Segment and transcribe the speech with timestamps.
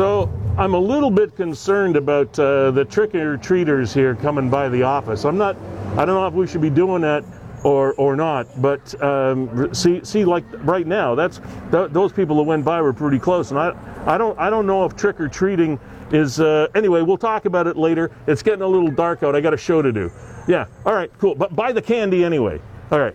[0.00, 4.70] So I'm a little bit concerned about uh, the trick or treaters here coming by
[4.70, 5.26] the office.
[5.26, 5.58] I'm not.
[5.98, 7.22] I don't know if we should be doing that
[7.64, 8.46] or or not.
[8.62, 12.94] But um, see, see, like right now, that's th- those people that went by were
[12.94, 13.74] pretty close, and I
[14.06, 15.78] I don't I don't know if trick or treating
[16.12, 16.40] is.
[16.40, 18.10] Uh, anyway, we'll talk about it later.
[18.26, 19.36] It's getting a little dark out.
[19.36, 20.10] I got a show to do.
[20.48, 20.64] Yeah.
[20.86, 21.12] All right.
[21.18, 21.34] Cool.
[21.34, 22.58] But buy the candy anyway.
[22.90, 23.14] All right.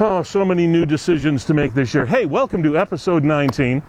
[0.00, 2.06] Oh, so many new decisions to make this year.
[2.06, 3.82] Hey, welcome to episode 19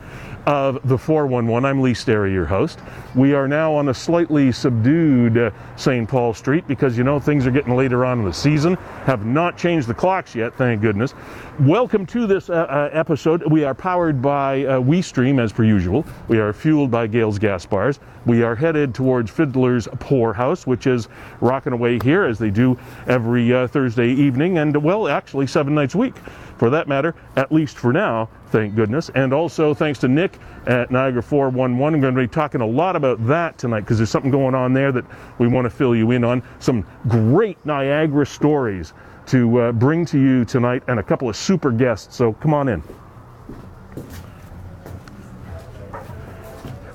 [0.45, 1.65] of the 411.
[1.65, 2.79] I'm Lee Sterry, your host.
[3.15, 6.07] We are now on a slightly subdued uh, St.
[6.07, 8.75] Paul Street because you know things are getting later on in the season.
[9.05, 11.13] Have not changed the clocks yet, thank goodness.
[11.59, 13.43] Welcome to this uh, uh, episode.
[13.51, 16.05] We are powered by uh, WeStream as per usual.
[16.27, 17.99] We are fueled by Gales Gas Bars.
[18.25, 21.07] We are headed towards Fiddler's Poorhouse, which is
[21.41, 25.95] rocking away here as they do every uh, Thursday evening and, well, actually seven nights
[25.95, 26.15] a week
[26.59, 29.09] for that matter, at least for now, thank goodness.
[29.15, 31.95] And also thanks to Nick at Niagara 411.
[31.95, 34.73] I'm going to be talking a lot about that tonight because there's something going on
[34.73, 35.05] there that
[35.39, 36.43] we want to fill you in on.
[36.59, 38.93] Some great Niagara stories
[39.27, 42.15] to uh, bring to you tonight and a couple of super guests.
[42.15, 42.83] So come on in.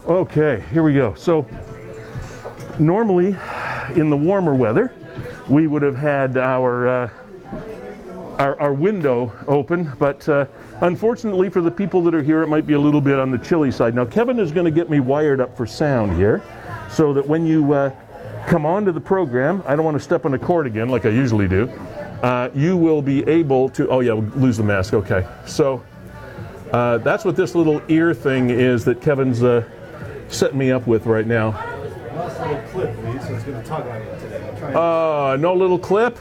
[0.06, 1.14] Okay, here we go.
[1.14, 1.46] So,
[2.78, 3.34] normally
[3.94, 4.92] in the warmer weather,
[5.48, 7.10] we would have had our uh,
[8.38, 10.46] our, our, window open, but uh,
[10.80, 13.38] unfortunately for the people that are here, it might be a little bit on the
[13.38, 13.94] chilly side.
[13.94, 16.42] Now, Kevin is going to get me wired up for sound here
[16.90, 17.90] so that when you uh,
[18.46, 21.10] come onto the program, I don't want to step on the cord again like I
[21.10, 21.68] usually do,
[22.22, 23.88] uh, you will be able to.
[23.88, 24.94] Oh, yeah, we'll lose the mask.
[24.94, 25.26] Okay.
[25.46, 25.82] So
[26.72, 29.68] uh, that's what this little ear thing is that Kevin's uh,
[30.28, 31.50] setting me up with right now.
[32.12, 34.74] little clip, Lee, so it's going to tug on you today.
[34.74, 36.18] Uh, no little clip?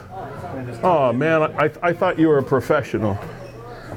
[0.82, 3.18] Oh man, I, I thought you were a professional.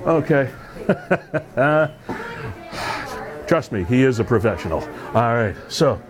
[0.06, 0.52] Okay.
[3.48, 4.82] Trust me, he is a professional.
[5.14, 6.02] All right, so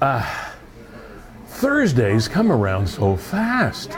[0.00, 0.54] uh,
[1.46, 3.96] Thursdays come around so fast.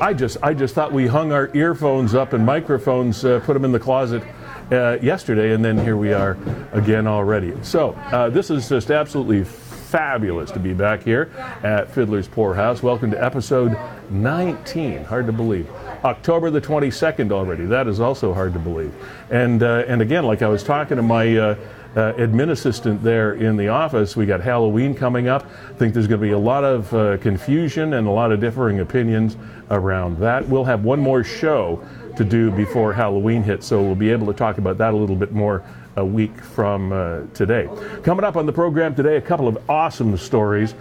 [0.00, 3.64] I just I just thought we hung our earphones up and microphones, uh, put them
[3.64, 4.22] in the closet
[4.70, 6.38] uh, yesterday, and then here we are
[6.72, 7.52] again already.
[7.62, 9.44] So uh, this is just absolutely
[9.90, 11.32] fabulous to be back here
[11.64, 12.80] at Fiddler's Poorhouse.
[12.80, 13.76] Welcome to episode
[14.10, 15.02] 19.
[15.02, 15.68] Hard to believe.
[16.04, 17.64] October the 22nd already.
[17.66, 18.94] That is also hard to believe.
[19.30, 21.56] And uh, and again, like I was talking to my uh,
[21.96, 25.44] uh, admin assistant there in the office, we got Halloween coming up.
[25.68, 28.38] I think there's going to be a lot of uh, confusion and a lot of
[28.38, 29.36] differing opinions
[29.72, 30.48] around that.
[30.48, 31.84] We'll have one more show
[32.16, 35.16] to do before Halloween hits, so we'll be able to talk about that a little
[35.16, 35.64] bit more
[35.96, 37.68] a week from uh, today.
[38.02, 40.74] Coming up on the program today, a couple of awesome stories.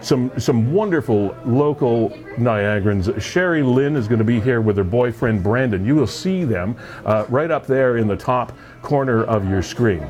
[0.00, 3.20] Some, some wonderful local Niagarans.
[3.20, 5.84] Sherry Lynn is going to be here with her boyfriend Brandon.
[5.84, 6.76] You will see them
[7.06, 10.00] uh, right up there in the top corner of your screen.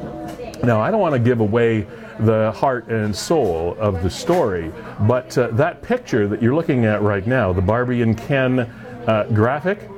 [0.64, 1.86] Now, I don't want to give away
[2.20, 7.02] the heart and soul of the story, but uh, that picture that you're looking at
[7.02, 9.88] right now, the Barbie and Ken uh, graphic,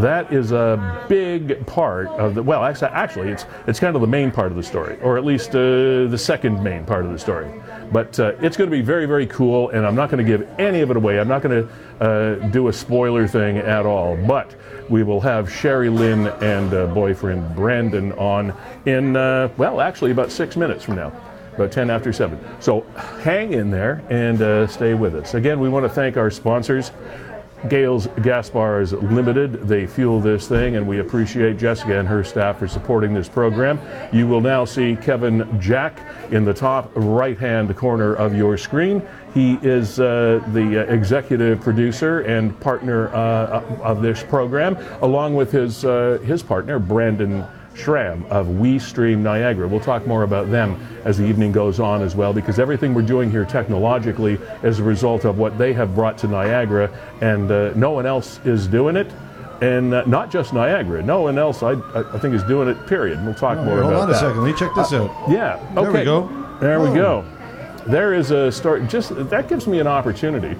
[0.00, 4.06] that is a big part of the well actually, actually it's it's kind of the
[4.06, 7.18] main part of the story or at least uh, the second main part of the
[7.18, 7.48] story.
[7.92, 10.48] But uh, it's going to be very very cool and i'm not going to give
[10.58, 11.18] any of it away.
[11.18, 14.16] I'm not going to uh, do a spoiler thing at all.
[14.16, 14.54] But
[14.88, 18.54] we will have sherry lynn and uh, boyfriend brandon on
[18.86, 21.12] in uh, well actually about six minutes from now
[21.54, 22.82] about 10 after 7 so
[23.22, 25.34] hang in there and uh, stay with us.
[25.34, 26.92] Again we want to thank our sponsors
[27.68, 29.68] Gales Gas Bars Limited.
[29.68, 33.80] They fuel this thing, and we appreciate Jessica and her staff for supporting this program.
[34.12, 36.00] You will now see Kevin Jack
[36.30, 39.02] in the top right hand corner of your screen.
[39.34, 45.84] He is uh, the executive producer and partner uh, of this program, along with his,
[45.84, 47.44] uh, his partner, Brandon
[47.76, 49.68] Schramm of WeStream Niagara.
[49.68, 53.02] We'll talk more about them as the evening goes on as well, because everything we're
[53.02, 56.90] doing here technologically is a result of what they have brought to Niagara,
[57.20, 59.10] and uh, no one else is doing it.
[59.62, 61.02] And uh, not just Niagara.
[61.02, 62.86] No one else, I, I think, is doing it.
[62.86, 63.24] Period.
[63.24, 64.16] We'll talk oh, more hold about on that.
[64.16, 64.42] a second.
[64.42, 65.10] Let me check this out.
[65.30, 65.56] Yeah.
[65.76, 65.82] Okay.
[65.82, 66.58] There we go.
[66.60, 66.94] There we Oh.
[66.94, 67.24] go.
[67.86, 68.86] There is a story.
[68.86, 70.56] Just that gives me an opportunity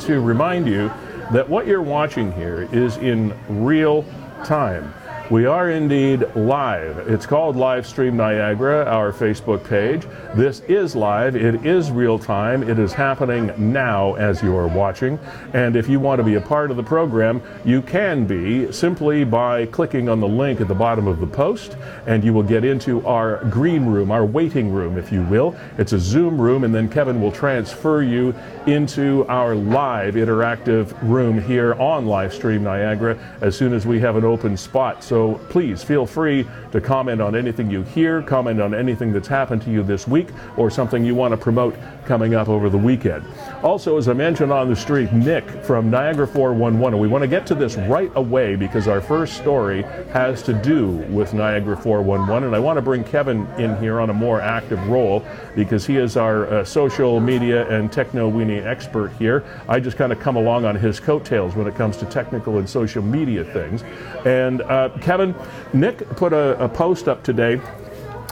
[0.00, 0.88] to remind you
[1.32, 4.04] that what you're watching here is in real
[4.44, 4.92] time.
[5.30, 7.08] We are indeed live.
[7.08, 10.04] It's called Livestream Niagara, our Facebook page.
[10.34, 11.36] This is live.
[11.36, 12.68] It is real time.
[12.68, 15.20] It is happening now as you are watching.
[15.52, 19.22] And if you want to be a part of the program, you can be simply
[19.22, 21.76] by clicking on the link at the bottom of the post,
[22.08, 25.54] and you will get into our green room, our waiting room, if you will.
[25.78, 28.34] It's a Zoom room, and then Kevin will transfer you
[28.66, 34.24] into our live interactive room here on Livestream Niagara as soon as we have an
[34.24, 35.04] open spot.
[35.04, 39.28] So So please feel free to comment on anything you hear, comment on anything that's
[39.28, 41.76] happened to you this week, or something you want to promote
[42.10, 43.24] coming up over the weekend.
[43.62, 47.28] Also, as I mentioned on the street, Nick from Niagara 411, and we want to
[47.28, 52.48] get to this right away because our first story has to do with Niagara 411,
[52.48, 55.24] and I want to bring Kevin in here on a more active role
[55.54, 59.44] because he is our uh, social media and techno weenie expert here.
[59.68, 62.68] I just kind of come along on his coattails when it comes to technical and
[62.68, 63.84] social media things.
[64.26, 65.32] And uh, Kevin,
[65.72, 67.60] Nick put a, a post up today,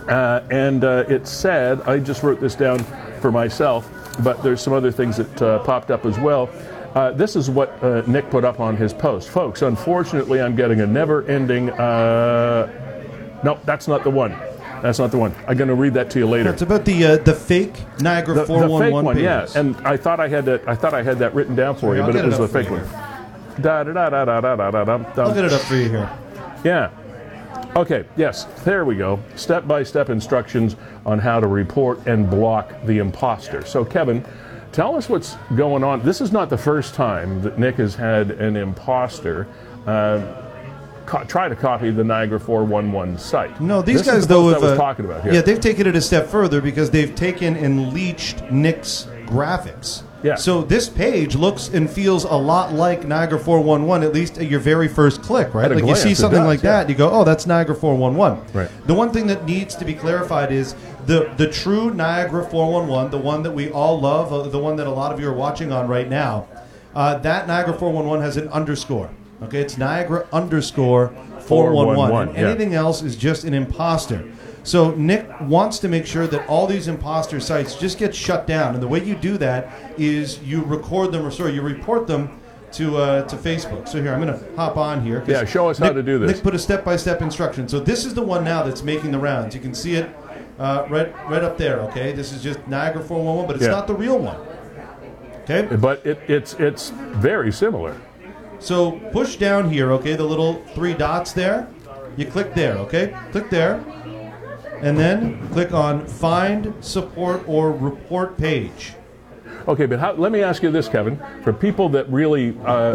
[0.09, 2.85] uh, and uh, it said, I just wrote this down
[3.21, 3.91] for myself,
[4.23, 6.51] but there's some other things that uh, popped up as well.
[6.95, 9.29] Uh, this is what uh, Nick put up on his post.
[9.29, 11.71] Folks, unfortunately, I'm getting a never ending.
[11.71, 14.37] Uh, no, that's not the one.
[14.83, 15.35] That's not the one.
[15.47, 16.51] I'm going to read that to you later.
[16.51, 19.47] It's about the uh, the fake Niagara the, 411 the fake one, yeah.
[19.55, 20.67] And I thought I had that.
[20.69, 22.49] I thought I had that written down for Sorry, you, I'll but it was the
[22.49, 22.85] fake one.
[23.61, 25.23] Da da da da da da da da.
[25.23, 26.11] I'll get it up for you here.
[26.65, 26.91] Yeah.
[27.77, 29.21] Okay, yes, there we go.
[29.37, 30.77] Step by step instructions
[31.07, 33.65] on how to report and block the imposter.
[33.65, 34.25] So, Kevin,
[34.73, 36.03] tell us what's going on.
[36.03, 39.47] This is not the first time that Nick has had an imposter
[39.87, 40.21] uh,
[41.07, 43.61] co- try to copy the Niagara 411 site.
[43.61, 45.35] No, these This is guys though have uh, talking about here.
[45.35, 50.03] Yeah, they've taken it a step further because they've taken and leached Nick's graphics.
[50.23, 50.35] Yeah.
[50.35, 54.59] So this page looks and feels a lot like Niagara 411, at least at your
[54.59, 55.71] very first click, right?
[55.71, 56.83] Like glance, you see something does, like yeah.
[56.83, 58.69] that, you go, "Oh, that's Niagara 411." Right.
[58.87, 60.75] The one thing that needs to be clarified is
[61.07, 64.89] the the true Niagara 411, the one that we all love, uh, the one that
[64.89, 66.49] a lot of you are watching on right now.
[66.95, 69.11] Uh, that Niagara 411 has an underscore.
[69.43, 71.09] Okay, it's Niagara underscore
[71.41, 71.95] 411.
[71.95, 72.49] 411, And yeah.
[72.49, 74.25] anything else is just an imposter.
[74.69, 78.75] So Nick wants to make sure that all these imposter sites just get shut down,
[78.75, 82.39] and the way you do that is you record them or sorry, you report them
[82.73, 83.89] to uh, to Facebook.
[83.89, 85.25] So here I'm going to hop on here.
[85.27, 86.33] Yeah, show us how to do this.
[86.33, 87.67] Nick put a step-by-step instruction.
[87.67, 89.55] So this is the one now that's making the rounds.
[89.55, 90.11] You can see it
[90.59, 91.81] uh, right right up there.
[91.85, 93.71] Okay, this is just Niagara 411, but it's Yeah.
[93.71, 94.37] not the real one.
[95.45, 97.99] Okay, But it, it's, it's very similar.
[98.59, 99.93] so push down here.
[99.93, 101.69] Okay, the little three dots there.
[102.19, 102.75] You click there.
[102.79, 103.83] Okay, click there,
[104.83, 108.95] and then click on Find Support or Report Page.
[109.67, 111.21] Okay, but how, let me ask you this, Kevin.
[111.43, 112.93] For people that really uh,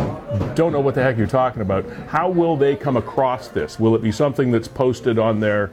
[0.56, 3.80] don't know what the heck you're talking about, how will they come across this?
[3.80, 5.71] Will it be something that's posted on their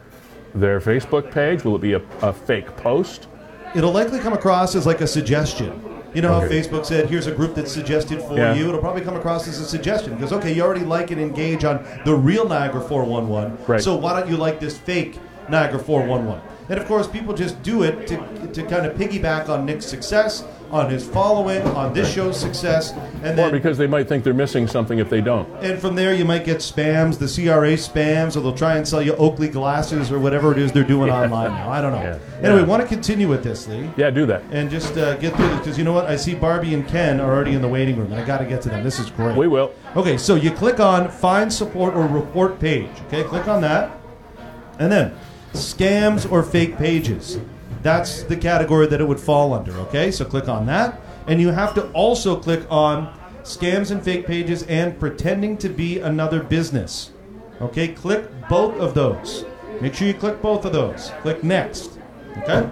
[0.54, 1.64] their Facebook page?
[1.64, 3.28] Will it be a, a fake post?
[3.74, 5.80] It'll likely come across as like a suggestion.
[6.12, 6.46] You know Okay.
[6.46, 8.54] how Facebook said, "Here's a group that's suggested for Yeah.
[8.54, 11.64] you." It'll probably come across as a suggestion because okay, you already like and engage
[11.64, 13.56] on the real Niagara 411.
[13.68, 13.80] Right.
[13.80, 15.18] So why don't you like this fake
[15.50, 16.40] Niagara 411?
[16.70, 18.16] And of course, people just do it to,
[18.52, 22.92] to kind of piggyback on Nick's success, on his following, on this show's success,
[23.24, 25.48] and Or then because they might think they're missing something if they don't.
[25.64, 29.02] and from there you might get spams, the CRA spams, or they'll try and sell
[29.02, 31.68] you Oakley glasses or whatever it is they're doing online now.
[31.68, 32.02] I don't know.
[32.02, 32.18] Yeah.
[32.40, 32.66] Anyway, Yeah.
[32.66, 33.90] want to continue with this, Lee?
[33.96, 34.44] Yeah, do that.
[34.52, 36.06] and just uh, get through this because you know what?
[36.06, 38.12] I see Barbie and Ken are already in the waiting room.
[38.12, 38.84] and I got to get to them.
[38.84, 39.36] This is great.
[39.36, 39.72] We will.
[39.96, 42.90] Okay, so you click on Find Support or Report Page.
[43.08, 43.90] Okay, click on that,
[44.78, 45.16] and then
[45.52, 47.38] scams or fake pages.
[47.82, 49.72] That's the category that it would fall under.
[49.72, 54.26] Okay, so click on that, and you have to also click on scams and fake
[54.26, 57.12] pages and pretending to be another business.
[57.60, 59.44] Okay, click both of those.
[59.80, 61.10] Make sure you click both of those.
[61.22, 61.98] Click next.
[62.38, 62.68] Okay.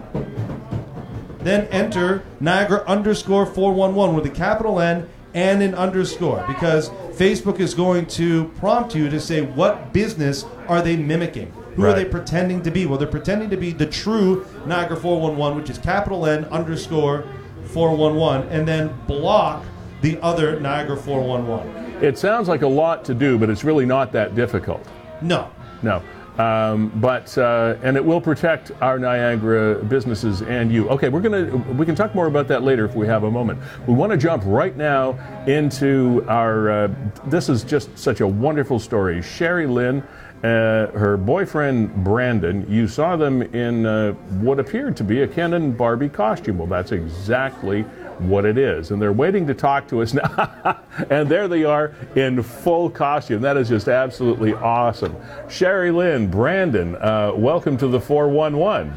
[1.40, 7.75] Then enter Niagara underscore 411 with a capital N and an underscore because Facebook is
[7.75, 11.52] going to prompt you to say what business are they mimicking?
[11.78, 12.87] Who are they pretending to be?
[12.87, 17.25] Well, they're pretending to be the true Niagara 411, which is capital N underscore
[17.66, 19.64] 411, and then block
[20.02, 22.02] the other Niagara 411.
[22.02, 24.85] It sounds like a lot to do, but it's really not that difficult.
[25.23, 25.52] No.
[25.82, 26.02] No.
[26.38, 30.88] Um, but uh, and it will protect our Niagara businesses and you.
[30.88, 33.61] Okay, we're gonna we can talk more about that later if we have a moment.
[33.88, 35.18] We want to jump right now
[35.49, 36.70] into our.
[36.70, 36.94] Uh,
[37.26, 39.20] this is just such a wonderful story.
[39.20, 40.00] Sherry Lynn,
[40.42, 42.64] uh, her boyfriend Brandon.
[42.71, 46.59] You saw them in uh, what appeared to be a Ken and Barbie costume.
[46.59, 47.83] Well, that's exactly
[48.18, 48.90] what it is.
[48.90, 50.80] And they're waiting to talk to us now.
[51.11, 53.42] and there they are in full costume.
[53.42, 55.16] That is just absolutely awesome.
[55.49, 58.92] Sherry Lynn, Brandon, uh, welcome to the 411.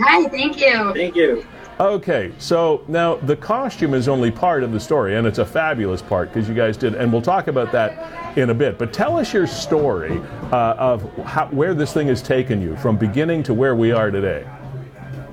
[0.00, 0.92] Hi, thank you.
[0.94, 1.46] Thank you.
[1.80, 6.02] Okay, so now the costume is only part of the story, and it's a fabulous
[6.02, 8.78] part because you guys did, and we'll talk about that in a bit.
[8.78, 10.20] But tell us your story
[10.50, 14.10] uh, of how, where this thing has taken you from beginning to where we are
[14.10, 14.44] today.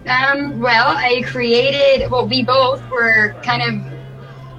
[0.06, 3.94] Um, well, I created, well, we both were kind of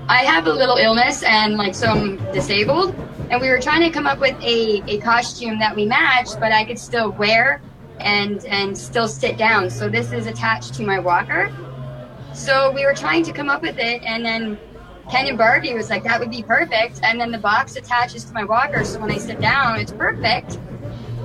[0.09, 2.97] I have a little illness and like so I'm disabled,
[3.31, 6.51] and we were trying to come up with a, a costume that we matched, but
[6.51, 7.63] I could still wear
[8.01, 9.71] and and still sit down.
[9.71, 11.53] So this is attached to my walker.
[12.37, 14.59] So we were trying to come up with it, and then
[15.11, 18.33] Ken and Barbie was like, "That would be perfect." And then the box attaches to
[18.35, 20.59] my walker, so when I sit down, it's perfect.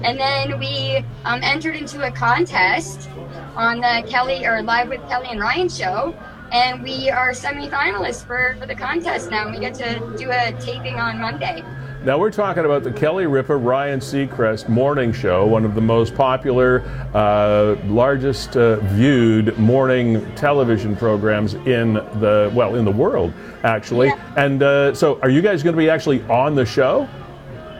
[0.03, 3.09] And then we um, entered into a contest
[3.57, 6.15] on the Kelly or Live with Kelly and Ryan show,
[6.53, 9.51] and we are semifinalists for for the contest now.
[9.51, 11.61] We get to do a taping on Monday.
[12.03, 16.15] Now we're talking about the Kelly Ripa Ryan Seacrest morning show, one of the most
[16.15, 16.81] popular,
[17.13, 23.31] uh, largest uh, viewed morning television programs in the well in the world,
[23.63, 24.07] actually.
[24.07, 24.33] Yeah.
[24.35, 27.07] And uh, so, are you guys going to be actually on the show?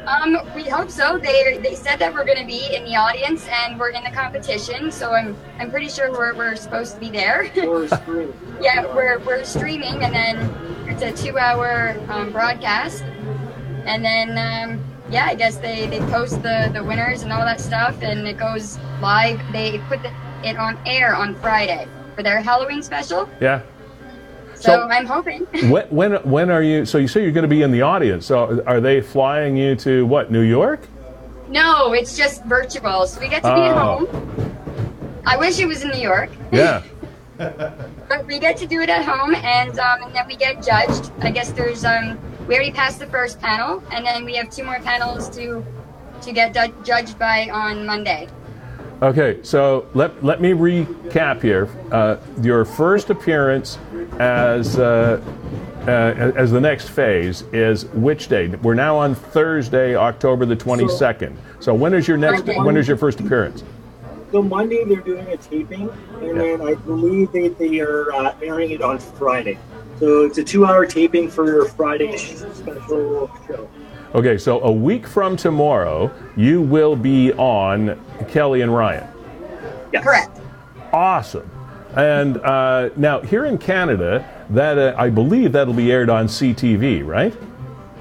[0.05, 1.17] Um, we hope so.
[1.17, 4.11] They they said that we're going to be in the audience and we're in the
[4.11, 7.51] competition, so I'm I'm pretty sure we're, we're supposed to be there.
[7.67, 8.33] Or screen.
[8.61, 13.03] yeah, we're we're streaming, and then it's a two-hour um, broadcast,
[13.85, 17.59] and then um, yeah, I guess they they post the the winners and all that
[17.61, 19.39] stuff, and it goes live.
[19.51, 20.11] They put the,
[20.43, 23.29] it on air on Friday for their Halloween special.
[23.39, 23.61] Yeah.
[24.55, 25.45] So, So- I'm hoping.
[25.71, 26.85] When when when are you?
[26.85, 28.25] So you say you're going to be in the audience.
[28.25, 30.31] So are they flying you to what?
[30.31, 30.81] New York?
[31.49, 34.05] no, it's just virtual, so we get to be at Oh.
[34.05, 34.55] home.
[35.25, 36.29] I wish it was in New York.
[36.53, 36.81] Yeah.
[37.37, 41.11] But we get to do it at home, and um, and then we get judged.
[41.21, 42.17] I guess there's um,
[42.51, 45.65] we already passed the first panel, and then we have two more panels to
[46.21, 48.27] to get du- judged by on Monday.
[49.01, 51.69] Okay, so let, let me recap here.
[51.91, 53.79] Uh, your first appearance
[54.19, 55.21] as uh,
[55.87, 55.89] uh,
[56.35, 58.47] as the next phase is which day?
[58.49, 61.39] We're now on Thursday, October the twenty second.
[61.61, 62.45] So when is your next?
[62.45, 62.61] Monday.
[62.61, 63.63] When is your first appearance?
[64.33, 66.57] So Monday they're doing a taping, and Yeah.
[66.57, 69.57] then I believe they, they are uh, airing it on Friday.
[70.01, 73.69] So it's a two-hour taping for Friday's special show.
[74.15, 79.07] Okay, so a week from tomorrow, you will be on Kelly and Ryan.
[79.93, 80.03] Yes.
[80.03, 80.41] Correct.
[80.91, 81.47] Awesome.
[81.95, 87.05] And uh, now here in Canada, that uh, I believe that'll be aired on CTV,
[87.05, 87.37] right?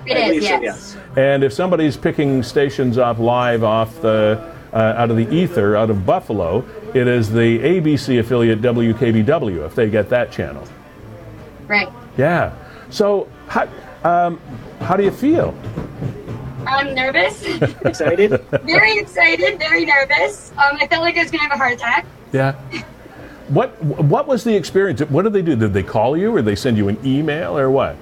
[0.07, 0.63] It I is, so, yes.
[0.63, 0.97] yes.
[1.19, 5.91] And if somebody's picking stations up live off the uh, out of the ether out
[5.91, 6.65] of Buffalo,
[6.95, 10.67] it is the ABC affiliate WKBW if they get that channel.
[11.71, 11.89] Right.
[12.19, 12.53] Yeah.
[12.91, 13.69] So how
[14.03, 14.41] um,
[14.81, 15.55] how do you feel?
[16.67, 17.45] I'm nervous,
[17.85, 18.45] Excited?
[18.65, 20.51] very excited, very nervous.
[20.53, 22.07] Um, I felt like I was gonna have a heart attack.
[22.33, 22.53] Yeah.
[23.49, 25.01] What what was the experience?
[25.03, 25.55] What did they do?
[25.55, 27.95] Did they call you, or they send you an email, or what?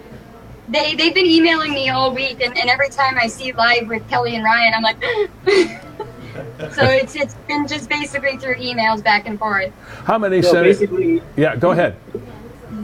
[0.71, 4.09] They they've been emailing me all week, and, and every time I see live with
[4.09, 5.03] Kelly and Ryan, I'm like.
[6.75, 9.73] so it's it's been just basically through emails back and forth.
[10.05, 10.65] How many so sent?
[10.65, 11.97] basically, yeah, go ahead.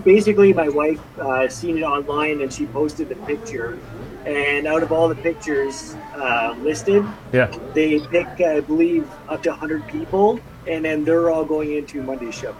[0.04, 3.78] Basically, my wife uh, seen it online and she posted the picture.
[4.26, 7.54] And out of all the pictures uh, listed, Yeah.
[7.74, 12.34] they pick, I believe, up to 100 people, and then they're all going into Monday's
[12.34, 12.54] show.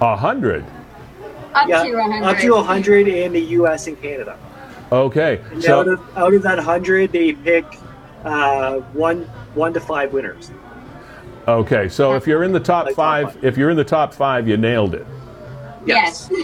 [0.00, 0.64] A hundred.
[1.54, 2.24] Up Yeah, to 100.
[2.28, 3.86] up to 100 in the U.S.
[3.86, 4.36] and Canada.
[4.90, 5.40] Okay.
[5.52, 7.64] And So out of out of that hundred, they pick
[8.24, 9.22] uh, one
[9.54, 10.50] one to five winners.
[11.46, 11.88] okay.
[11.88, 13.44] So if you're in the top Like top five, five.
[13.44, 15.06] if you're in the top five, you nailed it.
[15.88, 16.30] Yes.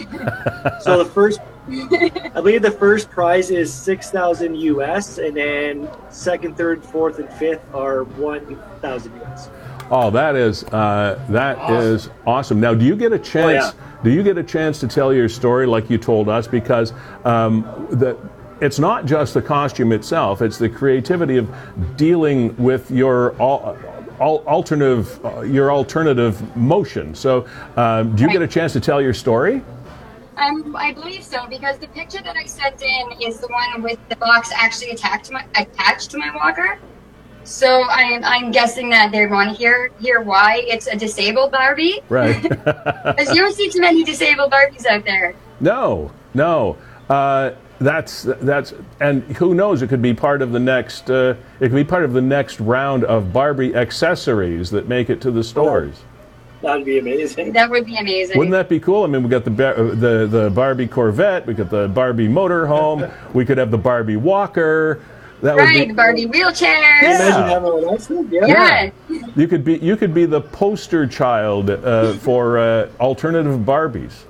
[0.81, 6.57] So the first, I believe the first prize is six thousand US, and then second,
[6.57, 9.49] third, fourth, and fifth are one thousand US.
[9.91, 12.59] Oh, that is uh, that is awesome.
[12.59, 13.73] Now, do you get a chance?
[13.75, 14.01] yeah.
[14.03, 16.47] Do you get a chance to tell your story like you told us?
[16.47, 18.17] Because um, the
[18.61, 21.49] it's not just the costume itself; it's the creativity of
[21.97, 23.77] dealing with your al-
[24.19, 27.13] al- alternative uh, your alternative motion.
[27.15, 27.45] So,
[27.75, 29.61] um, do you get a chance to tell your story?
[30.37, 33.99] Um, I believe so because the picture that I sent in is the one with
[34.09, 36.77] the box actually attached to my attached to my walker.
[37.45, 42.01] So I'm I'm guessing that they want to hear hear why it's a disabled Barbie
[42.09, 42.41] Right.
[42.49, 45.35] because you don't see too many disabled Barbies out there.
[45.59, 46.75] No, no.
[47.09, 49.81] Uh, that's that's and who knows?
[49.81, 51.09] It could be part of the next.
[51.09, 55.21] Uh, it could be part of the next round of Barbie accessories that make it
[55.21, 56.03] to the stores.
[56.61, 57.51] That'd be amazing.
[57.51, 58.37] That would be amazing.
[58.37, 59.03] Wouldn't that be cool?
[59.03, 61.45] I mean, we got the Bar- uh, the the Barbie Corvette.
[61.45, 63.11] We got the Barbie motorhome.
[63.33, 65.01] we could have the Barbie walker.
[65.41, 65.93] That right, would the be.
[65.93, 67.01] Barbie wheelchairs.
[67.01, 67.15] Yeah.
[67.15, 68.27] Imagine having all that.
[68.31, 68.91] Yeah.
[69.09, 69.21] Yeah.
[69.35, 74.23] You could be you could be the poster child uh, for uh, alternative Barbies.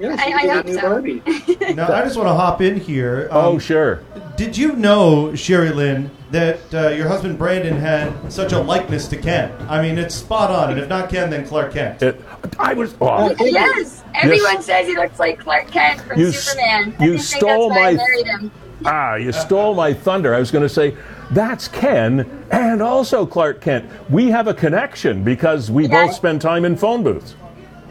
[0.00, 0.80] Yeah, I- I hope so.
[0.80, 1.22] Barbie.
[1.74, 3.28] Now, I just want to hop in here.
[3.30, 4.00] oh, Um, sure.
[4.36, 9.16] Did you know, Sherry Lynn, that uh, your husband Brandon had such a likeness to
[9.16, 9.52] Ken?
[9.68, 10.70] I mean, it's spot on.
[10.70, 12.02] And if not Ken, then Clark Kent.
[12.02, 12.20] It,
[12.58, 12.94] I was.
[13.00, 16.96] Oh, Yes, Everyone says he looks like Clark Kent from You Superman.
[16.98, 18.50] I you stole think that's why I my-
[18.86, 20.34] Ah, you stole my thunder.
[20.34, 20.96] I was going to say,
[21.32, 23.88] that's Ken and also Clark Kent.
[24.08, 26.06] We have a connection because we Yeah.
[26.06, 27.34] both spend time in phone booths.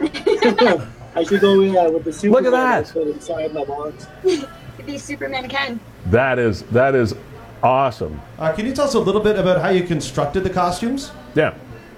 [1.14, 2.40] I should go in uh, with the super.
[2.40, 2.96] Look at that.
[2.96, 4.06] inside my box.
[4.22, 5.80] Could be Superman Ken.
[6.06, 7.14] That is that is
[7.62, 8.20] awesome.
[8.38, 11.10] Uh, can you tell us a little bit about how you constructed the costumes?
[11.34, 11.54] Yeah.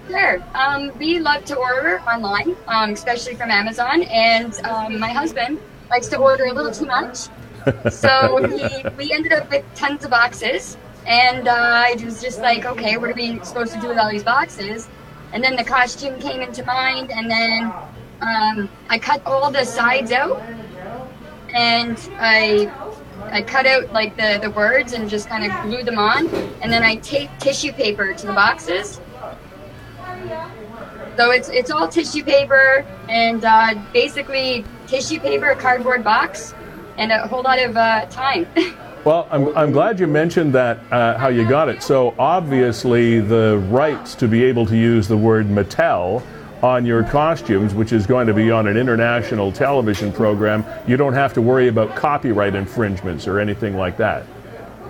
[0.09, 0.43] Sure.
[0.55, 6.09] Um, we love to order online, um, especially from Amazon, and um, my husband likes
[6.09, 7.29] to order a little too much.
[7.91, 10.77] So he, we ended up with tons of boxes,
[11.07, 14.11] and uh, I was just like, okay, what are we supposed to do with all
[14.11, 14.89] these boxes?
[15.33, 17.73] And then the costume came into mind, and then
[18.23, 20.41] um, I cut all the sides out,
[21.55, 22.73] and I
[23.31, 26.29] I cut out like the, the words and just kind of glued them on,
[26.63, 29.01] and then I taped tissue paper to the boxes.
[31.17, 36.55] So it's it's all tissue paper and uh, basically tissue paper, cardboard box,
[36.99, 38.47] and a whole lot of uh, time.
[39.05, 41.83] Well, I'm, I'm glad you mentioned that, uh, how you got it.
[41.83, 46.23] So, obviously, the rights to be able to use the word Mattel
[46.63, 51.13] on your costumes, which is going to be on an international television program, you don't
[51.13, 54.25] have to worry about copyright infringements or anything like that.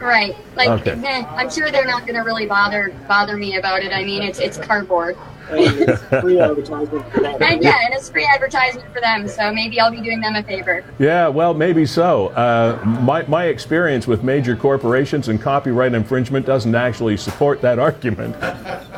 [0.01, 0.37] right.
[0.57, 0.93] Like Okay.
[1.31, 3.93] I'm sure they're not going to really bother bother me about it.
[3.93, 5.17] I mean, it's it's cardboard.
[5.51, 7.43] And it's free advertisement for that.
[7.43, 10.43] And yeah, and it's free advertisement for them, so maybe I'll be doing them a
[10.43, 10.85] favor.
[10.99, 12.29] Yeah, well, maybe so.
[12.29, 18.37] Uh, my, my experience with major corporations and copyright infringement doesn't actually support that argument.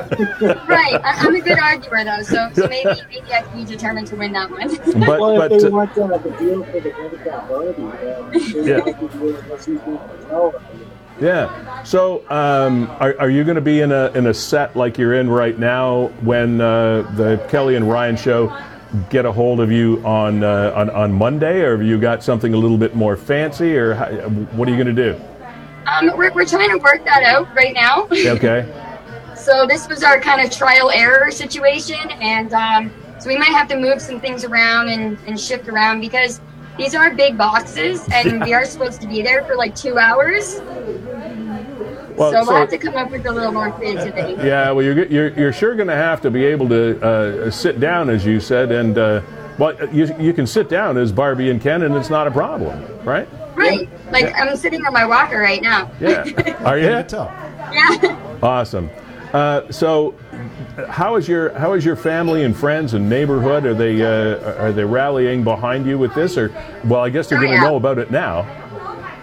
[0.05, 1.01] Right.
[1.03, 4.17] I, I'm a good arguer though, so, so maybe maybe I can be determined to
[4.17, 4.69] win that one.
[4.69, 8.31] But, Well, but if they uh, want uh, the deal for the Habitat Barbie, uh,
[8.65, 8.81] Yeah.
[11.17, 11.75] A deal that's usually Mattel.
[11.75, 11.83] Yeah.
[11.85, 15.15] So, um, are, are you going to be in a in a set like you're
[15.15, 18.57] in right now when uh, the Kelly and Ryan show
[19.11, 22.55] get a hold of you on uh, on on Monday, or have you got something
[22.55, 24.07] a little bit more fancy, or how,
[24.57, 25.21] what are you going to do?
[25.87, 28.09] Um, we're, we're trying to work that out right now.
[28.35, 28.67] Okay.
[29.37, 33.69] So this was our kind of trial error situation, and um, so we might have
[33.69, 36.41] to move some things around and, and shift around because
[36.77, 40.61] these are big boxes, and we are supposed to be there for like two hours.
[42.17, 44.35] Well, so we'll so- have to come up with a little more creativity.
[44.45, 44.71] Yeah.
[44.71, 48.11] Well, you're you're, you're sure going to have to be able to uh, sit down,
[48.11, 49.23] as you said, and uh,
[49.59, 52.85] well, you you can sit down as Barbie and Ken, and it's not a problem,
[53.05, 53.29] right?
[53.57, 53.89] Right.
[54.11, 55.91] Like I'm sitting on my walker right now.
[56.01, 56.25] Yeah.
[56.65, 56.97] Are you?
[56.97, 57.33] you tell?
[57.73, 58.39] Yeah.
[58.43, 58.91] Awesome.
[59.35, 60.15] Uh, so,
[60.89, 63.67] how is your how is your family and friends and neighborhood?
[63.67, 67.41] Are they uh, are they rallying behind you with this, or well, I guess they're
[67.41, 68.43] going to know about it now.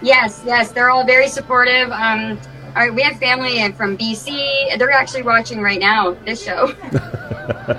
[0.02, 1.90] Yes, yes, they're all very supportive.
[1.92, 4.78] Um, all right, we have family and from BC.
[4.78, 6.74] They're actually watching right now this show,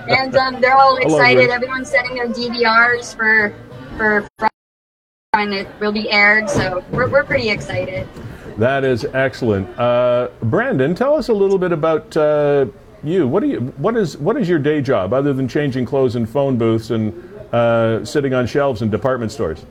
[0.09, 1.51] and um, they're all excited.
[1.51, 3.55] Everyone's setting their DVRs for
[3.99, 4.27] for
[5.35, 6.49] when it will be aired.
[6.49, 8.09] So we're we're pretty excited.
[8.59, 9.69] That is excellent.
[9.79, 12.67] Uh, Brandon, tell us a little bit about uh,
[13.03, 13.27] you.
[13.27, 16.27] What do you what is what is your day job other than changing clothes in
[16.27, 17.13] phone booths and
[17.53, 19.65] uh, sitting on shelves in department stores?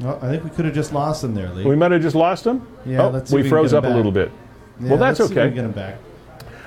[0.00, 1.64] Well, I think we could have just lost them there, Lee.
[1.64, 2.66] We might have just lost him.
[2.86, 4.30] Yeah, oh, let's see we if we can froze get up him a little bit.
[4.80, 5.48] Yeah, well, that's let's see we okay.
[5.48, 5.98] can Get them back.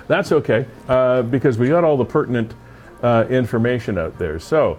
[0.07, 2.53] That's okay uh, because we got all the pertinent
[3.01, 4.39] uh, information out there.
[4.39, 4.77] So,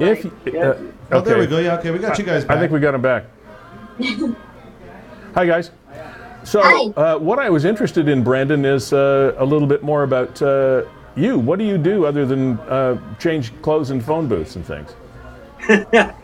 [0.00, 0.70] if Yeah.
[0.70, 0.78] uh,
[1.12, 1.58] Oh, there we go.
[1.58, 2.56] Yeah, okay, we got you guys back.
[2.56, 3.24] I think we got him back.
[5.34, 5.70] Hi, guys.
[6.44, 6.90] So, Hi.
[7.00, 10.82] uh, what I was interested in, Brandon, is uh, a little bit more about uh,
[11.16, 11.38] you.
[11.38, 14.94] What do you do other than uh, change clothes in phone booths and things?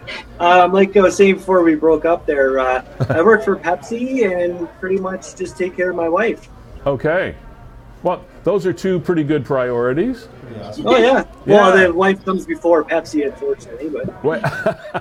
[0.40, 4.24] Um, like I was saying before we broke up there, uh, I work for Pepsi
[4.24, 6.48] and pretty much just take care of my wife.
[6.86, 7.34] Okay.
[8.04, 10.28] Well, those are two pretty good priorities.
[10.84, 11.24] Oh yeah.
[11.46, 11.86] Well, Yeah.
[11.86, 14.42] the wife comes before Pepsi, unfortunately, but What-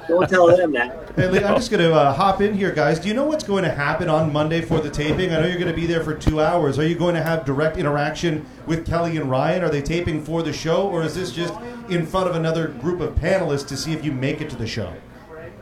[0.08, 1.12] don't tell them that.
[1.16, 3.00] Hey, Lee, I'm just going to uh, hop in here, guys.
[3.00, 5.32] Do you know what's going to happen on Monday for the taping?
[5.34, 6.78] I know you're going to be there for two hours.
[6.80, 9.64] Are you going to have direct interaction with Kelly and Ryan?
[9.64, 11.54] Are they taping for the show, or is this just
[11.90, 14.68] in front of another group of panelists to see if you make it to the
[14.68, 14.94] show?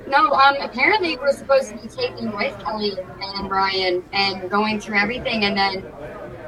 [0.07, 2.93] No, um, apparently we're supposed to be taking with Kelly
[3.37, 5.83] and Brian and going through everything, and then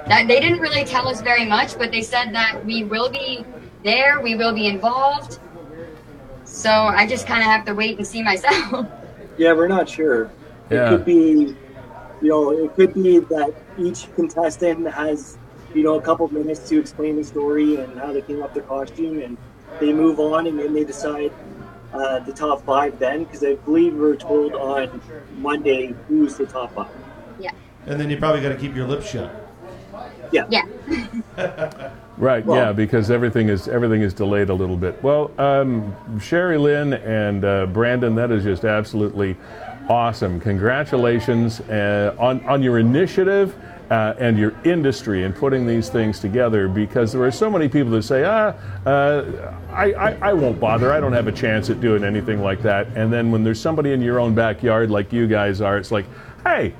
[0.10, 3.46] that they didn't really tell us very much, but they said that we will be
[3.84, 5.40] there, we will be involved.
[6.46, 8.88] So I just kind of have to wait and see myself.
[9.38, 10.32] Yeah, we're not sure.
[10.72, 10.88] Yeah.
[10.88, 11.56] It could be,
[12.24, 15.38] you know, it could be that each contestant has,
[15.76, 18.64] you know, a couple minutes to explain the story and how they came up their
[18.64, 19.38] costume, and
[19.80, 21.32] they move on, and then they decide
[21.94, 25.00] uh, the top five then, because I believe we're told on
[25.38, 26.90] Monday who's the top five.
[27.40, 27.52] yeah.
[27.86, 29.47] And then you probably got to keep your lips shut.
[30.32, 30.46] Yeah.
[30.50, 31.92] Yeah.
[32.18, 35.02] Right, Well- yeah, because everything is everything is delayed a little bit.
[35.04, 39.38] Well, um, Sherry Lynn and uh, Brandon, that is just absolutely
[39.88, 40.40] awesome.
[40.40, 43.56] Congratulations uh, on on your initiative
[43.92, 46.68] uh, and your industry in putting these things together.
[46.68, 48.54] Because there are so many people that say, ah,
[48.88, 50.92] uh, I, I I won't bother.
[50.92, 52.88] I don't have a chance at doing anything like that.
[52.96, 56.06] And then when there's somebody in your own backyard like you guys are, it's like,
[56.44, 56.74] hey,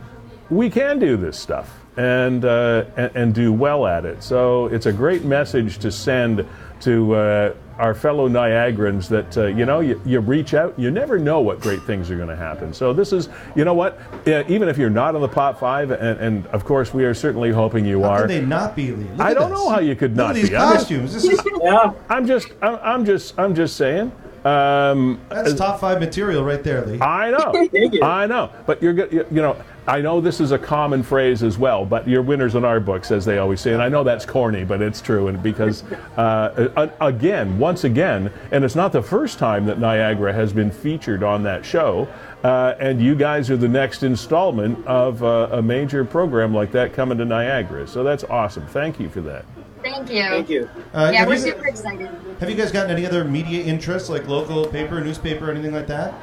[0.50, 4.24] we can do this stuff and, uh, and and do well at it.
[4.24, 6.46] So it's a great message to send
[6.82, 10.78] to uh, our fellow Niagarans that uh, you know you, you reach out.
[10.78, 12.74] You never know what great things are going to happen.
[12.74, 15.92] So this is you know what uh, even if you're not in the top five,
[15.92, 18.22] and, and of course we are certainly hoping you How are.
[18.22, 19.04] could they not be, Lee?
[19.06, 19.60] Look I don't this.
[19.60, 20.56] know how you could Look not at these be.
[20.56, 21.28] I'm just- costumes.
[21.64, 21.94] Yeah.
[22.10, 24.12] I'm just I'm, I'm just I'm just saying.
[24.46, 27.02] Um, that's top five material right there, Lee.
[27.02, 28.00] I know.
[28.08, 28.52] I know.
[28.66, 29.58] But you're go- you you know,
[29.88, 33.10] I know this is a common phrase as well, but you're winners in our books,
[33.10, 33.72] as they always say.
[33.72, 35.30] And I know that's corny, but it's true.
[35.30, 35.84] And because,
[36.18, 41.24] uh, again, once again, and it's not the first time that Niagara has been featured
[41.24, 42.08] on that show.
[42.44, 46.94] Uh, and you guys are the next installment of uh, a major program like that
[46.94, 47.88] coming to Niagara.
[47.88, 48.68] So that's awesome.
[48.68, 49.46] Thank you for that.
[49.82, 50.24] Thank you.
[50.24, 50.70] Thank you.
[50.94, 52.10] Uh, Yeah, have, we're you, super excited.
[52.40, 56.14] have you guys gotten any other media interests, like local paper, newspaper, anything like that?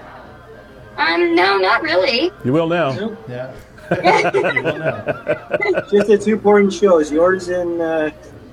[0.96, 2.30] Um, no, not really.
[2.44, 3.16] You will now.
[3.28, 3.52] Yeah.
[5.90, 8.10] Just the two important shows, yours and uh,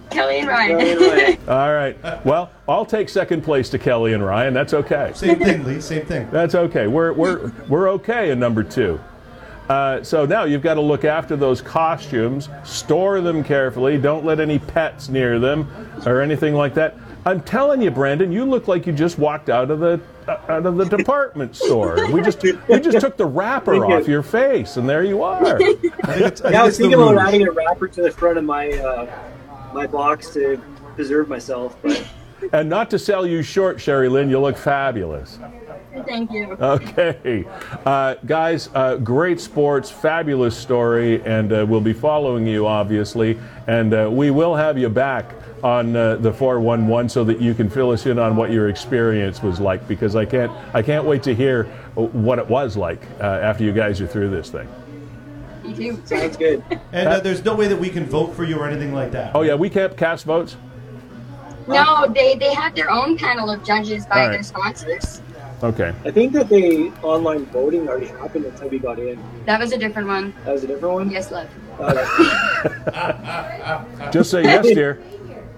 [0.09, 0.97] Kelly and Ryan Ryan.
[0.99, 1.37] Ryan.
[1.47, 2.25] All right.
[2.25, 4.53] Well, I'll take second place to Kelly and Ryan.
[4.53, 5.11] That's okay.
[5.15, 5.79] Same thing, Lee.
[5.79, 6.29] Same thing.
[6.31, 6.87] That's okay.
[6.87, 8.99] We're, we're, we're okay in number two.
[9.69, 14.41] Uh, so now you've got to look after those costumes, store them carefully, don't let
[14.41, 15.65] any pets near them
[16.05, 16.97] or anything like that.
[17.25, 20.65] I'm telling you, Brandon, you look like you just walked out of the uh, out
[20.65, 22.11] of the department store.
[22.11, 23.95] We just we just took the wrapper Thank you.
[23.95, 25.45] off your face, and there you are.
[25.45, 27.21] I think it's, I Yeah, I was thinking about rouge.
[27.27, 29.07] adding a wrapper to the front of my uh,
[29.73, 30.59] my box to
[30.95, 32.03] preserve myself, but
[32.53, 35.37] And not to sell you short, Sherry Lynn, you look fabulous.
[36.07, 36.53] Thank you.
[36.59, 37.45] Okay.
[37.85, 43.37] Uh, guys, uh, great sports, fabulous story, and uh, we'll be following you, obviously.
[43.67, 47.69] And uh, we will have you back on uh, the 411 so that you can
[47.69, 51.23] fill us in on what your experience was like because I can't, I can't wait
[51.23, 54.67] to hear what it was like uh, after you guys are through this thing.
[55.63, 56.01] Me too.
[56.05, 56.63] sounds good.
[56.91, 59.35] And uh, there's no way that we can vote for you or anything like that.
[59.35, 60.57] Oh, yeah, we can't cast votes?
[61.67, 64.33] No, they, they have their own panel of judges by All right.
[64.33, 65.21] their sponsors.
[65.63, 65.93] Okay.
[66.05, 69.23] I think that the online voting already happened until we got in.
[69.45, 70.33] That was a different one.
[70.43, 71.11] That was a different one.
[71.11, 71.47] Yes, love.
[71.79, 72.01] Uh,
[74.11, 74.99] Just say yes, dear.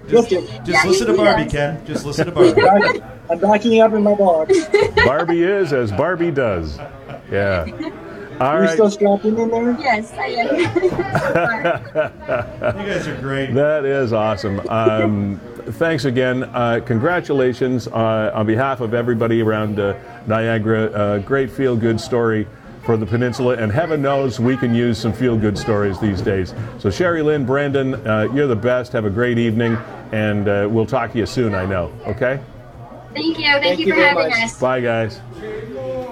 [0.08, 1.52] Just Just Yeah, listen to Barbie, does.
[1.52, 1.86] Ken.
[1.86, 3.02] Just listen to Barbie.
[3.30, 4.54] I'm backing up in my box.
[5.06, 6.78] Barbie is as Barbie does.
[7.32, 7.66] Yeah.
[8.39, 8.74] All Are you right.
[8.74, 9.78] still strapping in there?
[9.80, 10.56] Yes, I am.
[12.80, 13.54] you guys are great.
[13.54, 14.60] That is awesome.
[14.70, 15.39] Um,
[15.74, 16.44] thanks again.
[16.44, 19.96] Uh, congratulations uh, on behalf of everybody around uh,
[20.28, 20.86] Niagara.
[20.92, 22.48] Uh, great feel good story
[22.84, 26.54] for the peninsula, and heaven knows we can use some feel good stories these days.
[26.80, 28.91] So, Sherry Lynn, Brandon, uh, you're the best.
[28.91, 29.78] Have a great evening,
[30.12, 31.93] and uh, we'll talk to you soon, I know.
[32.06, 32.41] Okay?
[33.13, 33.46] Thank you.
[33.46, 34.43] Thank, Thank you you for having much.
[34.43, 34.60] us.
[34.60, 35.19] Bye, guys.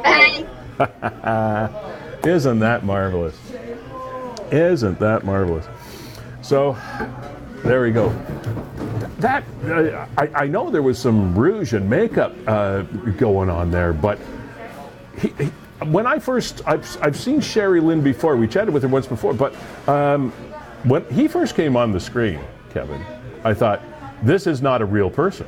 [0.03, 0.47] Bye.
[2.23, 3.37] Isn't that marvelous?
[4.51, 5.65] Isn't that marvelous?
[6.41, 6.77] So,
[7.63, 8.09] there we go.
[9.19, 12.81] That uh, I, I know there was some rouge and makeup uh,
[13.17, 14.17] going on there, but
[15.19, 15.51] he, he,
[15.87, 18.35] when I first I've, I've seen Sherry Lynn before.
[18.35, 19.55] We chatted with her once before, but
[19.87, 20.31] um,
[20.83, 22.39] when he first came on the screen,
[22.71, 23.03] Kevin,
[23.43, 23.81] I thought
[24.23, 25.47] this is not a real person.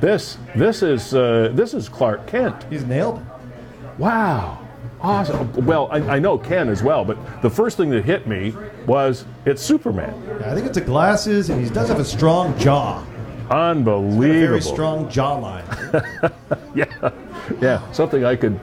[0.00, 2.64] This this is uh, this is Clark Kent.
[2.70, 3.24] He's nailed it.
[3.98, 4.66] Wow.
[5.02, 5.50] Awesome.
[5.64, 8.54] Well, I, I know Ken as well, but the first thing that hit me
[8.86, 10.14] was it's Superman.
[10.40, 13.04] Yeah, I think it's the glasses, and he does have a strong jaw.
[13.50, 14.20] A Unbelievable.
[14.46, 15.64] very strong jawline.
[16.74, 17.10] Yeah.
[17.60, 17.92] Yeah.
[17.92, 18.60] Something I could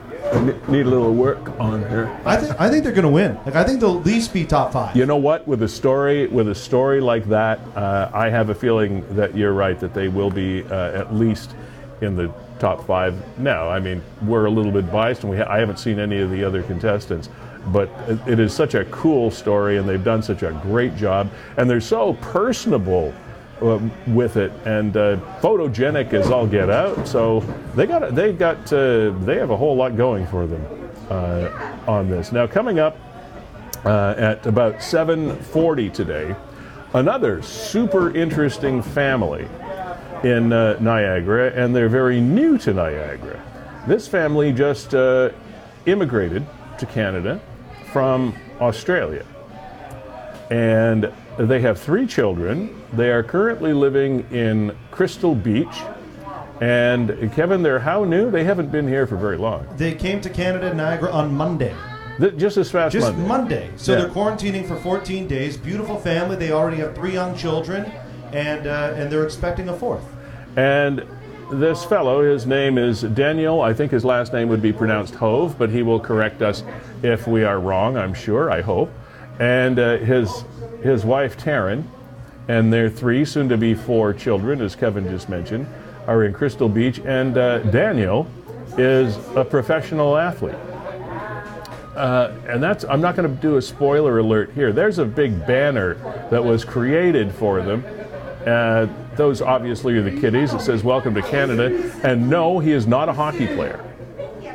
[0.68, 2.14] need a little work on here.
[2.24, 3.38] I think I think they're going to win.
[3.46, 4.94] Like I think they'll at least be top five.
[4.96, 5.46] You know what?
[5.46, 9.52] With a story, with a story like that, uh, I have a feeling that you're
[9.52, 11.54] right that they will be uh, at least
[12.00, 13.14] in the top five.
[13.38, 16.18] Now, I mean, we're a little bit biased, and we ha- I haven't seen any
[16.18, 17.28] of the other contestants,
[17.68, 21.30] but it, it is such a cool story, and they've done such a great job,
[21.56, 23.14] and they're so personable.
[23.60, 27.40] Um, with it and uh, photogenic as all get out, so
[27.74, 30.64] they got they got uh, they have a whole lot going for them
[31.10, 32.30] uh, on this.
[32.30, 32.96] Now coming up,
[33.84, 36.36] uh, at about 7:40 today.
[36.94, 39.48] Another super interesting family
[40.24, 43.42] in uh, Niagara, and they're very new to Niagara.
[43.86, 45.30] This family just uh,
[45.86, 46.46] immigrated
[46.78, 47.40] to Canada
[47.92, 49.24] from Australia,
[50.50, 52.74] and they have three children.
[52.92, 55.82] They are currently living in Crystal Beach.
[56.60, 58.30] And Kevin, they're how new?
[58.30, 59.66] They haven't been here for very long.
[59.76, 61.74] They came to Canada, Niagara, on Monday.
[62.18, 63.28] Th- Just as fast Just Monday.
[63.28, 63.70] Monday.
[63.76, 63.98] So Yeah.
[64.00, 65.56] they're quarantining for 14 days.
[65.56, 66.34] Beautiful family.
[66.34, 67.84] They already have three young children,
[68.32, 70.02] and uh, and they're expecting a fourth.
[70.56, 71.04] And
[71.52, 73.60] this fellow, his name is Daniel.
[73.62, 76.64] I think his last name would be pronounced Hove, but he will correct us
[77.04, 78.90] if we are wrong, I'm sure, I hope.
[79.38, 80.44] And uh, his,
[80.82, 81.84] his wife, Taryn,
[82.48, 85.66] and their three, soon to be four children, as Kevin just mentioned,
[86.06, 86.98] are in Crystal Beach.
[87.00, 88.26] And uh, Daniel
[88.78, 90.54] is a professional athlete.
[91.98, 94.72] Uh, and that's I'm not going to do a spoiler alert here.
[94.72, 95.94] There's a big banner
[96.30, 97.84] that was created for them.
[98.46, 98.86] Uh,
[99.16, 100.54] those obviously are the kiddies.
[100.54, 103.84] It says "Welcome to Canada." And no, he is not a hockey player.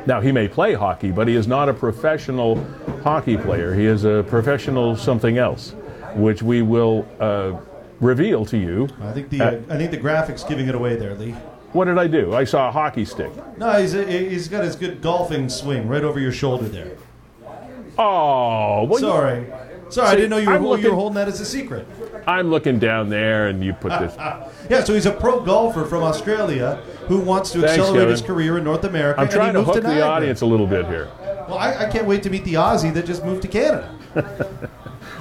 [0.06, 2.64] Now he may play hockey, but he is not a professional
[3.02, 3.74] hockey player.
[3.74, 5.74] He is a professional something else,
[6.14, 7.52] which we will uh,
[8.00, 8.88] reveal to you.
[9.02, 11.34] I think the Uh, I think the graphics giving it away there, Lee.
[11.72, 12.34] What did I do?
[12.34, 13.32] I saw a hockey stick.
[13.58, 16.92] No, he's he's got his good golfing swing right over your shoulder there.
[17.98, 19.46] Oh, well, you- Sorry,
[19.88, 21.86] sorry, I didn't know you were, I'm you looking- were holding that as a secret.
[22.26, 24.16] I'm looking down there, and you put this.
[24.70, 28.10] Yeah, so he's a pro golfer from Australia who wants to Thanks, accelerate Kevin.
[28.12, 29.20] his career in North America.
[29.20, 31.10] I'm and he trying to hook the audience a little bit here.
[31.48, 33.94] Well, I, I can't wait to meet the Aussie that just moved to Canada.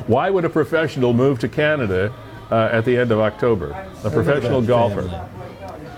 [0.07, 2.13] Why would a professional move to Canada
[2.51, 3.71] uh, at the end of October?
[4.03, 5.29] A professional golfer.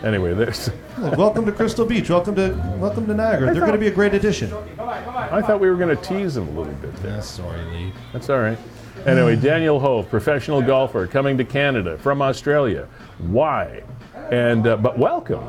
[0.03, 0.69] Anyway, there's.
[0.99, 2.07] Look, welcome to Crystal Beach.
[2.09, 3.51] Welcome to welcome to Niagara.
[3.51, 4.53] They're going to be a great addition.
[4.77, 6.95] I thought we were going to tease him a little bit.
[6.97, 7.13] There.
[7.13, 7.93] Yeah, sorry, Lee.
[8.13, 8.59] That's all right.
[9.07, 12.87] Anyway, Daniel Hove, professional golfer, coming to Canada from Australia.
[13.17, 13.81] Why?
[14.29, 15.43] And uh, but welcome.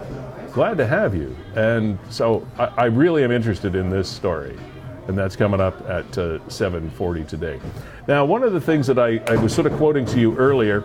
[0.53, 1.37] Glad to have you.
[1.57, 4.57] And so I, I really am interested in this story,
[5.09, 7.61] and that's coming up at uh, 7:40 today.
[8.09, 10.85] Now, one of the things that I, I was sort of quoting to you earlier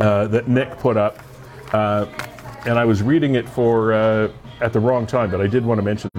[0.00, 1.18] uh, that Nick put up,
[1.72, 2.06] uh,
[2.66, 5.78] and I was reading it for uh, at the wrong time, but I did want
[5.78, 6.10] to mention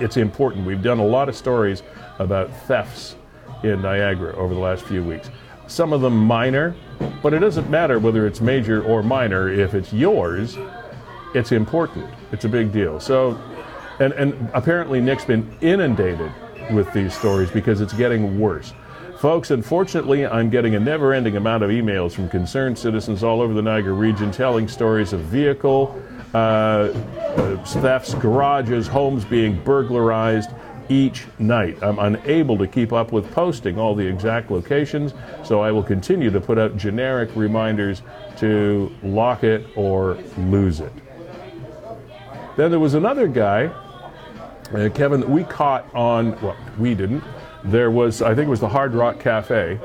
[0.00, 0.66] it's important.
[0.66, 1.82] We've done a lot of stories
[2.18, 3.16] about thefts
[3.62, 5.30] in Niagara over the last few weeks.
[5.66, 6.74] Some of them minor,
[7.22, 9.48] but it doesn't matter whether it's major or minor.
[9.48, 10.58] If it's yours,
[11.34, 12.10] it's important.
[12.32, 12.98] It's a big deal.
[12.98, 13.38] So,
[14.00, 16.32] and, and apparently Nick's been inundated
[16.72, 18.72] with these stories because it's getting worse.
[19.18, 23.52] Folks, unfortunately, I'm getting a never ending amount of emails from concerned citizens all over
[23.52, 30.50] the Niagara region telling stories of vehicle uh, uh, thefts, garages, homes being burglarized
[30.88, 31.80] each night.
[31.82, 35.12] I'm unable to keep up with posting all the exact locations,
[35.44, 38.02] so I will continue to put out generic reminders
[38.38, 40.92] to lock it or lose it.
[42.56, 43.70] Then there was another guy,
[44.74, 47.24] uh, Kevin, we caught on, well, we didn't.
[47.64, 49.78] There was, I think it was the Hard Rock Cafe,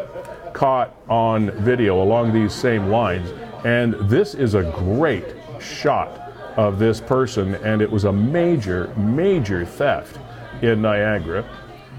[0.54, 3.32] caught on video along these same lines.
[3.65, 6.21] And this is a great shot
[6.56, 10.19] of this person, and it was a major, major theft
[10.62, 11.43] in Niagara.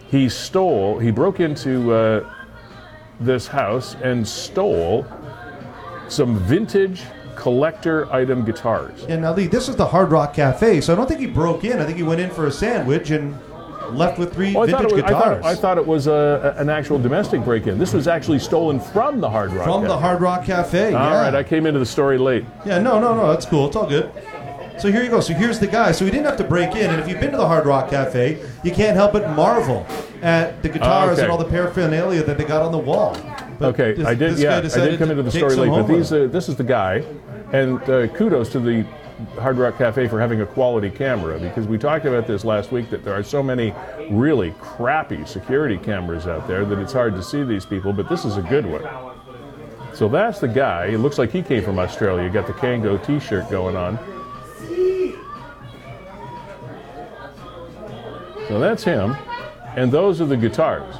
[0.09, 2.33] He stole, he broke into uh,
[3.21, 5.07] this house and stole
[6.09, 7.03] some vintage
[7.37, 9.05] collector item guitars.
[9.09, 11.65] Yeah, now Lee, this is the Hard Rock Cafe, so I don't think he broke
[11.65, 11.79] in.
[11.79, 13.39] I think he went in for a sandwich and
[13.93, 16.55] left with three oh, I, vintage was, I, guitars thought, I thought it was a,
[16.59, 17.79] an actual domestic break-in.
[17.79, 19.65] This was actually stolen from the Hard Rock.
[19.65, 20.87] from the Hard Rock Cafe.
[20.87, 21.23] All yeah.
[21.23, 22.45] right, I came into the story late.
[22.65, 23.67] Yeah, no, no, no, that's cool.
[23.69, 24.11] It's all good.
[24.79, 25.21] So here you go.
[25.21, 25.93] So here's the guy.
[25.93, 26.91] So he didn't have to break in.
[26.91, 29.87] And if you've been to the Hard Rock Cafe, you can't help but marvel
[30.21, 31.23] at the guitars ah, Okay.
[31.23, 33.17] and all the paraphernalia that they got on the wall.
[33.59, 34.39] But Okay, this- I did.
[34.39, 37.03] Yeah, I did come into the story late, but these, uh, this is the guy,
[37.53, 38.85] and uh, kudos to the
[39.41, 42.91] Hard Rock Cafe for having a quality camera because we talked about this last week
[42.91, 43.73] that there are so many
[44.11, 48.27] really crappy security cameras out there that it's hard to see these people, but this
[48.27, 48.85] is a good one.
[49.95, 50.87] So that's the guy.
[50.87, 52.29] It looks like he came from Australia.
[52.29, 53.99] Got the Kango T-shirt going on.
[58.49, 59.17] So that's him,
[59.77, 60.95] and those are the guitars.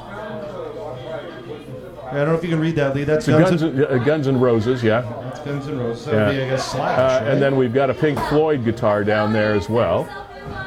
[2.09, 3.03] I don't know if you can read that, Lee.
[3.03, 5.01] That's Guns, Guns, and, uh, Guns and Roses, yeah.
[5.23, 6.05] that's Guns and Roses.
[6.05, 6.39] That would Yeah.
[6.39, 6.97] be, I guess, Slash.
[6.99, 7.31] Uh, right?
[7.33, 10.07] and then we've got a Pink Floyd guitar down there as well.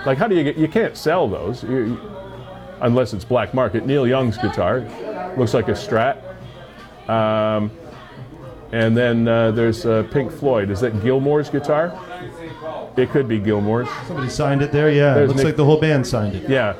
[0.05, 0.57] Like, how do you get?
[0.57, 2.00] You can't sell those You- you-
[2.83, 3.87] unless it's black market.
[3.87, 4.83] Neil Young's guitar
[5.38, 6.16] looks like a Strat.
[7.09, 7.70] Um,
[8.72, 10.70] and then uh, there's uh, Pink Floyd.
[10.70, 11.92] Is that Gilmour's guitar?
[12.96, 13.88] It could be Gilmour's.
[14.07, 14.90] Somebody signed it there.
[14.90, 16.48] Yeah, it There's looks Nick- like the whole band signed it.
[16.50, 16.74] Yeah.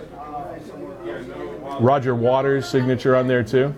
[1.81, 3.75] Roger Waters' signature on there too.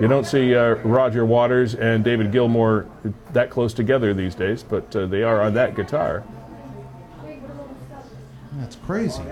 [0.00, 2.86] You don't see uh, Roger Waters and David Gilmour
[3.34, 6.24] that close together these days, but uh, they are on that guitar.
[8.54, 9.22] That's crazy.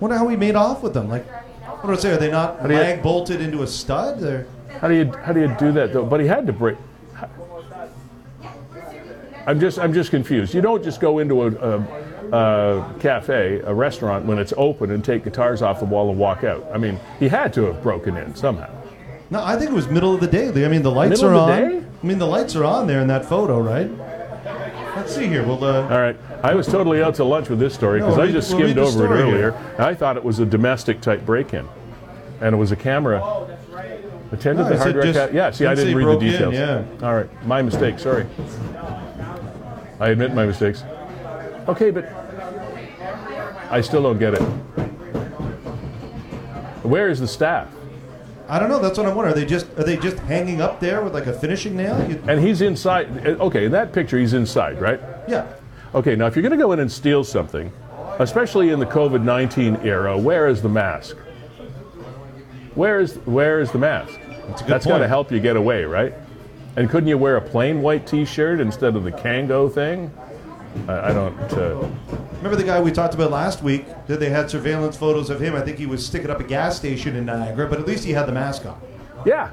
[0.00, 1.08] Wonder how he made off with them.
[1.08, 1.26] Like,
[1.82, 2.12] What do I say?
[2.12, 4.22] Are they not you- lag bolted into a stud?
[4.22, 4.46] Or?
[4.80, 6.06] How do you how do you do that though?
[6.06, 6.78] But he had to break.
[9.46, 10.54] I'm just I'm just confused.
[10.54, 15.04] You don't just go into a, a, a cafe, a restaurant when it's open and
[15.04, 16.66] take guitars off the wall and walk out.
[16.72, 18.70] I mean, he had to have broken in somehow.
[19.30, 20.48] No, I think it was middle of the day.
[20.64, 21.70] I mean, the lights Middle are of the on.
[21.80, 21.86] day?
[22.02, 23.88] I mean, the lights are on there in that photo, right?
[24.96, 25.44] Let's see here.
[25.46, 28.18] Well, uh, All right, I was totally out to lunch with this story No, because
[28.18, 29.36] I read- just well, read skimmed the over it story earlier.
[29.52, 29.54] here.
[29.76, 31.66] And I thought it was a domestic type break-in,
[32.40, 33.22] and it was a camera.
[34.32, 35.04] Attended No, the it hard said drive.
[35.14, 36.54] just- ca- yeah, see, I didn't didn't say read broke the in, details.
[36.54, 37.06] yeah.
[37.08, 37.98] All right, my mistake.
[37.98, 38.26] Sorry.
[40.00, 40.82] I admit my mistakes.
[41.68, 42.04] Okay, but
[43.70, 44.42] I still don't get it.
[46.82, 47.68] Where is the staff?
[48.50, 48.80] I don't know.
[48.80, 49.36] That's what I'm wondering.
[49.36, 51.96] Are they just are they just hanging up there with like a finishing nail?
[52.10, 53.24] You, And he's inside.
[53.24, 55.00] Eh, okay, in that picture, he's inside, right?
[55.28, 55.46] yeah.
[55.94, 57.72] Okay, now if you're going to go in and steal something,
[58.18, 61.16] especially in the COVID 19 era, where is the mask?
[62.74, 64.18] Where is, where is the mask?
[64.48, 66.14] That's That's got to help you get away, right?
[66.76, 70.12] And couldn't you wear a plain white t shirt instead of the Kango thing?
[70.88, 71.38] I, I don't.
[71.52, 71.88] Uh,
[72.36, 73.84] Remember the guy we talked about last week?
[74.06, 75.54] That they had surveillance photos of him.
[75.54, 78.12] I think he was sticking up a gas station in Niagara, but at least he
[78.12, 78.80] had the mask on.
[79.26, 79.50] yeah.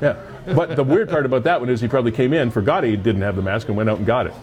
[0.00, 0.16] Yeah.
[0.54, 3.22] But the weird part about that one is he probably came in, forgot he didn't
[3.22, 4.34] have the mask, and went out and got it.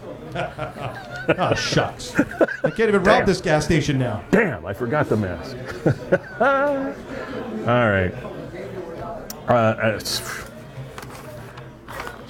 [1.38, 2.18] Oh shucks!
[2.64, 4.24] I can't even rob this gas station now.
[4.32, 5.58] Damn, I forgot the mask.
[7.68, 8.14] All right.
[9.48, 10.49] Uh, it's-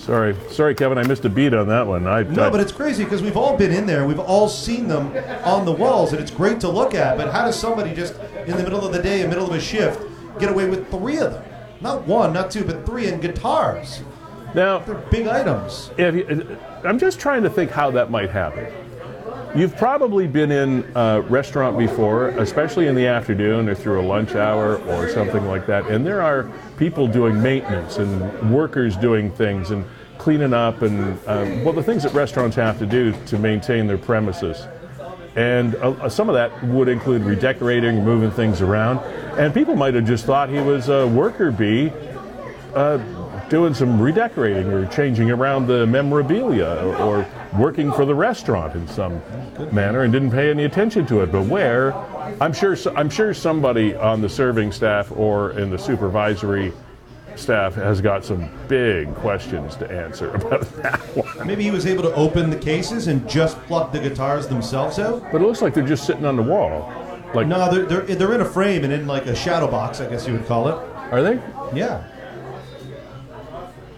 [0.09, 0.97] sorry, sorry, Kevin.
[0.97, 2.07] I missed a beat on that one.
[2.07, 4.05] I, No, I- but it's crazy because we've all been in there.
[4.07, 7.15] We've all seen them on the walls, and it's great to look at.
[7.17, 8.15] But how does somebody just
[8.47, 10.01] in the middle of the day, in the middle of a shift,
[10.39, 11.43] get away with three of them?
[11.81, 14.01] Not one, not two, but three, and guitars.
[14.55, 15.91] now They're big items.
[15.97, 18.65] if you, I'm just trying to think how that might happen.
[19.55, 24.35] You've probably been in a restaurant before, especially in the afternoon or through a lunch
[24.35, 29.71] hour or something like that, and there are people doing maintenance and workers doing things
[29.71, 29.85] and
[30.19, 33.97] cleaning up and um, well, the things that restaurants have to do to maintain their
[33.97, 34.67] premises.
[35.35, 38.99] And uh, some of that would include redecorating, moving things around,
[39.39, 41.91] and people might have just thought he was a worker bee
[43.49, 47.27] doing some redecorating or changing around the memorabilia or, or
[47.57, 49.21] working for the restaurant in some
[49.71, 51.31] manner and didn't pay any attention to it.
[51.31, 51.93] But where,
[52.39, 56.71] I'm sure, I'm sure somebody on the serving staff or in the supervisory
[57.39, 61.47] staff has got some big questions to answer about that one.
[61.47, 65.23] Maybe he was able to open the cases and just pluck the guitars themselves out.
[65.31, 66.91] But it looks like they're just sitting on the wall.
[67.33, 70.09] Like, No, they're, they're, they're in a frame and in like a shadow box, I
[70.09, 70.73] guess you would call it.
[71.11, 71.39] are they?
[71.73, 72.03] Yeah,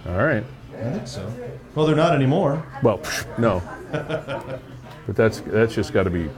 [0.08, 0.44] All right.
[0.74, 1.32] I think so.
[1.76, 2.66] Well, they're not anymore.
[2.84, 3.62] Well, psh, no.
[5.08, 6.30] but that's that's just got to be.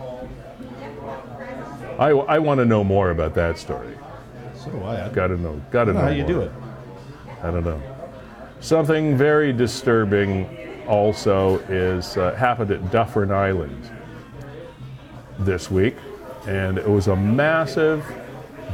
[1.98, 3.96] I, I want to know more about that story.
[4.56, 5.06] So do I.
[5.06, 5.62] I Got to know.
[5.72, 6.32] Got to know know how you more.
[6.34, 6.52] do it.
[7.44, 7.82] I don't know.
[8.62, 13.92] Something very disturbing also is uh, happened at Dufferin Island
[15.40, 15.98] this week,
[16.48, 18.06] and it was a massive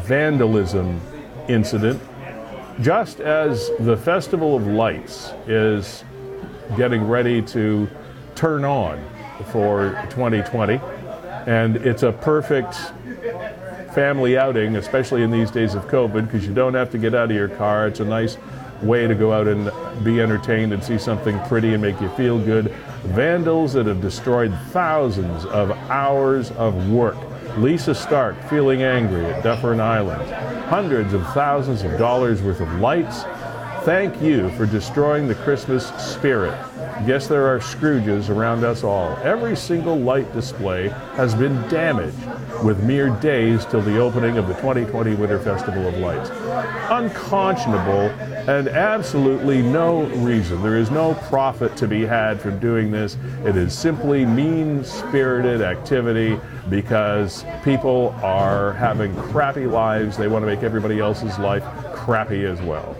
[0.03, 1.01] vandalism
[1.47, 1.99] incident.
[2.79, 6.03] Just as the Festival of Lights is
[6.77, 7.89] getting ready to
[8.35, 9.03] turn on
[9.45, 10.79] for 2020,
[11.47, 12.75] and it's a perfect
[13.93, 17.31] family outing, especially in these days of COVID, because you don't have to get out
[17.31, 17.87] of your car.
[17.87, 18.37] It's a nice
[18.81, 19.71] way to go out and
[20.03, 22.71] be entertained and see something pretty and make you feel good.
[23.03, 27.17] Vandals that have destroyed thousands of hours of work.
[27.57, 30.29] Lisa Stark feeling angry at Dufferin Island.
[30.65, 33.23] Hundreds of thousands of dollars worth of lights.
[33.83, 36.57] Thank you for destroying the Christmas spirit.
[37.05, 39.15] Yes, there are Scrooges around us all.
[39.23, 42.17] Every single light display has been damaged
[42.63, 46.29] with mere days till the opening of the 2020 Winter Festival of Lights.
[46.91, 48.09] Unconscionable
[48.49, 50.61] and absolutely no reason.
[50.61, 53.17] There is no profit to be had from doing this.
[53.45, 56.39] It is simply mean spirited activity
[56.69, 60.17] because people are having crappy lives.
[60.17, 62.97] They want to make everybody else's life crappy as well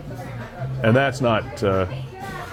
[0.84, 1.86] and that's not uh,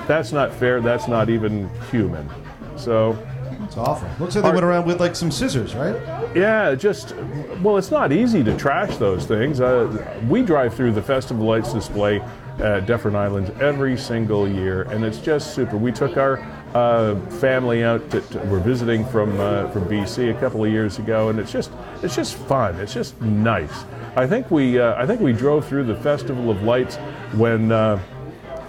[0.06, 0.80] that's not fair.
[0.80, 2.28] That's not even human.
[2.76, 3.16] So
[3.64, 4.08] It's awful.
[4.20, 5.96] Looks like they went around with like some scissors, right?
[6.36, 7.14] yeah, just
[7.62, 9.60] well, it's not easy to trash those things.
[9.60, 9.88] Uh,
[10.28, 12.20] we drive through the Festival Lights display
[12.58, 15.76] at Dufferin Islands every single year, and it's just super.
[15.76, 16.38] We took our
[16.74, 18.08] uh, family out.
[18.10, 21.70] To- we're visiting from uh, from BC a couple of years ago, and it's just
[22.02, 22.76] it's just fun.
[22.76, 23.84] It's just nice.
[24.16, 26.96] I think we uh, I think we drove through the Festival of Lights
[27.34, 27.72] when.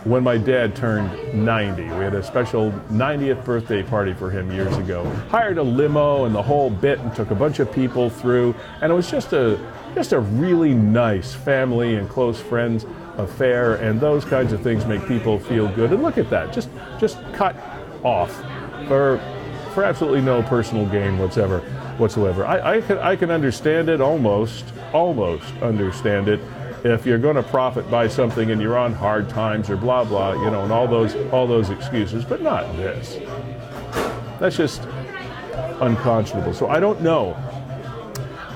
[0.07, 1.83] When my dad turned 90.
[1.83, 5.03] We had a special 90th birthday party for him years ago.
[5.29, 8.55] Hired a limo and the whole bit and took a bunch of people through.
[8.81, 9.59] And it was just a
[9.93, 12.85] just a really nice family and close friends
[13.17, 15.91] affair, and those kinds of things make people feel good.
[15.91, 17.57] And look at that, just just cut
[18.01, 18.33] off
[18.87, 19.19] for
[19.73, 21.59] for absolutely no personal gain whatsoever.
[21.97, 26.39] Whatsoever, I, I can I can understand it almost almost understand it
[26.91, 30.33] if you're going to profit by something and you're on hard times or blah blah,
[30.33, 33.17] you know, and all those all those excuses, but not this.
[34.39, 34.83] That's just
[35.81, 36.53] unconscionable.
[36.53, 37.33] So I don't know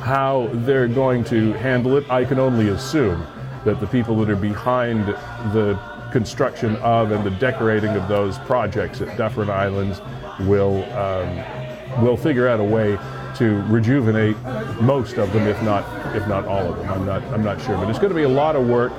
[0.02, 2.10] how they're going to handle it.
[2.10, 3.26] I can only assume
[3.66, 5.08] that the people that are behind
[5.54, 5.80] the
[6.12, 10.02] construction of and the decorating of those projects at Dufferin Islands
[10.48, 12.98] will um, will figure out a way
[13.38, 14.38] to rejuvenate
[14.82, 15.84] most of them, if not
[16.16, 16.90] if not all of them.
[16.90, 18.92] I'm not I'm not sure, but it's going to be a lot of work.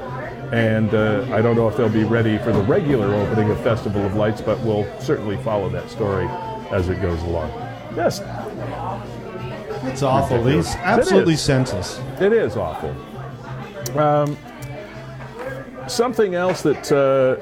[0.52, 4.04] And uh, I don't know if they'll be ready for the regular opening of Festival
[4.04, 6.26] of Lights, but we'll certainly follow that story
[6.70, 7.48] as it goes along.
[7.96, 8.20] Yes,
[9.86, 10.46] It's awful.
[10.46, 11.40] It's absolutely is.
[11.42, 12.00] senseless.
[12.20, 12.94] It is awful.
[13.98, 14.36] Um,
[15.88, 17.36] something else that uh,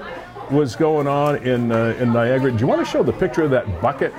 [0.50, 2.50] was going on in uh, in Niagara.
[2.52, 4.12] Do you want to show the picture of that bucket,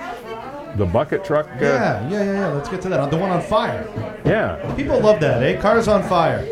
[0.76, 1.46] the bucket truck?
[1.48, 2.46] uh, Yeah, yeah, yeah, yeah.
[2.48, 3.10] Let's get to that.
[3.10, 3.86] The one on fire.
[4.24, 4.74] yeah.
[4.76, 5.60] People love that, eh?
[5.60, 6.44] Cars on fire.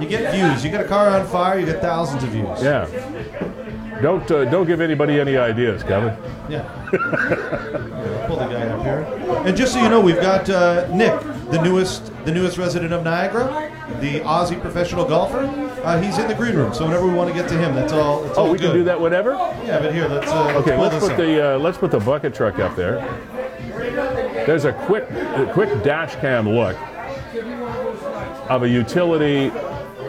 [0.00, 0.64] You get views.
[0.64, 2.62] You get a car on fire, you get thousands of views.
[2.62, 2.86] Yeah.
[4.02, 6.14] Don't uh, don't give anybody any ideas, Kevin.
[6.50, 6.62] Yeah.
[6.92, 9.06] Yeah, Pull the guy up here.
[9.46, 11.18] And just so you know, we've got uh, Nick,
[11.50, 15.38] the newest, the newest resident of Niagara, the Aussie professional golfer.
[15.84, 17.92] Uh, he's in the green room, so whenever we want to get to him, that's
[17.92, 18.24] all.
[18.24, 18.66] It's Oh, all we good.
[18.70, 19.32] can do that whenever.
[19.64, 20.30] Yeah, but here, let's.
[20.30, 21.16] Uh, let's Okay, let's put up.
[21.18, 22.96] the uh, let's put the bucket truck up there.
[24.46, 26.76] There's a quick a quick dash cam look
[28.50, 29.50] of a utility,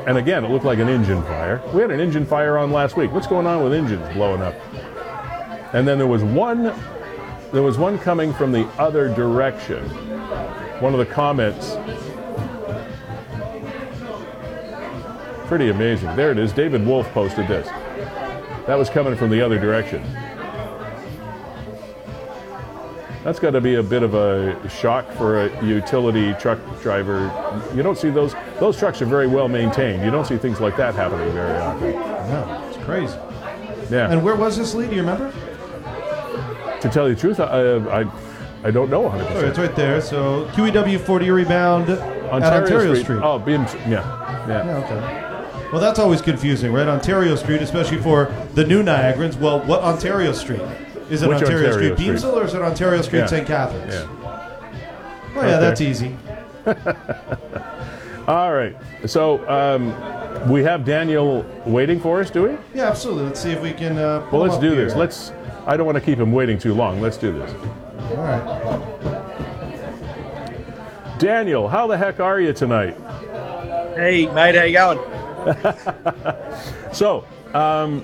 [0.08, 1.62] and again, it looked like an engine fire.
[1.74, 3.12] We had an engine fire on last week.
[3.12, 4.56] What's going on with engines blowing up?
[5.74, 6.74] And then there was one
[7.54, 9.84] there was one coming from the other direction.
[10.82, 11.76] One of the comments.
[15.48, 16.16] Pretty amazing.
[16.16, 16.54] There it is.
[16.54, 17.68] David Wolf posted this.
[18.68, 20.04] That was coming from the other direction.
[23.24, 27.32] That's got to be a bit of a shock for a utility truck driver.
[27.76, 30.04] You don't see those; those trucks are very well maintained.
[30.04, 31.94] You don't see things like that happening very often.
[31.94, 33.18] Yeah, it's crazy.
[33.90, 34.12] Yeah.
[34.12, 34.90] And where was this lead?
[34.90, 35.34] Do you remember?
[36.82, 38.06] to tell you the truth, I, I,
[38.64, 39.28] I don't know 100.
[39.32, 40.02] Oh, it's right there.
[40.02, 42.00] So QEW Fort Erie bound at
[42.32, 43.20] Ontario Street.
[43.22, 44.66] Oh, being, yeah, yeah.
[44.66, 45.27] Yeah, okay.
[45.72, 46.88] Well, that's always confusing, right?
[46.88, 49.38] Ontario Street, especially for the new Niagarans.
[49.40, 50.62] Well, what Ontario Street?
[51.10, 52.16] Is it Which Ontario, Ontario Street, Street?
[52.16, 53.26] Beamsville, or is it Ontario Street, Yeah.
[53.28, 53.48] St.
[53.48, 53.94] Catharines?
[53.94, 54.08] Yeah.
[54.10, 55.60] Oh, yeah, Okay.
[55.60, 56.16] that's easy.
[58.28, 58.76] All right.
[59.06, 62.58] So um, we have Daniel waiting for us, do we?
[62.74, 63.26] Yeah, absolutely.
[63.26, 63.98] Let's see if we can.
[63.98, 64.86] Uh, pull Well, let's up do here.
[64.86, 64.96] this.
[64.96, 65.32] Let's.
[65.66, 67.02] I don't want to keep him waiting too long.
[67.02, 67.52] Let's do this.
[68.12, 68.44] All right.
[71.20, 72.96] Daniel, how the heck are you tonight?
[73.96, 75.00] Hey, mate, how you going?
[76.94, 78.04] So, um,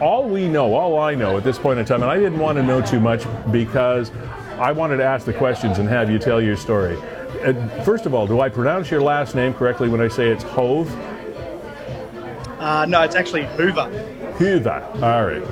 [0.00, 2.56] all we know, all I know at this point in time, and I didn't want
[2.56, 4.10] to know too much because
[4.58, 6.96] I wanted to ask the questions and have you tell your story.
[7.44, 7.52] Uh,
[7.84, 10.90] first of all, do I pronounce your last name correctly when I say it's Hove?
[12.58, 13.88] Uh, no, it's actually Hoover.
[14.38, 14.82] Hoover.
[14.96, 15.42] All right.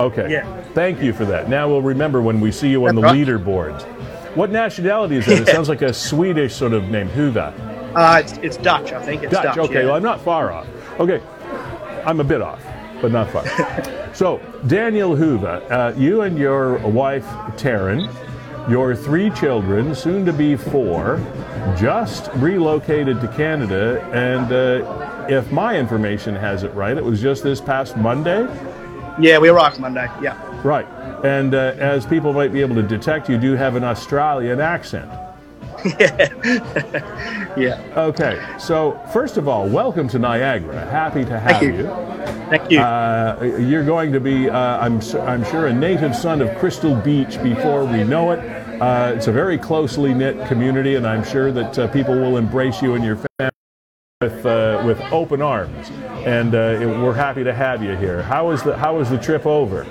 [0.00, 0.30] Okay.
[0.30, 0.62] Yeah.
[0.74, 1.48] Thank you for that.
[1.48, 3.26] Now we'll remember when we see you on That's the right.
[3.26, 3.82] leaderboards.
[4.36, 5.40] What nationality is that?
[5.40, 7.52] It sounds like a Swedish sort of name, Hoover.
[7.94, 9.24] Uh, it's, it's Dutch, I think.
[9.24, 9.56] It's Dutch.
[9.56, 9.58] Dutch.
[9.58, 9.86] okay, yeah.
[9.86, 10.66] well, I'm not far off.
[10.98, 11.22] Okay,
[12.04, 12.60] I'm a bit off,
[13.00, 13.44] but not far.
[14.14, 17.24] so, Daniel Hoover, uh, you and your wife,
[17.56, 18.12] Taryn,
[18.68, 21.24] your three children, soon to be four,
[21.78, 24.02] just relocated to Canada.
[24.12, 28.42] And uh, if my information has it right, it was just this past Monday.
[29.20, 30.08] yeah, we arrived Monday.
[30.20, 30.36] Yeah.
[30.66, 30.86] Right.
[31.24, 35.10] And uh, as people might be able to detect, you do have an Australian accent.
[35.98, 37.54] Yeah.
[37.56, 37.82] yeah.
[37.98, 40.84] Okay, so first of all, welcome to Niagara.
[40.86, 41.78] Happy to have Thank you.
[41.78, 41.86] you.
[42.50, 42.80] Thank you.
[42.80, 47.42] Uh, you're going to be, uh, I'm, I'm sure, a native son of Crystal Beach
[47.42, 48.38] before we know it.
[48.80, 52.80] Uh, it's a very closely knit community, and I'm sure that uh, people will embrace
[52.80, 53.50] you and your family
[54.20, 55.90] with, uh, with open arms.
[56.24, 58.22] And uh, it- we're happy to have you here.
[58.22, 59.84] How was the, how was the trip over?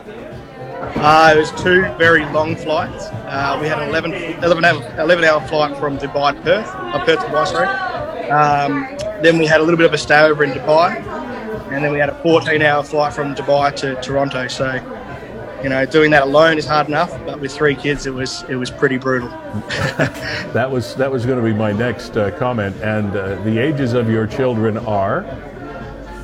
[0.79, 3.05] Uh, it was two very long flights.
[3.07, 4.13] Uh, we had an 11,
[4.43, 8.29] 11, hour, 11 hour flight from Dubai to Perth, uh, Perth to Dubai, sorry.
[8.29, 10.95] Um, then we had a little bit of a stay over in Dubai,
[11.71, 14.47] and then we had a 14 hour flight from Dubai to Toronto.
[14.47, 14.73] So,
[15.63, 18.55] you know, doing that alone is hard enough, but with three kids, it was it
[18.55, 19.29] was pretty brutal.
[20.53, 22.75] That was, that was going to be my next uh, comment.
[22.77, 25.25] And uh, the ages of your children are?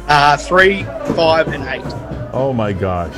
[0.08, 0.84] Uh, three,
[1.16, 1.94] five, and eight.
[2.34, 3.14] Oh my gosh.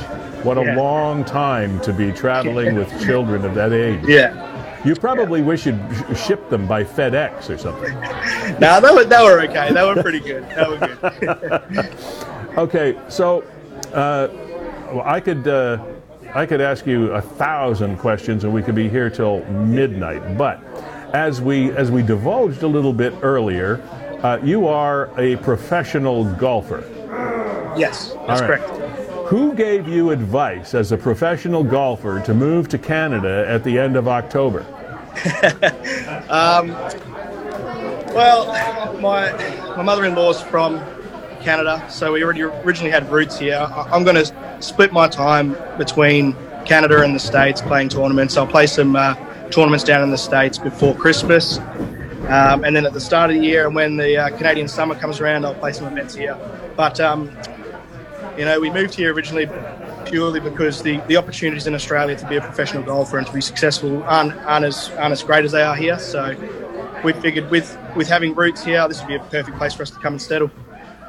[0.46, 0.76] What a Yeah.
[0.76, 3.98] long time to be traveling with children of that age.
[4.06, 4.52] Yeah.
[4.84, 5.80] You probably wish you'd
[6.16, 7.92] ship them by FedEx or something.
[8.60, 9.72] nah, that were, they were okay.
[9.72, 10.46] That were pretty good.
[10.50, 11.92] They were good.
[12.56, 13.42] Okay, so
[13.92, 14.28] uh,
[14.92, 15.76] well, I could uh,
[16.34, 20.38] I could ask you a thousand questions, and we could be here till midnight.
[20.38, 20.62] But
[21.12, 23.82] as we as we divulged a little bit earlier,
[24.22, 26.82] uh, you are a professional golfer.
[27.76, 28.58] yes, that's right.
[28.60, 28.85] correct.
[29.28, 33.96] Who gave you advice as a professional golfer to move to Canada at the end
[33.96, 34.64] of October?
[38.16, 38.46] Well,
[38.98, 39.30] my
[39.76, 40.78] my mother-in-law's from
[41.42, 43.58] Canada, so we already originally had roots here.
[43.70, 48.38] I'm going to split my time between Canada and the States playing tournaments.
[48.38, 49.16] I'll play some uh,
[49.50, 51.58] tournaments down in the States before Christmas.
[52.28, 54.94] Um, and then at the start of the year, and when the uh, Canadian summer
[54.94, 56.38] comes around, I'll play some events here.
[56.74, 57.36] But um,
[58.38, 59.48] you know, we moved here originally
[60.06, 63.40] purely because the, the opportunities in Australia to be a professional golfer and to be
[63.40, 65.98] successful aren't, aren't, as, aren't as great as they are here.
[65.98, 66.34] So
[67.02, 69.90] we figured with, with having roots here, this would be a perfect place for us
[69.90, 70.50] to come and settle.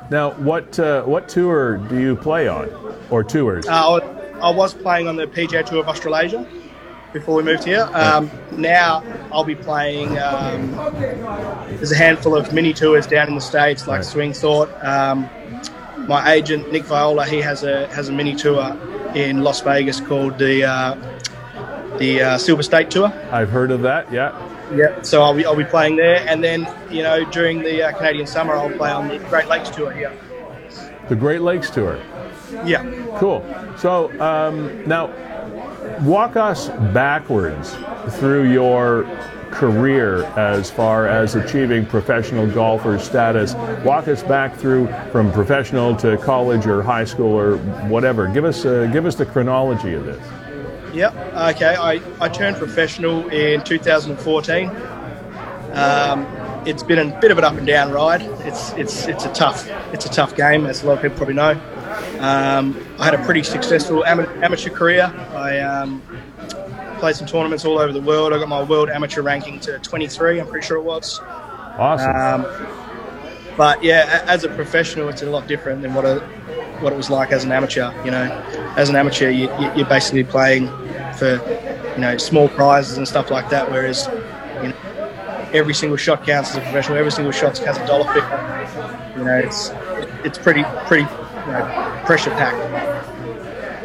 [0.10, 2.70] Now, what uh, what tour do you play on,
[3.10, 3.68] or tours?
[3.68, 4.00] Uh,
[4.42, 6.48] I, was playing on the PGA Tour of Australasia
[7.12, 7.90] before we moved here.
[7.94, 9.04] Um, now
[9.34, 10.18] I'll be playing.
[10.18, 10.72] Um,
[11.76, 14.06] there's a handful of mini tours down in the states, like Right.
[14.06, 14.70] Swing Thought.
[14.82, 15.30] Um,
[16.08, 18.76] my agent Nick Viola, he has a has a mini tour
[19.16, 20.96] in Las Vegas called the uh,
[21.98, 23.12] the uh, Silver State Tour.
[23.32, 24.12] I've heard of that.
[24.12, 24.32] Yeah.
[24.74, 25.02] Yeah.
[25.02, 28.28] So I'll be I'll be playing there, and then you know during the uh, Canadian
[28.28, 30.12] summer I'll play on the Great Lakes Tour here.
[31.10, 32.00] The Great Lakes tour.
[32.66, 32.84] Yeah.
[33.18, 33.46] Cool.
[33.78, 35.08] So um, now,
[36.02, 37.76] walk us backwards
[38.18, 39.04] through your
[39.52, 43.56] career as far as achieving professional golfer status.
[43.84, 48.28] Walk us back through from professional to college or high school or whatever.
[48.28, 50.24] Give us uh, give us the chronology of this.
[50.94, 51.16] Yep.
[51.56, 51.76] Okay.
[51.76, 54.70] I, I turned professional in 2014.
[55.74, 56.26] Um,
[56.66, 58.22] it's been a bit of an up and down ride.
[58.22, 61.36] It's it's it's a tough it's a tough game, as a lot of people probably
[61.36, 61.60] know.
[62.20, 65.06] Um, I had a pretty successful amateur career.
[65.48, 66.02] I um,
[67.00, 68.34] played some tournaments all over the world.
[68.34, 70.40] I got my world amateur ranking to 23.
[70.40, 71.20] I'm pretty sure it was.
[71.20, 72.16] Awesome.
[72.16, 72.78] Um,
[73.56, 76.20] but yeah, as a professional, it's a lot different than what a,
[76.82, 77.92] what it was like as an amateur.
[78.04, 78.24] You know,
[78.76, 80.68] as an amateur, you, you're basically playing
[81.18, 81.42] for
[81.96, 83.72] you know small prizes and stuff like that.
[83.72, 84.08] Whereas
[84.62, 84.76] you know,
[85.54, 86.98] every single shot counts as a professional.
[86.98, 89.14] Every single shot has a dollar figure.
[89.18, 89.72] You know, it's
[90.24, 92.58] it's pretty pretty you know, pressure packed.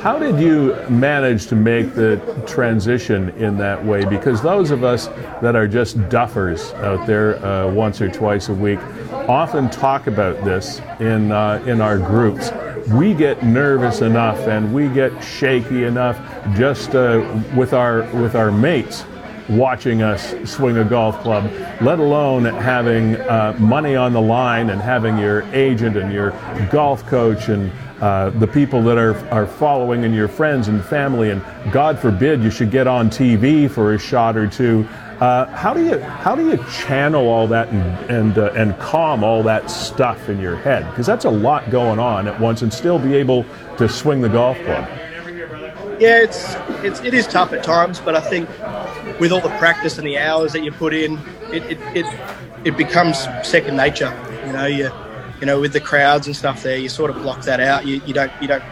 [0.03, 4.05] How did you manage to make the transition in that way?
[4.05, 5.07] Because those of us
[5.41, 8.81] that are just duffers out there uh, once or twice a week
[9.29, 12.51] often talk about this in uh, in our groups.
[12.91, 16.19] We get nervous enough and we get shaky enough
[16.57, 19.05] just uh, with our with our mates
[19.49, 21.49] watching us swing a golf club,
[21.81, 26.33] let alone having uh, money on the line and having your agent and your
[26.73, 27.71] golf coach and
[28.03, 31.41] uh, the people that are, are following and your friends and family, and
[31.71, 34.85] God forbid you should get on TV for a shot or two.
[35.21, 39.23] Uh, how do you how do you channel all that and and, uh, and calm
[39.23, 40.85] all that stuff in your head?
[40.91, 43.47] Because that's a lot going on at once, and still be able
[43.79, 44.89] to swing the golf club.
[46.01, 48.49] Yeah, it's, it's it is tough at times, but I think
[49.21, 51.21] with all the practice and the hours that you put in,
[51.53, 52.21] it it, it,
[52.65, 54.13] it becomes second nature.
[54.45, 54.91] You know, you
[55.43, 57.85] you know with the crowds and stuff there, you sort of block that out.
[57.85, 58.63] You, you don't you don't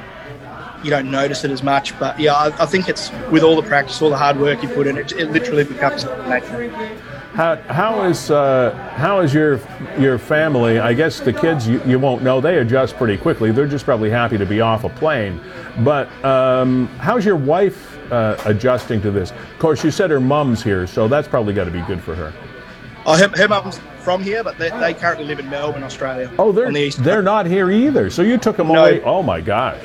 [0.84, 1.98] you don't notice it as much.
[1.98, 4.68] But yeah, I, I think it's with all the practice, all the hard work you
[4.68, 6.68] put in, it, it literally becomes nature.
[7.32, 9.60] How, how is uh, how is your
[9.98, 10.78] your family?
[10.78, 12.40] I guess the kids you, you won't know.
[12.40, 13.50] They adjust pretty quickly.
[13.50, 15.40] They're just probably happy to be off a plane.
[15.80, 19.32] But um, how's your wife uh, adjusting to this?
[19.32, 22.14] Of course, you said her mom's here, so that's probably got to be good for
[22.14, 22.32] her.
[23.06, 26.30] Oh, her, her mum's from here, but they, they currently live in Melbourne, Australia.
[26.38, 28.10] Oh, they're the they're not here either.
[28.10, 28.80] So you took them No.
[28.80, 29.02] away.
[29.02, 29.82] Oh my gosh!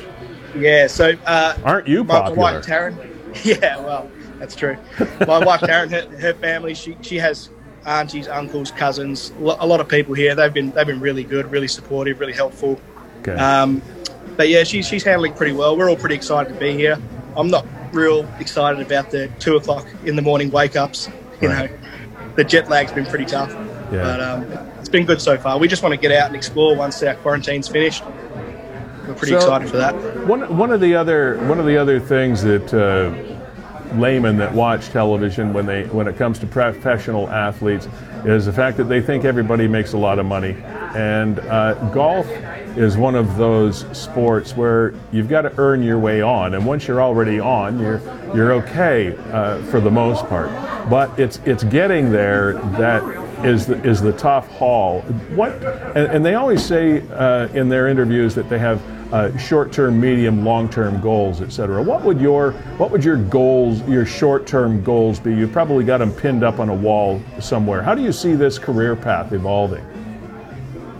[0.56, 2.96] Yeah, so uh, Aren't you my, my wife Taryn.
[3.44, 4.76] Yeah, well, that's true.
[5.26, 7.50] My wife Taryn, her, her family, she she has
[7.84, 10.34] aunties, uncles, cousins, a lot of people here.
[10.34, 12.80] They've been they've been really good, really supportive, really helpful.
[13.20, 13.32] Okay.
[13.34, 13.82] Um,
[14.36, 15.76] but yeah, she's she's handling pretty well.
[15.76, 16.98] We're all pretty excited to be here.
[17.36, 21.08] I'm not real excited about the two o'clock in the morning wake ups.
[21.40, 21.70] You Right.
[21.70, 21.78] know,
[22.36, 23.54] the jet lag's been pretty tough.
[23.92, 24.02] Yeah.
[24.02, 24.42] But um,
[24.80, 25.58] it's been good so far.
[25.58, 28.04] We just want to get out and explore once our quarantine's finished.
[29.06, 29.94] We're pretty So- excited for that.
[30.26, 33.12] One, one of the other one of the other things that uh,
[33.96, 37.86] laymen that watch television when they when it comes to professional athletes
[38.24, 40.56] is the fact that they think everybody makes a lot of money
[40.96, 42.26] and uh, golf
[42.76, 46.86] is one of those sports where you've got to earn your way on, and once
[46.86, 48.00] you're already on, you're
[48.34, 50.50] you're okay uh, for the most part.
[50.90, 53.02] But it's it's getting there that
[53.44, 55.02] is the, is the tough haul.
[55.34, 55.52] What
[55.96, 58.80] and, and they always say uh, in their interviews that they have
[59.12, 61.82] uh, short-term, medium, long-term goals, etc.
[61.82, 65.34] What would your what would your goals, your short-term goals be?
[65.34, 67.82] You've probably got them pinned up on a wall somewhere.
[67.82, 69.84] How do you see this career path evolving?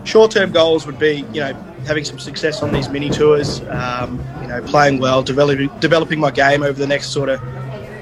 [0.05, 1.53] Short-term goals would be, you know,
[1.85, 6.31] having some success on these mini tours, um, you know, playing well, developing developing my
[6.31, 7.41] game over the next sort of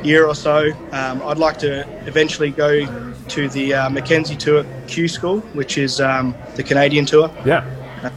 [0.05, 0.71] year or so.
[0.93, 2.87] Um, I'd like to eventually go
[3.29, 7.31] to the uh, Mackenzie Tour Q School, which is um, the Canadian tour.
[7.45, 7.65] Yeah.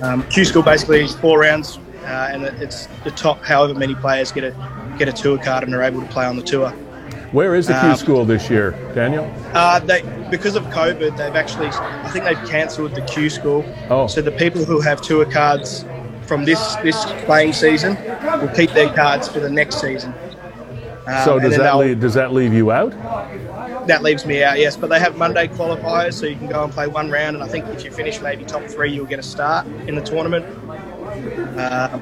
[0.02, 4.32] Um, Q School basically is four rounds, uh, and it's the top however many players
[4.32, 4.54] get a
[4.98, 6.70] get a tour card and are able to play on the tour.
[7.32, 9.32] Where is the Q Um, school this year, Daniel?
[9.54, 13.66] Uh, they because of COVID, they've actually I think they've cancelled the Q School.
[13.90, 14.08] Oh.
[14.08, 15.86] So the people who have tour cards
[16.24, 17.98] from this this playing season
[18.42, 20.14] will keep their cards for the next season.
[21.08, 22.93] Um, so does that leave, does that leave you out?
[23.88, 24.76] that leaves me out, yes.
[24.76, 27.47] But they have Monday qualifiers, so you can go and play one round, and I
[27.47, 30.45] think if you finish maybe top three, you'll get a start in the tournament.
[31.58, 32.01] Um,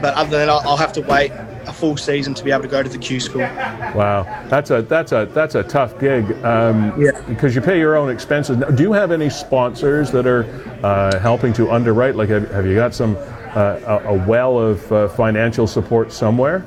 [0.00, 1.32] but other than that, I'll, I'll have to wait
[1.66, 3.42] a full season to be able to go to the Q school.
[3.42, 6.24] Wow, that's a that's a that's a tough gig.
[6.44, 7.20] Um, Yeah.
[7.28, 8.56] Because you pay your own expenses.
[8.56, 10.44] Now, do you have any sponsors that are
[10.82, 12.16] uh, helping to underwrite?
[12.16, 13.16] Like, have, have you got some
[13.54, 16.66] uh, a, a well of uh, financial support somewhere?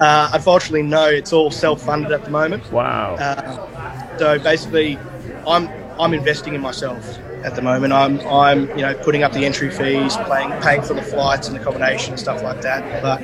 [0.00, 2.70] Uh, unfortunately, no, it's all self-funded at the moment.
[2.70, 3.14] Wow.
[3.14, 4.98] Uh, so basically,
[5.46, 5.68] I'm
[5.98, 7.92] I'm investing in myself at the moment.
[7.92, 11.56] I'm I'm you know putting up the entry fees, paying paying for the flights and
[11.56, 13.02] accommodation and stuff like that.
[13.02, 13.22] But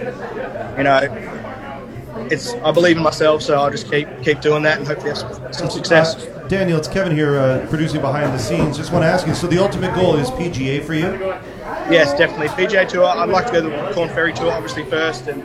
[0.79, 4.87] you know, it's I believe in myself, so I'll just keep keep doing that and
[4.87, 6.15] hopefully have some, some success.
[6.15, 8.77] Uh, Daniel, it's Kevin here, uh, producing behind the scenes.
[8.77, 9.35] Just want to ask you.
[9.35, 11.13] So the ultimate goal is PGA for you.
[11.91, 13.05] Yes, definitely PGA Tour.
[13.05, 15.43] I'd like to go to the Korn Ferry Tour obviously first and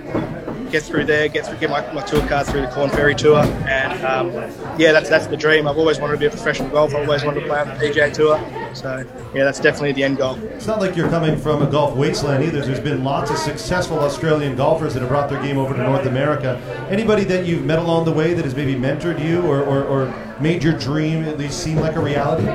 [0.71, 3.39] get through there, get through, get my, my tour card through the Korn Ferry Tour,
[3.67, 4.31] and um,
[4.77, 5.67] yeah, that's that's the dream.
[5.67, 6.97] I've always wanted to be a professional golfer.
[6.97, 8.37] I've always wanted to play on the PGA Tour.
[8.75, 10.35] So yeah, that's definitely the end goal.
[10.35, 12.61] It's not like you're coming from a golf wasteland either.
[12.61, 16.05] There's been lots of successful Australian golfers that have brought their game over to North
[16.05, 16.61] America.
[16.89, 20.37] Anybody that you've met along the way that has maybe mentored you or, or, or
[20.39, 22.47] made your dream at least seem like a reality?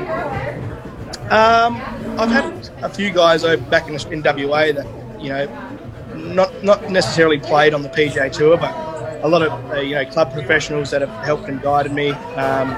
[1.33, 1.77] Um,
[2.19, 4.87] I've had a few guys over back in, in WA that
[5.23, 5.72] you know,
[6.23, 8.73] not not necessarily played on the PGA Tour, but
[9.25, 12.11] a lot of uh, you know club professionals that have helped and guided me.
[12.11, 12.77] Um,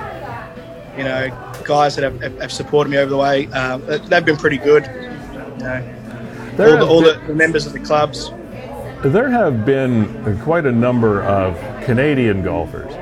[0.97, 1.29] you know,
[1.65, 3.47] guys that have, have, supported me over the way.
[3.49, 4.85] Um, they- they've been pretty good.
[4.85, 5.83] You know,
[6.59, 8.31] all, the, all been- the, the members of the clubs.
[9.03, 12.93] There have been quite a number of Canadian golfers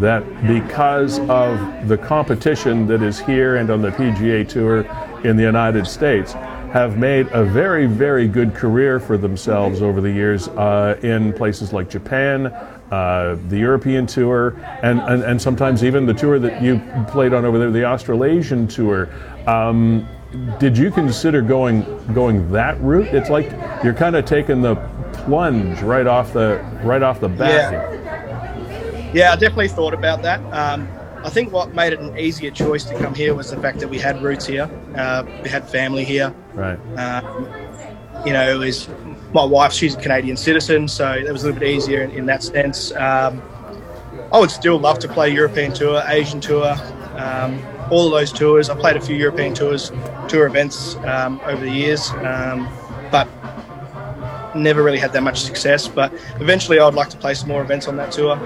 [0.00, 4.80] that, because of the competition that is here and on the PGA Tour
[5.24, 6.34] in the United States,
[6.72, 11.72] have made a very, very good career for themselves over the years uh, in places
[11.72, 16.80] like Japan, uh, the European Tour, and, and, and sometimes even the tour that you
[17.08, 19.08] played on over there, the Australasian Tour.
[19.46, 20.08] Um,
[20.60, 21.82] did you consider going
[22.14, 23.08] going that route?
[23.08, 23.50] It's like
[23.82, 24.76] you're kind of taking the
[25.12, 27.72] plunge right off the right off the bat.
[27.72, 29.10] Yeah.
[29.12, 30.40] Yeah, I definitely thought about that.
[30.52, 30.88] Um,
[31.22, 33.88] I think what made it an easier choice to come here was the fact that
[33.88, 36.34] we had roots here, uh, we had family here.
[36.54, 36.78] Right.
[36.96, 37.46] Um,
[38.24, 38.88] you know, it was
[39.32, 39.72] my wife.
[39.72, 42.92] She's a Canadian citizen, so it was a little bit easier in, in that sense.
[42.92, 43.42] Um,
[44.32, 46.74] I would still love to play European Tour, Asian Tour,
[47.16, 48.70] um, all of those tours.
[48.70, 49.92] I played a few European tours,
[50.28, 52.68] tour events um, over the years, um,
[53.10, 53.28] but
[54.54, 55.86] never really had that much success.
[55.86, 58.36] But eventually, I'd like to play some more events on that tour.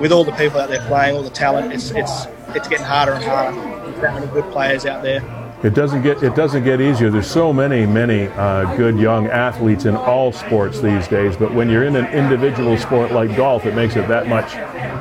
[0.00, 3.12] With all the people out there playing, all the talent, it's it's it's getting harder
[3.12, 3.56] and harder.
[3.90, 5.22] There's that many good players out there.
[5.62, 7.10] It doesn't get it doesn't get easier.
[7.10, 11.36] There's so many many uh, good young athletes in all sports these days.
[11.36, 14.52] But when you're in an individual sport like golf, it makes it that much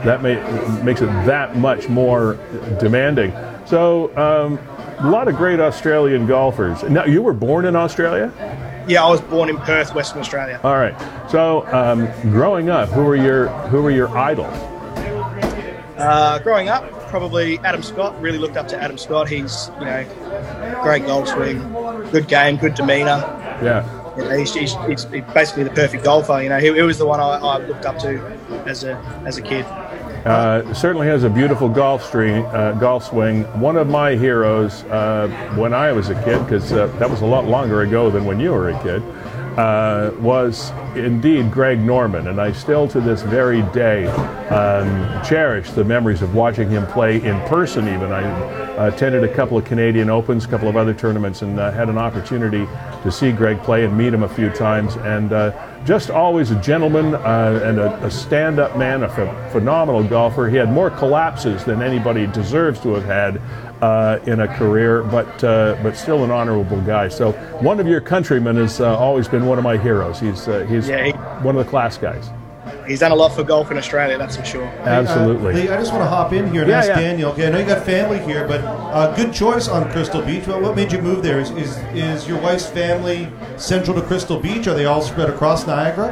[0.06, 0.36] that may,
[0.84, 2.36] makes it that much more
[2.80, 3.34] demanding.
[3.66, 4.58] So um,
[5.00, 6.84] a lot of great Australian golfers.
[6.84, 8.32] Now you were born in Australia.
[8.88, 10.60] Yeah, I was born in Perth, Western Australia.
[10.64, 10.96] All right.
[11.30, 14.72] So um, growing up, who were your who were your idols?
[16.04, 18.20] Uh, growing up, probably Adam Scott.
[18.22, 19.30] Really looked up to Adam Scott.
[19.30, 21.60] He's you know great golf swing,
[22.12, 23.20] good game, good demeanour.
[23.62, 24.01] Yeah.
[24.18, 26.39] You know, he's, he's, he's basically the perfect golfer.
[26.41, 28.20] You know, he, he was the one I, I looked up to
[28.68, 28.95] as a
[29.26, 29.66] as a kid.
[30.26, 33.43] Uh, certainly has a beautiful golf stream, uh, golf swing.
[33.60, 35.28] One of my heroes uh,
[35.58, 38.39] when I was a kid, because uh, that was a lot longer ago than when
[38.39, 39.04] you were a kid,
[39.58, 45.84] uh, was indeed Greg Norman, and I still to this very day um, cherish the
[45.84, 47.88] memories of watching him play in person.
[47.88, 51.72] Even I attended a couple of Canadian Opens, a couple of other tournaments, and uh,
[51.72, 52.68] had an opportunity
[53.04, 54.95] to see Greg play and meet him a few times.
[54.97, 60.04] And uh, just always a gentleman uh, and a, a stand-up man, a ph- phenomenal
[60.04, 60.47] golfer.
[60.47, 63.41] He had more collapses than anybody deserves to have had
[63.84, 67.09] uh, in a career, but uh, but still an honorable guy.
[67.09, 67.34] So
[67.69, 70.19] one of your countrymen has uh, always been one of my heroes.
[70.19, 71.11] He's uh, he's Yeah, he-
[71.47, 72.29] one of the class guys.
[72.88, 74.65] He's done a lot for golf in Australia, that's for sure.
[74.99, 75.53] Absolutely.
[75.53, 76.99] Uh, Lee, I just want to hop in here and Yeah, ask yeah.
[76.99, 77.31] Daniel.
[77.31, 80.47] Okay, I know you got family here, but uh, good choice on Crystal Beach.
[80.47, 81.39] Well, what made you move there?
[81.39, 84.67] Is, is is your wife's family central to Crystal Beach?
[84.67, 86.09] Are they all spread across Niagara?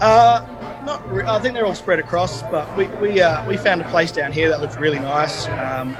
[0.00, 0.46] Uh,
[0.86, 3.88] not re- I think they're all spread across, but we we, uh, we found a
[3.88, 5.48] place down here that looked really nice.
[5.48, 5.96] Um,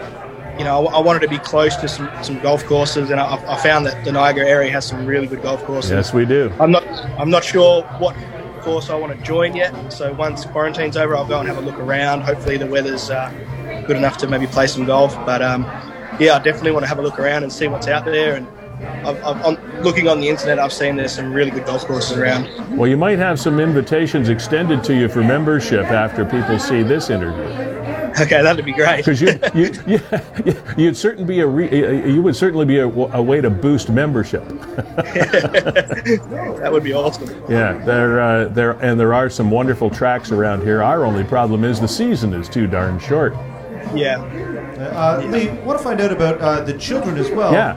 [0.63, 3.35] you know, I, I wanted to be close to some, some golf courses, and I,
[3.53, 5.91] I found that the Niagara area has some really good golf courses.
[5.91, 6.53] yes, we do.
[6.61, 6.87] I'm not
[7.19, 8.15] I'm not sure what
[8.61, 9.93] course I want to join yet.
[9.93, 12.21] So once quarantine's over, I'll go and have a look around.
[12.21, 13.29] Hopefully the weather's uh,
[13.89, 15.17] good enough to maybe play some golf.
[15.27, 15.65] But um,
[16.21, 18.37] yeah, I definitely want to have a look around and see what's out there.
[18.37, 18.47] And
[19.05, 22.17] I've, I've, on, looking on the internet, I've seen there's some really good golf courses
[22.17, 22.49] around.
[22.77, 27.11] Well, you might have some invitations extended to you for membership after people see this
[27.11, 27.82] interview.
[28.21, 28.99] Okay, that'd be great.
[28.99, 30.01] Because you, you, you,
[30.77, 34.47] you'd certainly be a re, you would certainly be a, a way to boost membership.
[34.77, 37.29] that would be awesome.
[37.49, 40.83] Yeah, there, uh, there, and there are some wonderful tracks around here.
[40.83, 43.33] Our only problem is the season is too darn short.
[43.95, 44.21] Yeah.
[44.93, 47.53] Uh, Lee, want to find out about uh, the children as well.
[47.53, 47.77] Yeah.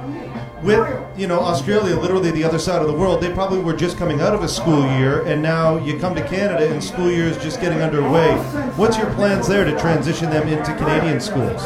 [0.66, 4.00] With you know Australia, literally the other side of the world, they probably were just
[4.00, 7.26] coming out of a school year, and now you come to Canada and school year
[7.26, 8.34] is just getting underway.
[8.76, 11.62] What's your plans there to transition them into Canadian schools?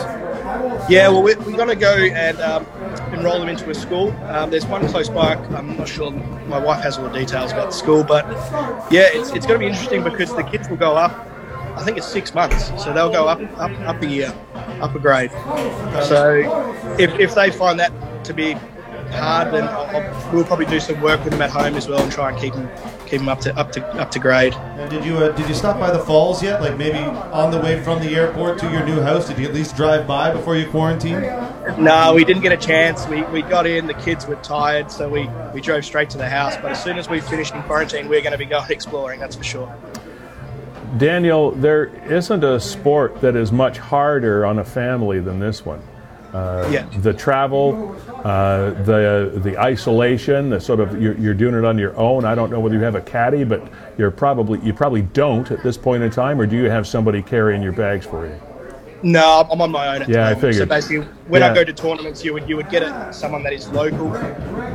[0.90, 2.66] Yeah, well, we're, we're going to go and um,
[3.14, 4.12] enroll them into a school.
[4.26, 5.36] Um, there's one close by.
[5.36, 6.12] I'm not sure.
[6.12, 8.28] My wife has all the details about the school, but
[8.92, 11.26] yeah, it's, it's going to be interesting because the kids will go up.
[11.78, 14.34] I think it's six months, so they'll go up up up a year,
[14.82, 15.32] up a grade.
[16.04, 17.94] So if, if they find that
[18.26, 18.58] to be
[19.14, 22.02] hard, then I'll, I'll, we'll probably do some work with them at home as well
[22.02, 22.70] and try and keep them
[23.06, 24.54] keep them up to up to up to grade.
[24.54, 26.62] And did you uh, did you stop by the falls yet?
[26.62, 29.54] Like maybe on the way from the airport to your new house, did you at
[29.54, 31.24] least drive by before you quarantined?
[31.78, 33.08] No, we didn't get a chance.
[33.08, 36.28] We, we got in, the kids were tired, so we, we drove straight to the
[36.28, 36.56] house.
[36.56, 39.36] But as soon as we finished in quarantine, we're going to be going exploring, that's
[39.36, 39.76] for sure.
[40.98, 45.82] Daniel, there isn't a sport that is much harder on a family than this one.
[46.34, 46.86] Uh, Yeah.
[47.02, 51.96] The travel, uh, the the isolation, the sort of you're, you're doing it on your
[51.98, 52.26] own.
[52.26, 53.62] I don't know whether you have a caddy, but
[53.98, 57.22] you're probably you probably don't at this point in time, or do you have somebody
[57.22, 58.36] carrying your bags for you?
[59.02, 60.02] No, I'm on my own.
[60.02, 60.42] At Yeah, I moment.
[60.42, 60.70] So figured.
[60.70, 61.52] basically, when Yeah.
[61.52, 64.14] I go to tournaments, you would you would get it, someone that is local.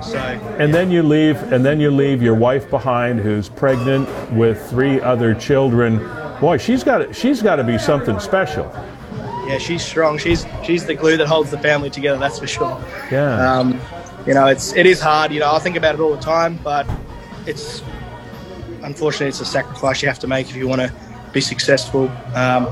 [0.02, 0.18] So
[0.59, 5.00] And then you leave, and then you leave your wife behind, who's pregnant with three
[5.00, 6.00] other children.
[6.40, 8.72] Boy, she's got she's got to be something special.
[9.47, 10.18] Yeah, she's strong.
[10.18, 12.18] She's she's the glue that holds the family together.
[12.18, 12.82] That's for sure.
[13.11, 13.53] Yeah.
[13.53, 13.80] Um,
[14.26, 15.32] you know, it's it is hard.
[15.32, 16.88] You know, I think about it all the time, but
[17.47, 17.82] it's
[18.82, 20.92] unfortunately it's a sacrifice you have to make if you want to
[21.32, 22.09] be successful.
[22.34, 22.68] Um,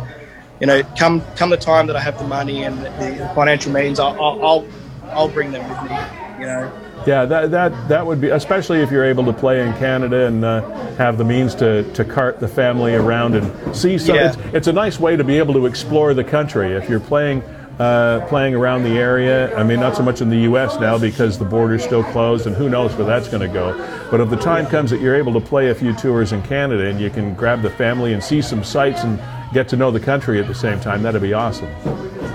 [0.61, 3.99] you know, come come the time that I have the money and the financial means,
[3.99, 4.67] I'll, I'll,
[5.11, 5.97] I'll bring them with me.
[6.39, 6.73] You know,
[7.07, 10.45] Yeah, that, that that would be especially if you're able to play in Canada and
[10.45, 10.61] uh,
[10.97, 14.17] have the means to, to cart the family around and see some.
[14.17, 14.33] Yeah.
[14.33, 17.43] It's, it's a nice way to be able to explore the country if you're playing.
[17.79, 19.53] Uh, playing around the area.
[19.57, 20.79] I mean, not so much in the U.S.
[20.79, 23.73] now because the border's still closed, and who knows where that's going to go.
[24.11, 26.87] But if the time comes that you're able to play a few tours in Canada
[26.87, 29.19] and you can grab the family and see some sights and
[29.55, 31.71] get to know the country at the same time, that'd be awesome.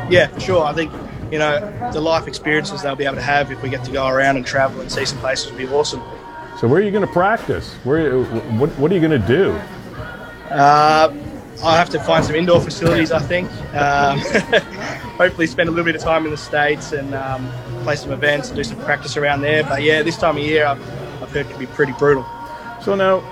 [0.09, 0.65] yeah, sure.
[0.65, 0.91] I think
[1.31, 4.07] you know the life experiences they'll be able to have if we get to go
[4.07, 6.01] around and travel and see some places would be awesome.
[6.59, 7.73] So, where are you going to practice?
[7.83, 9.51] Where, what, what are you going to do?
[10.49, 11.13] Uh,
[11.63, 13.51] I'll have to find some indoor facilities, I think.
[13.75, 14.19] Um,
[15.17, 17.51] hopefully, spend a little bit of time in the States and um,
[17.83, 19.63] play some events and do some practice around there.
[19.63, 20.81] But yeah, this time of year, I've,
[21.21, 22.25] I've heard it can be pretty brutal.
[22.81, 23.23] So now,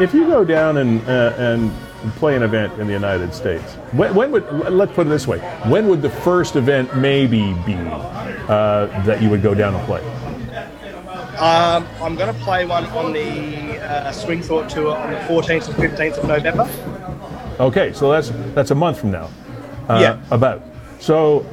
[0.00, 1.72] if you go down and uh, and
[2.16, 5.38] play an event in the United States, when, when would let's put it this way:
[5.68, 7.74] when would the first event maybe be
[8.48, 10.02] uh, that you would go down and play?
[11.38, 15.68] Um, I'm going to play one on the uh, Swing Thought Tour on the 14th
[15.68, 16.68] and 15th of November.
[17.60, 19.30] Okay, so that's that's a month from now.
[19.88, 20.20] Uh, Yeah.
[20.30, 20.62] About
[21.00, 21.46] so.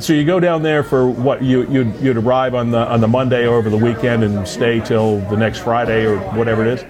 [0.00, 3.06] So you go down there for what you you'd, you'd arrive on the on the
[3.06, 6.84] Monday or over the weekend and stay till the next Friday or whatever it is.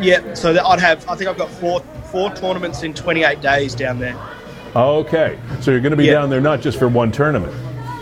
[0.00, 1.06] Yeah, so that I'd have.
[1.08, 1.80] I think I've got four
[2.10, 4.16] four tournaments in 28 days down there.
[4.76, 6.12] Okay, so you're going to be Yeah.
[6.12, 7.52] down there not just for one tournament.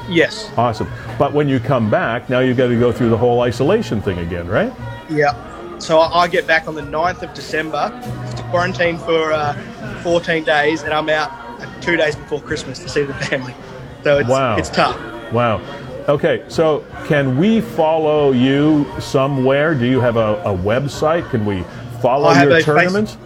[0.09, 0.51] Yes.
[0.57, 0.89] Awesome.
[1.19, 4.19] But when you come back, now you've got to go through the whole isolation thing
[4.19, 4.73] again, right?
[5.11, 5.35] Yeah.
[5.79, 7.91] So I, get back on the 9th of December
[8.37, 9.53] to quarantine for uh,
[10.03, 11.31] 14 days, and I'm out
[11.83, 13.55] two days before Christmas to see the family.
[14.03, 14.57] So it's, Wow.
[14.57, 14.97] it's tough.
[15.33, 15.61] Wow.
[16.09, 19.75] Okay, so can we follow you somewhere?
[19.75, 21.29] Do you have a, a website?
[21.31, 21.65] Can we
[22.01, 23.17] follow your a face- tournaments?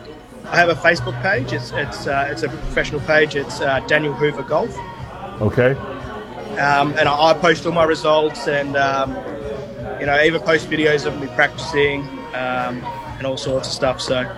[0.50, 1.52] I have a Facebook page.
[1.52, 3.36] It's it's uh, it's a professional page.
[3.36, 4.76] It's uh, Daniel Hoover Golf,
[5.40, 5.72] Okay.
[6.58, 9.10] um, and I, I post all my results and um,
[10.00, 12.02] you know even post videos of me practicing
[12.34, 12.82] um,
[13.18, 14.00] and all sorts of stuff.
[14.00, 14.28] So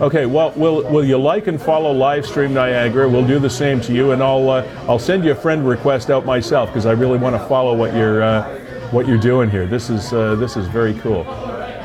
[0.00, 0.26] Okay.
[0.26, 3.08] Well, will will you like and follow Livestream Niagara?
[3.08, 6.10] We'll do the same to you, and I'll uh, I'll send you a friend request
[6.10, 8.58] out myself because I really want to follow what you're uh,
[8.90, 9.66] what you're doing here.
[9.66, 11.22] This is uh, this is very cool.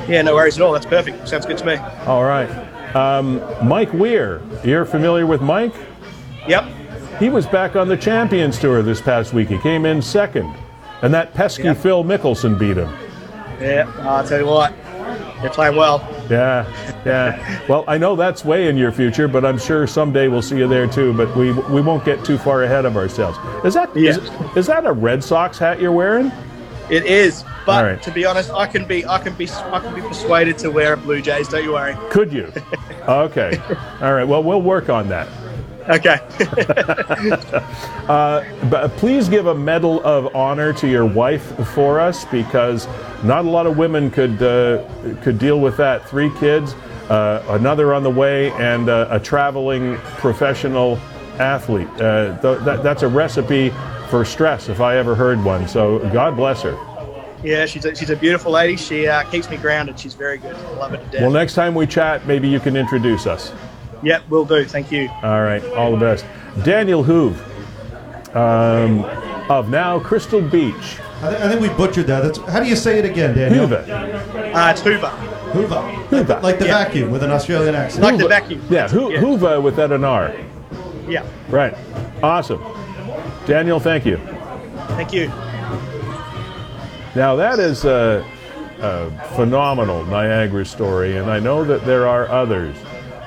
[0.09, 0.73] yeah, no worries at all.
[0.73, 1.27] That's perfect.
[1.27, 1.75] Sounds good to me.
[2.07, 2.49] All right.
[2.97, 5.73] Um, Mike Weir, you're familiar with Mike?
[6.47, 6.65] Yep.
[7.19, 9.49] He was back on the Champions Tour this past week.
[9.49, 10.51] He came in second,
[11.03, 11.73] and that pesky Yeah.
[11.75, 12.91] Phil Mickelson beat him.
[13.61, 13.91] Yeah.
[13.99, 14.73] I'll tell you what,
[15.41, 16.07] they're playing well.
[16.27, 16.65] Yeah,
[17.05, 17.59] yeah.
[17.67, 20.67] Well, I know that's way in your future, but I'm sure someday we'll see you
[20.67, 21.13] there too.
[21.13, 23.37] But we we won't get too far ahead of ourselves.
[23.63, 24.53] Is that is, Yeah.
[24.55, 26.31] is that a Red Sox hat you're wearing?
[26.89, 28.01] It is, but right.
[28.01, 30.93] to be honest, I can be I can be I can be persuaded to wear
[30.93, 31.49] a Blue Jays.
[31.49, 31.95] Don't you worry.
[32.09, 32.51] Could you?
[33.07, 33.57] Okay.
[34.01, 34.23] All right.
[34.23, 35.27] Well, we'll work on that.
[35.89, 36.19] Okay.
[38.69, 41.43] But please give a medal of honor to your wife
[41.73, 42.87] for us because
[43.23, 44.83] not a lot of women could uh,
[45.21, 46.07] could deal with that.
[46.09, 46.73] Three kids,
[47.09, 50.97] uh, another on the way, and uh, a traveling professional
[51.39, 51.87] athlete.
[51.99, 53.69] Uh, th- that, that's a recipe
[54.09, 55.67] for stress if I ever heard one.
[55.67, 56.86] So God bless her.
[57.43, 58.75] Yeah, she's a, she's a beautiful lady.
[58.77, 59.99] She uh, keeps me grounded.
[59.99, 60.55] She's very good.
[60.55, 61.21] I love her to death.
[61.21, 63.51] Well, next time we chat, maybe you can introduce us.
[64.03, 64.63] Yep, will do.
[64.65, 65.09] Thank you.
[65.23, 65.63] All right.
[65.73, 66.25] All the best.
[66.63, 67.35] Daniel Hoove
[68.35, 69.03] um,
[69.49, 70.97] of now Crystal Beach.
[71.21, 72.21] I, th- I think we butchered that.
[72.21, 73.65] That's, how do you say it again, Daniel?
[73.67, 74.51] Hoover.
[74.53, 75.07] Uh, it's Hoover.
[75.07, 75.81] Hoover.
[75.81, 76.39] Hoover.
[76.43, 76.83] Like the Yeah.
[76.85, 78.03] vacuum with an Australian accent.
[78.03, 78.63] Like the vacuum.
[78.69, 79.19] Yeah, Ho- Yeah.
[79.19, 80.35] Hoover with that an R.
[81.07, 81.25] Yeah.
[81.49, 81.75] Right.
[82.21, 82.61] Awesome.
[83.47, 84.17] Daniel, thank you.
[84.89, 85.31] Thank you.
[87.17, 88.23] Now, that is a,
[88.79, 92.77] a phenomenal Niagara story, and I know that there are others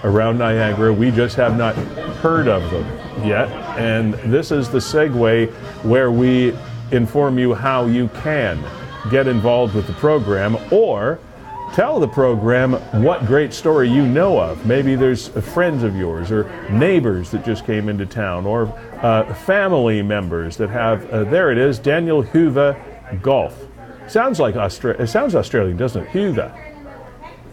[0.05, 0.93] around Niagara.
[0.93, 1.75] We just have not
[2.23, 3.49] heard of them yet.
[3.77, 5.51] And this is the segue
[5.83, 6.57] where we
[6.93, 8.63] inform you how you can
[9.11, 11.19] get involved with the program or
[11.73, 14.65] tell the program what great story you know of.
[14.67, 18.69] Maybe there's friends of yours or neighbors that just came into town or
[19.03, 21.11] uh, family members that have.
[21.11, 22.81] Uh, there it is, Daniel Hoover
[23.21, 23.67] Golf.
[24.11, 26.09] Sounds like Austra- It sounds Australian, doesn't it?
[26.09, 26.53] Hoover.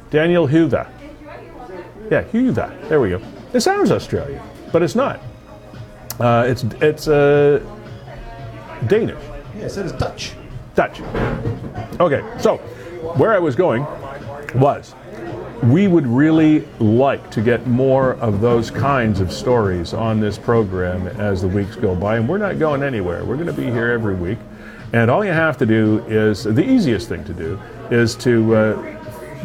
[0.10, 0.88] Daniel Hoover.
[2.10, 2.76] Yeah, Hoover.
[2.89, 3.22] There we go.
[3.53, 4.41] It sounds Australian,
[4.72, 5.20] but it's not.
[6.20, 7.60] Uh, it's it's uh,
[8.88, 9.24] Danish.
[9.55, 10.34] Yeah, it said it's Dutch.
[10.74, 10.99] Dutch.
[11.99, 12.58] Okay, so
[13.18, 13.86] where I was going
[14.55, 14.95] was
[15.62, 21.05] we would really like to get more of those kinds of stories on this program
[21.20, 23.24] as the weeks go by, and we're not going anywhere.
[23.26, 24.39] We're going to be here every week,
[24.93, 27.59] and all you have to do is the easiest thing to do
[27.91, 28.97] is to uh,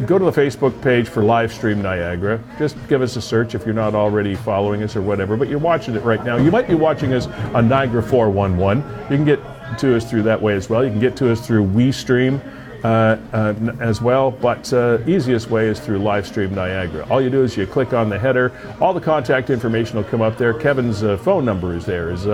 [0.05, 2.41] go to the Facebook page for Livestream Niagara.
[2.57, 5.59] Just give us a search if you're not already following us or whatever, but you're
[5.59, 6.37] watching it right now.
[6.37, 8.83] You might be watching us on Niagara 411.
[9.11, 9.39] You can get
[9.79, 10.83] to us through that way as well.
[10.83, 12.41] You can get to us through WeStream.
[12.83, 17.07] Uh, uh, as well, but uh, easiest way is through Livestream Niagara.
[17.09, 18.51] All you do is you click on the header.
[18.81, 20.53] All the contact information will come up there.
[20.53, 22.11] Kevin's phone number is there.
[22.11, 22.25] Is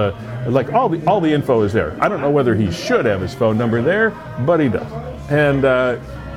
[0.47, 1.95] like all the all the info is there.
[2.01, 4.91] I don't know whether he should have his phone number there, but he does.
[5.29, 5.63] And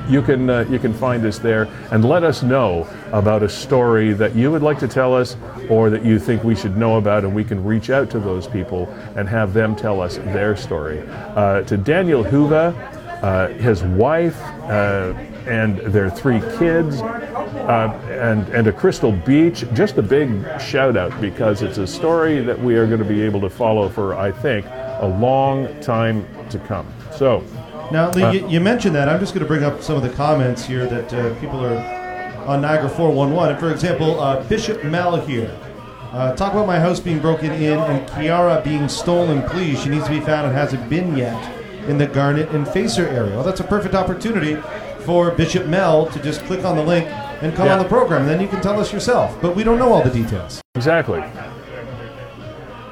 [0.09, 4.13] you can uh, you can find us there and let us know about a story
[4.13, 5.37] that you would like to tell us
[5.71, 8.47] or that you think we should know about and we can reach out to those
[8.47, 8.87] people
[9.17, 11.03] and have them tell us their story
[11.37, 12.75] uh, to daniel Hoover
[13.23, 15.15] uh, his wife uh,
[15.47, 20.29] and their three kids uh, and, and to crystal beach just a big
[20.61, 23.89] shout out because it's a story that we are going to be able to follow
[23.89, 24.67] for i think
[25.01, 27.43] a long time to come so
[27.93, 29.09] Now, Lee, you, you mentioned that.
[29.09, 31.77] I'm just going to bring up some of the comments here that uh, people are
[32.47, 33.51] on Niagara 411.
[33.53, 35.55] And for example, uh, Bishop Mel here.
[36.13, 39.83] Uh, talk about my house being broken in and Kiara being stolen, please.
[39.83, 43.35] She needs to be found and hasn't been yet in the Garnet and Facer area.
[43.35, 44.57] Well, that's a perfect opportunity
[45.01, 47.07] for Bishop Mel to just click on the link
[47.43, 47.73] and come Yeah.
[47.75, 48.27] on the program.
[48.27, 49.37] Then you can tell us yourself.
[49.43, 50.61] But we don't know all the details.
[50.75, 51.23] Exactly.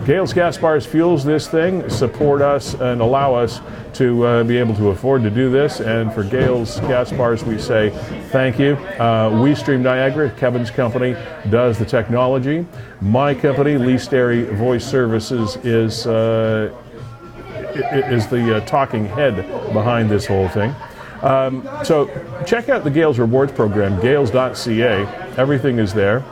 [0.06, 3.62] Gales Gas Bars fuels this thing, support us and allow us
[3.94, 5.80] to uh, be able to afford to do this.
[5.80, 7.92] And for Gales Gas Bars, we say
[8.30, 8.74] thank you.
[8.74, 11.16] Uh, WeStream Niagara, Kevin's company,
[11.50, 12.66] does the technology.
[13.00, 16.78] My company, Lee Sterry Voice Services, is uh,
[17.74, 19.36] is the uh, talking head
[19.72, 20.76] behind this whole thing.
[21.22, 22.08] Um, so
[22.46, 25.06] check out the Gales Rewards program, gales.ca.
[25.38, 26.26] Everything is there.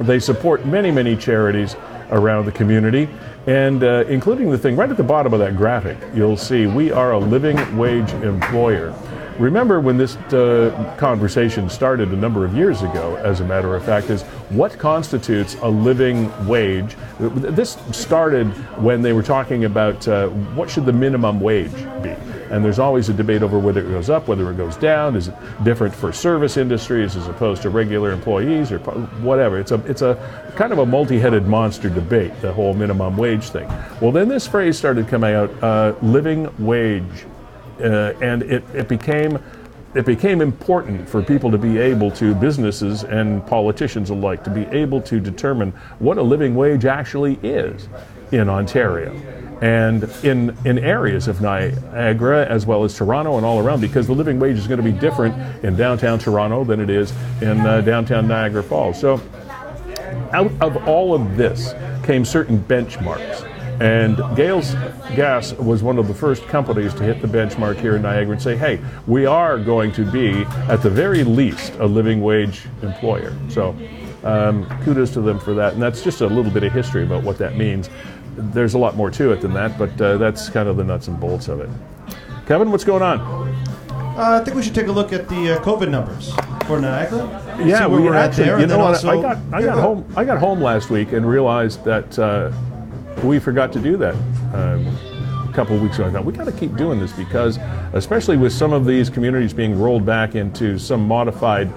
[0.00, 1.76] They support many, many charities
[2.14, 3.08] around the community,
[3.46, 6.90] and uh, including the thing right at the bottom of that graphic, you'll see we
[6.90, 8.94] are a living wage employer.
[9.38, 13.84] Remember when this uh, conversation started a number of years ago, as a matter of
[13.84, 16.96] fact, is what constitutes a living wage?
[17.18, 18.46] This started
[18.80, 22.14] when they were talking about uh, what should the minimum wage be.
[22.54, 25.16] And there's always a debate over whether it goes up, whether it goes down.
[25.16, 25.34] Is it
[25.64, 29.58] different for service industries as opposed to regular employees or whatever?
[29.58, 33.66] It's a it's a kind of a multi-headed monster debate, the whole minimum wage thing.
[34.00, 37.26] Well, then this phrase started coming out: uh, living wage,
[37.80, 39.40] uh, and it, it became
[39.96, 44.62] it became important for people to be able to businesses and politicians alike to be
[44.66, 47.88] able to determine what a living wage actually is
[48.30, 49.12] in Ontario
[49.60, 54.14] and in in areas of Niagara as well as Toronto and all around because the
[54.14, 57.80] living wage is going to be different in downtown Toronto than it is in uh,
[57.80, 59.00] downtown Niagara Falls.
[59.00, 59.20] So
[60.32, 61.74] out of all of this
[62.04, 63.50] came certain benchmarks.
[63.80, 64.74] And Gales
[65.16, 68.42] Gas was one of the first companies to hit the benchmark here in Niagara and
[68.42, 73.36] say, hey, we are going to be, at the very least, a living wage employer.
[73.48, 73.76] So
[74.22, 75.72] um, kudos to them for that.
[75.74, 77.90] And that's just a little bit of history about what that means.
[78.36, 81.08] There's a lot more to it than that, but uh, that's kind of the nuts
[81.08, 81.68] and bolts of it.
[82.46, 83.20] Kevin, what's going on?
[84.16, 86.32] Uh, I think we should take a look at the uh, COVID numbers
[86.66, 87.58] for Niagara.
[87.64, 88.44] Yeah, we were at actually.
[88.44, 89.04] there, You know what?
[89.04, 92.52] I got I got home I got home last week and realized that uh,
[93.24, 94.14] we forgot to do that.
[94.54, 94.86] Um,
[95.48, 97.58] a couple of weeks ago, I thought we got to keep doing this because,
[97.92, 101.72] especially with some of these communities being rolled back into some modified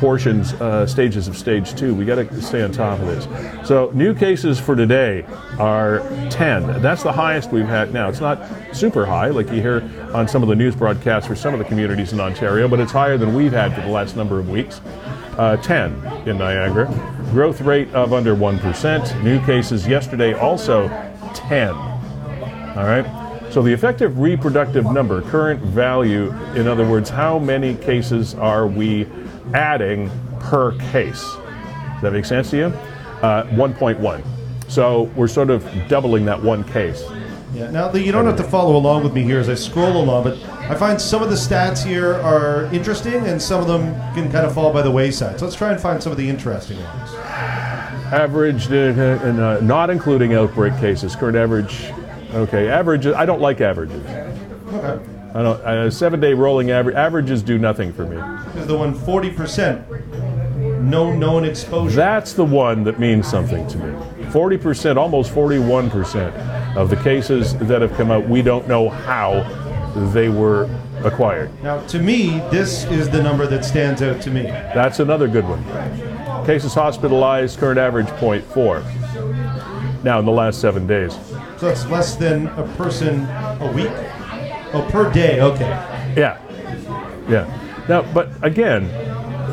[0.00, 3.68] portions, uh, stages of stage two, we got to stay on top of this.
[3.68, 5.26] So, new cases for today
[5.58, 6.80] are 10.
[6.80, 8.08] That's the highest we've had now.
[8.08, 8.42] It's not
[8.72, 9.82] super high like you hear
[10.14, 12.90] on some of the news broadcasts for some of the communities in Ontario, but it's
[12.90, 14.80] higher than we've had for the last number of weeks.
[15.36, 15.92] Uh, 10
[16.26, 16.86] in Niagara.
[17.30, 19.22] Growth rate of under 1%.
[19.22, 20.88] New cases yesterday also
[21.34, 21.68] 10.
[21.68, 23.04] All right.
[23.50, 29.06] So the effective reproductive number, current value, in other words, how many cases are we
[29.54, 31.22] adding per case?
[31.22, 32.64] Does that make sense to you?
[33.22, 34.22] Uh, 1.1.
[34.68, 37.04] So we're sort of doubling that one case.
[37.52, 37.70] Yeah.
[37.70, 40.38] Now, you don't have to follow along with me here as I scroll along, but
[40.70, 44.46] I find some of the stats here are interesting, and some of them can kind
[44.46, 45.40] of fall by the wayside.
[45.40, 47.14] So let's try and find some of the interesting ones.
[48.12, 51.16] Average, uh, and, uh, not including outbreak cases.
[51.16, 51.90] Current average,
[52.32, 52.68] okay.
[52.68, 54.06] Average, I don't like averages.
[54.72, 55.19] Okay.
[55.34, 55.60] I don't.
[55.60, 58.16] Uh, seven-day rolling average averages do nothing for me.
[58.60, 59.84] Is the one 40%
[60.80, 61.94] no known exposure.
[61.94, 63.92] That's the one that means something to me.
[64.30, 69.42] 40%, almost 41% of the cases that have come out, we don't know how
[70.12, 70.68] they were
[71.04, 71.50] acquired.
[71.62, 74.42] now, to me, this is the number that stands out to me.
[74.42, 75.64] That's another good one.
[76.46, 80.04] Cases hospitalized, current average 0.4.
[80.04, 81.12] Now, in the last seven days.
[81.58, 83.26] So that's less than a person
[83.60, 83.90] a week?
[84.72, 85.40] Oh, per day.
[85.40, 85.68] Okay.
[86.16, 86.38] Yeah.
[87.28, 87.84] Yeah.
[87.88, 88.86] Now, but again,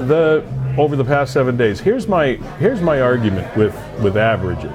[0.07, 0.45] the
[0.77, 4.71] over the past seven days, here's my here's my argument with with averages.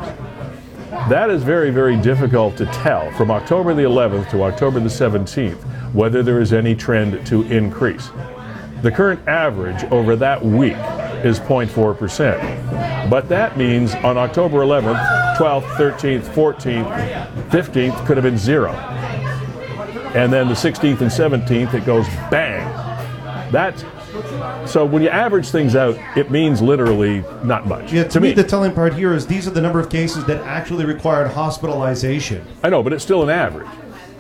[1.09, 5.63] That is very very difficult to tell from October the 11th to October the 17th
[5.95, 8.11] whether there is any trend to increase.
[8.83, 10.77] The current average over that week
[11.25, 18.25] is 0.4 percent, but that means on October 11th, 12th, 13th, 14th, 15th could have
[18.25, 18.73] been zero
[20.15, 22.63] and then the 16th and 17th it goes bang.
[23.53, 23.75] That
[24.67, 27.93] so when you average things out, it means literally not much.
[27.93, 30.43] Yeah, to, me, the telling part here is these are the number of cases that
[30.45, 32.47] actually required hospitalization.
[32.63, 33.69] I know, but it's still an average.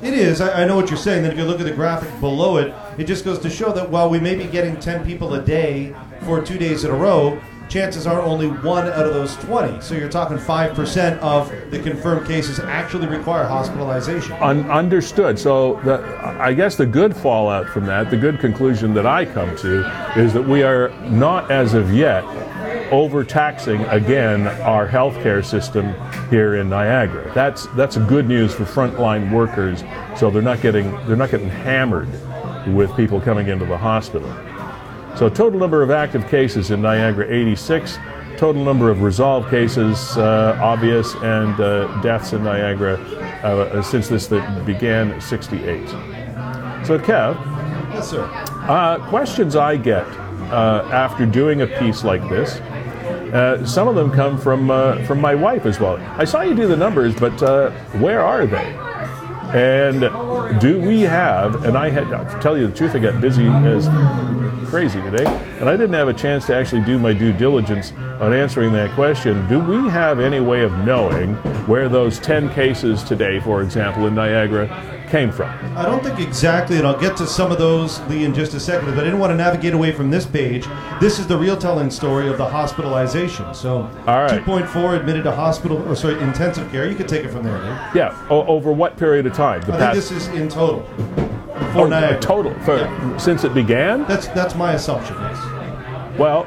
[0.02, 0.40] It is.
[0.40, 1.22] I, I know what you're saying.
[1.22, 3.90] Then if you look at the graphic below it, it just goes to show that
[3.90, 7.40] while we may be getting 10 people a day for two days in a row,
[7.72, 9.80] chances are only one out of those 20.
[9.80, 14.32] So you're talking 5% of the confirmed cases actually require hospitalization.
[14.34, 15.38] Un- understood.
[15.38, 16.02] So the,
[16.38, 20.34] I guess the good fallout from that, the good conclusion that I come to, is
[20.34, 22.24] that we are not as of yet
[22.92, 25.94] overtaxing again our healthcare system
[26.28, 27.32] here in Niagara.
[27.34, 29.82] That's that's good news for frontline workers,
[30.14, 32.10] so they're not getting they're not getting hammered
[32.74, 34.30] with people coming into the hospital.
[35.16, 37.98] So total number of active cases in Niagara 86,
[38.38, 42.94] total number of resolved cases uh, obvious, and uh, deaths in Niagara
[43.44, 45.88] uh, since this thing began 68.
[46.86, 47.34] So Kev,
[47.94, 48.24] Yes, sir.
[48.68, 50.06] uh, questions I get
[50.50, 52.56] uh, after doing a piece like this.
[53.32, 55.96] Uh, some of them come from uh, from my wife as well.
[56.18, 58.76] I saw you do the numbers, but uh, where are they?
[59.54, 61.64] And do we have?
[61.64, 63.86] And I had to tell you the truth, I got busy as
[64.72, 65.26] crazy today,
[65.60, 67.92] and I didn't have a chance to actually do my due diligence
[68.22, 69.46] on answering that question.
[69.46, 71.34] Do we have any way of knowing
[71.66, 74.66] where those 10 cases today, for example, in Niagara,
[75.10, 75.50] came from?
[75.76, 78.60] I don't think exactly, and I'll get to some of those, Lee, in just a
[78.60, 80.66] second, but I didn't want to navigate away from this page.
[81.02, 83.52] This is the real telling story of the hospitalization.
[83.52, 84.42] So, All right.
[84.42, 86.88] 2.4 admitted to hospital, or sorry, intensive care.
[86.88, 87.76] You can take it from there, Lee.
[87.94, 89.60] Yeah, o- over what period of time?
[89.60, 90.88] The I think this is in total.
[91.72, 92.20] For Oh, Niagara.
[92.20, 93.16] total for Yeah.
[93.16, 94.04] since it began.
[94.06, 95.16] That's that's my assumption.
[95.20, 95.38] Yes.
[96.18, 96.46] Well,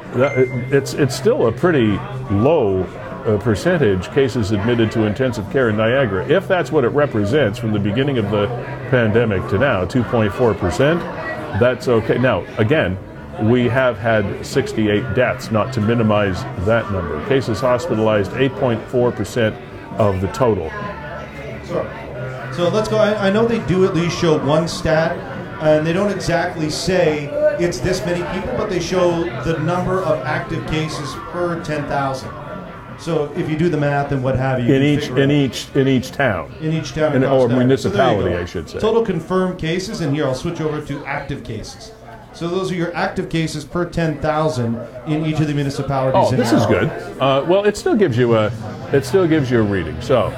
[0.70, 1.98] it's it's still a pretty
[2.30, 2.86] low
[3.26, 6.24] uh, percentage cases admitted to intensive care in Niagara.
[6.28, 8.46] If that's what it represents from the beginning of the
[8.90, 11.00] pandemic to now, 2.4 percent,
[11.60, 12.18] that's okay.
[12.18, 12.96] Now, again.
[13.42, 17.22] We have had 68 deaths, not to minimize that number.
[17.26, 19.54] Cases hospitalized, 8.4%
[19.98, 20.70] of the total.
[22.56, 22.96] So let's go.
[22.98, 25.16] I, I know they do at least show one stat,
[25.62, 27.26] and they don't exactly say
[27.60, 32.30] it's this many people, but they show the number of active cases per 10,000.
[32.98, 35.30] So if you do the math and what have you, you In can each, in
[35.30, 36.50] each, in each town.
[36.60, 38.42] in each town In- or municipality, So you.
[38.42, 38.78] I should say.
[38.78, 41.92] Total confirmed cases, and here I'll switch over to active cases.
[42.32, 44.76] So those are your active cases per 10,000
[45.06, 46.20] in each of the municipalities.
[46.22, 46.88] Oh, in this is good.
[47.20, 48.50] Uh, well, it still gives you a,
[48.92, 49.98] it still gives you a reading.
[50.02, 50.28] So,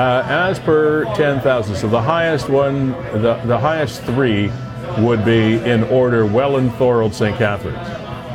[0.00, 2.92] uh, as per ten thousand, so the highest one,
[3.22, 4.50] the the highest three
[4.98, 7.36] would be in order: Welland, Thorold, St.
[7.36, 7.76] Catharines,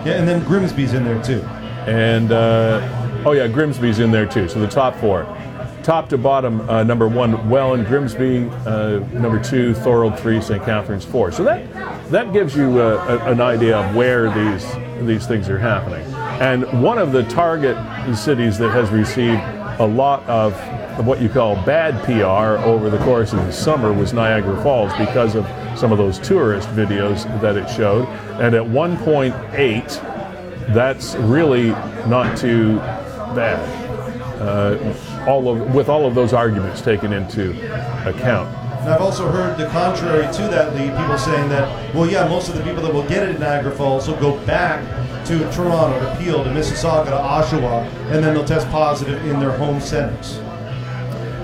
[0.06, 1.42] Yeah, and then Grimsby's in there too.
[1.90, 4.48] and uh, oh yeah, Grimsby's in there too.
[4.48, 5.24] So the top four,
[5.84, 10.64] top to bottom, uh, number one, Welland, Grimsby, uh, number two, Thorold, three, St.
[10.64, 11.32] Catharines, four.
[11.32, 11.62] So that
[12.12, 14.66] that gives you uh, a, an idea of where these
[15.08, 16.04] these things are happening.
[16.42, 17.76] And one of the target
[18.16, 19.42] cities that has received
[19.80, 20.54] a lot of
[21.06, 25.36] what you call bad PR over the course of the summer was Niagara Falls because
[25.36, 25.46] of
[25.78, 28.08] some of those tourist videos that it showed.
[28.40, 31.70] And at 1.8, that's really
[32.08, 32.78] not too
[33.36, 33.60] bad.
[34.42, 34.96] Uh,
[35.28, 37.52] all of, with all of those arguments taken into
[38.08, 38.56] account.
[38.82, 40.90] And I've also heard the contrary to that, Lee.
[40.90, 43.76] People saying that, well, yeah, most of the people that will get it in Niagara
[43.76, 44.84] Falls will go back
[45.26, 49.52] to Toronto, to Peel, to Mississauga, to Oshawa, and then they'll test positive in their
[49.58, 50.38] home centers.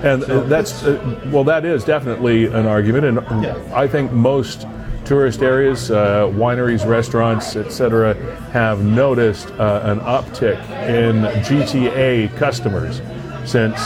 [0.04, 3.04] And uh, that's, uh, well, that is definitely an argument.
[3.06, 3.56] And Yeah.
[3.74, 4.66] I think most
[5.04, 8.14] tourist areas, uh, wineries, restaurants, etc.,
[8.52, 10.58] have noticed uh, an uptick
[10.88, 13.00] in GTA customers
[13.44, 13.76] since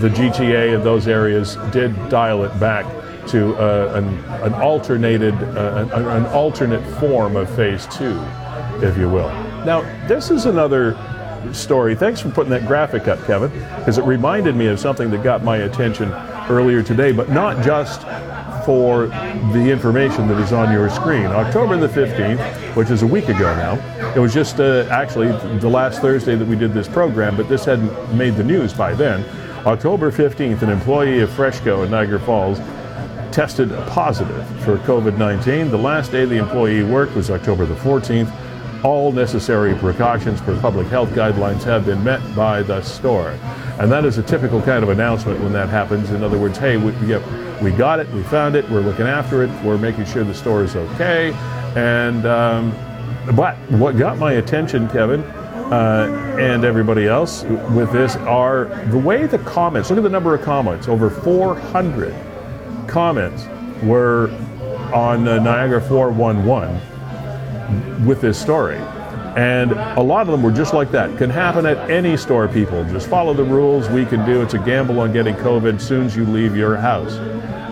[0.00, 2.84] the GTA in those areas did dial it back
[3.28, 4.06] to uh, an,
[4.42, 8.14] an alternated, uh, an, an alternate form of phase two,
[8.82, 9.28] if you will.
[9.64, 10.96] Now, this is another
[11.52, 11.94] story.
[11.94, 15.42] Thanks for putting that graphic up, Kevin, because it reminded me of something that got
[15.44, 16.10] my attention
[16.48, 18.02] earlier today, but not just
[18.64, 19.06] for
[19.52, 21.26] the information that is on your screen.
[21.26, 25.68] October the 15th, which is a week ago now, it was just uh, actually the
[25.68, 29.24] last Thursday that we did this program, but this hadn't made the news by then.
[29.66, 32.58] October 15th, an employee of Freshco in Niagara Falls
[33.32, 35.70] tested positive for COVID 19.
[35.70, 38.32] The last day the employee worked was October the 14th.
[38.82, 43.30] All necessary precautions for public health guidelines have been met by the store.
[43.78, 46.10] And that is a typical kind of announcement when that happens.
[46.10, 47.22] In other words, hey, we, yep,
[47.60, 50.64] we got it, we found it, we're looking after it, we're making sure the store
[50.64, 51.32] is okay.
[51.74, 52.70] And, um,
[53.34, 59.26] but what got my attention, Kevin, uh, and everybody else with this are the way
[59.26, 62.14] the comments, look at the number of comments, over 400
[62.86, 63.46] comments
[63.82, 64.30] were
[64.94, 66.80] on uh, Niagara 411
[68.06, 68.78] with this story.
[69.36, 71.16] And a lot of them were just like that.
[71.18, 72.84] Can happen at any store, people.
[72.84, 73.88] Just follow the rules.
[73.90, 74.40] We can do.
[74.40, 77.12] It's a gamble on getting COVID soon as you leave your house.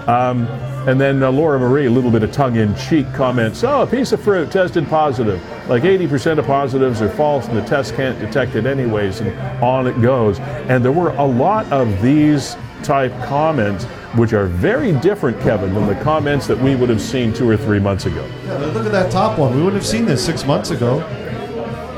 [0.06, 0.46] Um,
[0.86, 3.86] and then uh, Laura Marie, a little bit of tongue in cheek comments Oh, a
[3.86, 5.42] piece of fruit tested positive.
[5.66, 9.86] Like 80% of positives are false, and the test can't detect it anyways, and on
[9.86, 10.38] it goes.
[10.68, 15.86] And there were a lot of these type comments, which are very different, Kevin, than
[15.86, 18.24] the comments that we would have seen two or three months ago.
[18.44, 19.50] Yeah, look at that top one.
[19.56, 21.00] We wouldn't have seen this six months ago.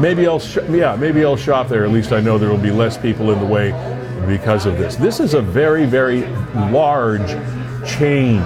[0.00, 1.84] maybe I'll sh- yeah maybe I'll shop there.
[1.84, 3.70] At least I know there will be less people in the way
[4.26, 4.96] because of this.
[4.96, 6.26] This is a very very
[6.70, 7.28] large
[7.86, 8.42] change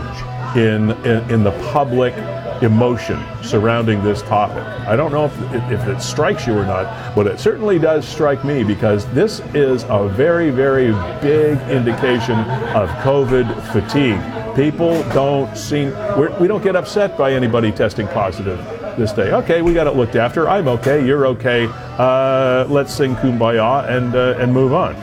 [0.56, 2.14] in in, in the public
[2.62, 4.62] emotion surrounding this topic.
[4.86, 8.44] I don't know if, if it strikes you or not, but it certainly does strike
[8.44, 12.38] me because this is a very, very big indication
[12.74, 14.20] of COVID fatigue.
[14.54, 18.58] People don't seem, we're, we don't get upset by anybody testing positive
[18.96, 19.32] this day.
[19.32, 20.48] Okay, we got it looked after.
[20.48, 21.04] I'm okay.
[21.04, 21.68] You're okay.
[21.98, 24.94] Uh, let's sing kumbaya and, uh, and move on.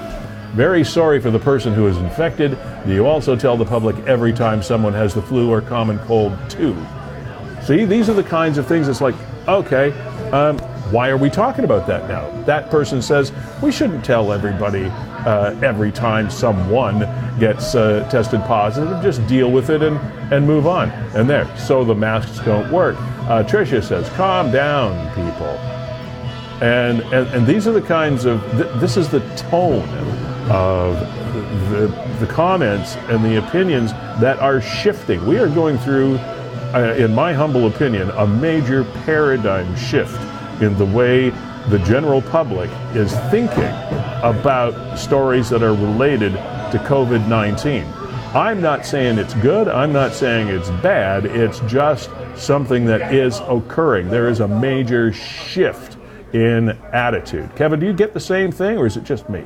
[0.54, 2.58] Very sorry for the person who is infected.
[2.86, 6.76] You also tell the public every time someone has the flu or common cold, too.
[7.68, 9.14] See, these are the kinds of things it's like,
[9.46, 9.92] okay,
[10.32, 10.58] um,
[10.90, 12.30] why are we talking about that now?
[12.44, 17.00] That person says we shouldn't tell everybody uh, every time someone
[17.42, 19.98] gets uh, tested positive, just deal with it and,
[20.32, 20.92] and move on.
[21.14, 22.96] And there, so the masks don't work.
[23.28, 25.48] Uh, Tricia says, calm down, people.
[26.66, 29.90] And, and, and these are the kinds of, th- this is the tone
[30.50, 30.98] of
[31.70, 31.88] the,
[32.22, 33.92] the comments and the opinions
[34.22, 35.28] that are shifting.
[35.28, 36.18] We are going through
[36.84, 40.20] in my humble opinion, a major paradigm shift
[40.62, 41.30] in the way
[41.70, 43.74] the general public is thinking
[44.24, 47.86] about stories that are related to COVID 19.
[48.34, 53.40] I'm not saying it's good, I'm not saying it's bad, it's just something that is
[53.48, 54.10] occurring.
[54.10, 55.98] There is a major shift
[56.34, 57.56] in attitude.
[57.56, 59.44] Kevin, do you get the same thing, or is it just me?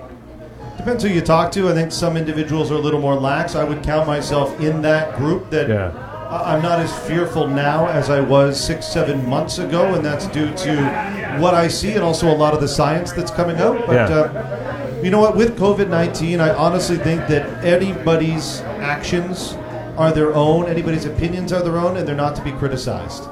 [0.78, 1.70] Depends who you talk to.
[1.70, 3.56] I think some individuals are a little more lax.
[3.56, 6.10] I would count myself in that group that Yeah.
[6.32, 10.49] I'm not as fearful now as I was six, seven months ago, and that's due
[10.56, 13.86] to what I see and also a lot of the science that's coming out.
[13.86, 14.16] But Yeah.
[14.16, 15.36] uh, you know what?
[15.36, 19.58] With COVID 19, I honestly think that anybody's actions
[19.98, 23.24] are their own, anybody's opinions are their own, and they're not to be criticized.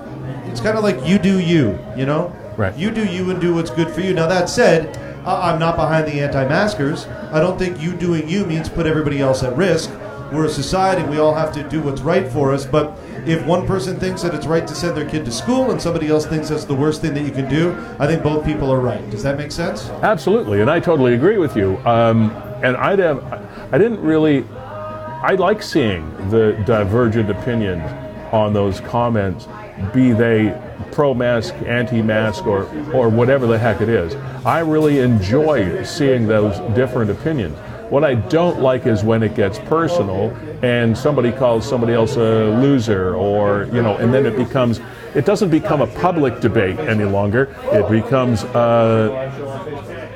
[0.48, 2.34] It's kind of like you do you, you know?
[2.58, 2.76] Right.
[2.76, 4.14] You do you and do what's good for you.
[4.14, 7.08] Now, that said, I'm not behind the anti maskers.
[7.32, 9.90] I don't think you doing you means put everybody else at risk.
[10.32, 12.66] We're a society, we all have to do what's right for us.
[12.66, 15.82] But if one person thinks that it's right to send their kid to school and
[15.82, 18.72] somebody else thinks that's the worst thing that you can do, I think both people
[18.72, 19.08] are right.
[19.10, 19.90] Does that make sense?
[20.04, 21.78] Absolutely, and I totally agree with you.
[21.80, 22.32] Um,
[22.64, 23.24] and I'd have,
[23.72, 27.84] I didn't really, I like seeing the divergent opinions
[28.32, 29.48] on those comments,
[29.94, 30.56] be they
[30.92, 34.16] pro-mask, anti-mask, or or whatever the heck it is.
[34.46, 37.58] I really enjoy seeing those different opinions.
[37.90, 42.50] What I don't like is when it gets personal and somebody calls somebody else a
[42.62, 44.80] loser, or you know, and then it becomes,
[45.16, 47.56] it doesn't become a public debate any longer.
[47.72, 48.44] It becomes.
[48.44, 49.70] Uh,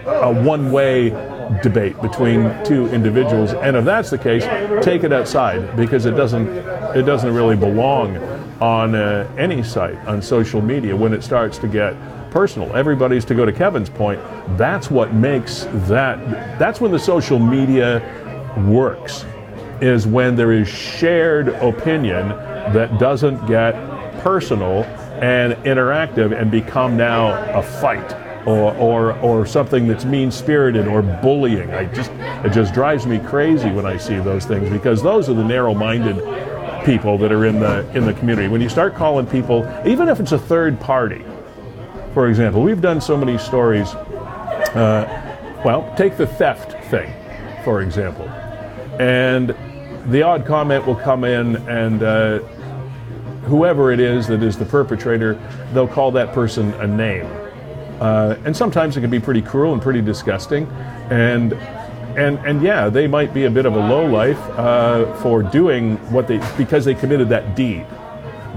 [0.05, 1.09] a one-way
[1.61, 4.43] debate between two individuals and if that's the case
[4.83, 6.47] take it outside because it doesn't
[6.95, 8.17] it doesn't really belong
[8.61, 11.93] on uh, any site on social media when it starts to get
[12.33, 14.19] personal everybody's to go to Kevin's point
[14.57, 16.17] that's what makes that
[16.57, 18.01] that's when the social media
[18.67, 19.23] works
[19.81, 22.29] is when there is shared opinion
[22.73, 23.73] that doesn't get
[24.21, 24.83] personal
[25.21, 28.13] and interactive and become now a fight
[28.47, 31.71] or, or, or something that's mean spirited or bullying.
[31.73, 35.33] I just, it just drives me crazy when I see those things because those are
[35.33, 36.17] the narrow minded
[36.85, 38.47] people that are in the, in the community.
[38.47, 41.23] When you start calling people, even if it's a third party,
[42.13, 43.93] for example, we've done so many stories.
[44.75, 47.11] Uh, well, take the theft thing,
[47.63, 48.27] for example.
[48.99, 49.55] And
[50.11, 52.39] the odd comment will come in, and uh,
[53.45, 55.33] whoever it is that is the perpetrator,
[55.73, 57.25] they'll call that person a name.
[57.99, 60.67] Uh, and sometimes it can be pretty cruel and pretty disgusting.
[61.09, 61.53] And
[62.17, 65.97] and and yeah, they might be a bit of a low life uh, for doing
[66.11, 67.85] what they because they committed that deed.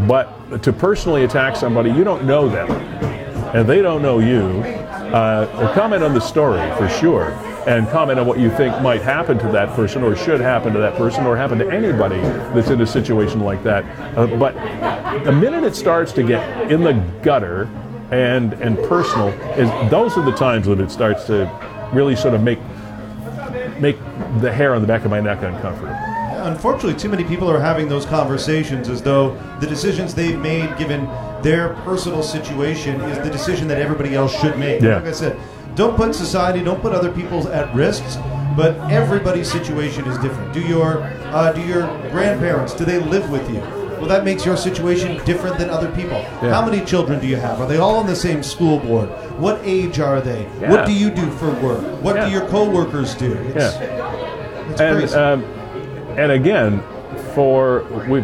[0.06, 2.68] But to personally attack somebody, you don't know them,
[3.54, 4.62] and they don't know you.
[5.12, 7.30] Uh, comment on the story for sure,
[7.66, 10.78] and comment on what you think might happen to that person, or should happen to
[10.78, 12.20] that person, or happen to anybody
[12.54, 13.84] that's in a situation like that.
[14.16, 14.54] Uh, but
[15.24, 16.92] the minute it starts to get in the
[17.22, 17.64] gutter
[18.10, 19.28] and and personal,
[19.58, 21.48] is those are the times when it starts to
[21.92, 22.58] really sort of make
[23.80, 23.98] make
[24.40, 25.94] the hair on the back of my neck uncomfortable.
[26.46, 31.08] Unfortunately, too many people are having those conversations as though the decisions they've made, given
[31.42, 34.80] their personal situation, is the decision that everybody else should make.
[34.82, 34.96] Yeah.
[34.96, 35.38] Like I said,
[35.74, 38.16] don't put society, don't put other people at risks.
[38.56, 40.54] But everybody's situation is different.
[40.54, 41.02] Do your
[41.34, 43.60] uh, do your grandparents do they live with you?
[43.98, 46.22] Well, that makes your situation different than other people.
[46.40, 47.60] How many children do you have?
[47.60, 49.10] Are they all on the same school board?
[49.38, 50.44] What age are they?
[50.60, 50.70] Yeah.
[50.70, 51.82] What do you do for work?
[52.02, 52.26] What Yeah.
[52.26, 53.32] do your coworkers do?
[53.54, 55.14] It's, it's and crazy.
[55.14, 55.44] um,
[56.16, 56.82] and again,
[57.34, 58.22] for we,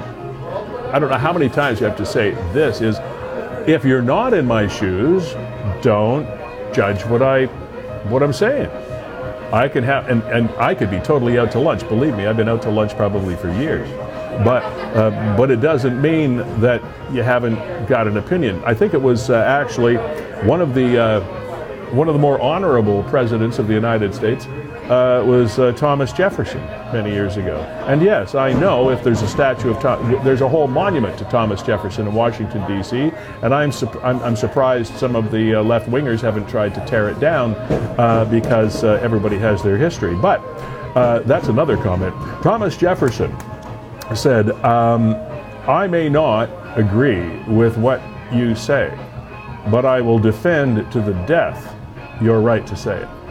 [0.92, 2.98] I don't know how many times you have to say this is,
[3.66, 5.32] if you're not in my shoes,
[5.80, 6.26] don't
[6.74, 7.46] judge what I
[8.10, 8.68] what I'm saying.
[9.54, 11.88] I can have and, and I could be totally out to lunch.
[11.88, 13.88] Believe me, I've been out to lunch probably for years.
[14.44, 14.62] But
[14.94, 18.62] uh, but it doesn't mean that you haven't got an opinion.
[18.66, 19.96] I think it was uh, actually
[20.46, 21.20] one of the uh,
[21.94, 24.46] one of the more honorable presidents of the United States
[24.92, 26.60] uh, was uh, Thomas Jefferson
[26.92, 27.56] many years ago.
[27.86, 31.24] And yes, I know if there's a statue of Tom, there's a whole monument to
[31.24, 33.10] Thomas Jefferson in Washington D.C.
[33.42, 36.84] And I'm sup- I'm, I'm surprised some of the uh, left wingers haven't tried to
[36.84, 37.54] tear it down
[37.98, 40.14] uh, because uh, everybody has their history.
[40.14, 40.40] But
[40.94, 42.14] uh, that's another comment.
[42.42, 43.34] Thomas Jefferson
[44.14, 45.14] said, um,
[45.66, 48.92] "I may not agree with what you say,
[49.70, 51.74] but I will defend to the death
[52.20, 53.21] your right to say it."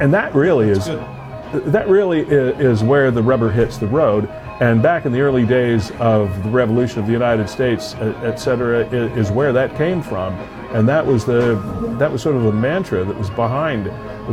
[0.00, 4.28] And that really is that really is where the rubber hits the road.
[4.60, 8.80] And back in the early days of the revolution of the United States, et cetera,
[9.16, 10.34] is where that came from.
[10.72, 11.54] And that was the
[11.98, 13.86] that was sort of the mantra that was behind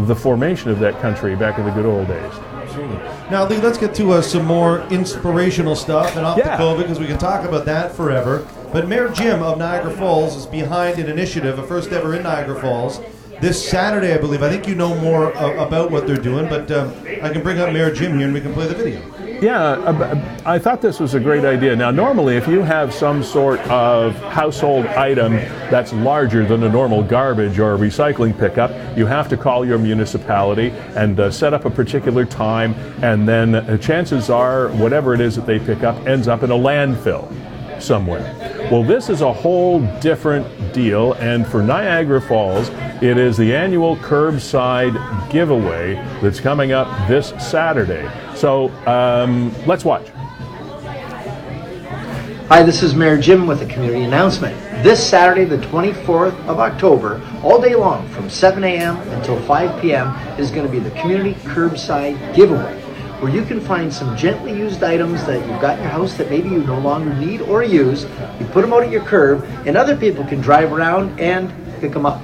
[0.07, 2.33] the formation of that country back in the good old days.
[2.53, 2.97] Absolutely.
[3.29, 6.55] Now, Lee, let's get to uh, some more inspirational stuff and off Yeah.
[6.57, 8.47] the COVID because we can talk about that forever.
[8.71, 12.59] But Mayor Jim of Niagara Falls is behind an initiative, a first ever in Niagara
[12.61, 13.01] Falls,
[13.41, 14.43] this Saturday, I believe.
[14.43, 16.93] I think you know more uh, about what they're doing, but um,
[17.23, 19.01] I can bring up Mayor Jim here and we can play the video.
[19.41, 21.75] Yeah, uh, I thought this was a great idea.
[21.75, 25.33] Now, normally, if you have some sort of household item
[25.71, 30.69] that's larger than a normal garbage or recycling pickup, you have to call your municipality
[30.95, 35.35] and uh, set up a particular time, and then uh, chances are, whatever it is
[35.35, 37.27] that they pick up ends up in a landfill
[37.81, 38.60] somewhere.
[38.71, 42.69] Well, this is a whole different deal, and for Niagara Falls,
[43.01, 48.09] it is the annual curbside giveaway that's coming up this Saturday.
[48.33, 50.07] So um, let's watch.
[52.47, 54.57] Hi, this is Mayor Jim with a community announcement.
[54.85, 58.95] This Saturday, the 24th of October, all day long from 7 a.m.
[59.09, 62.80] until 5 p.m., is going to be the Community Curbside Giveaway,
[63.21, 66.27] where you can find some gently used items that you've got in your house that
[66.31, 68.03] maybe you no longer need or use.
[68.39, 71.91] You put them out at your curb, and other people can drive around and pick
[71.91, 72.19] them up.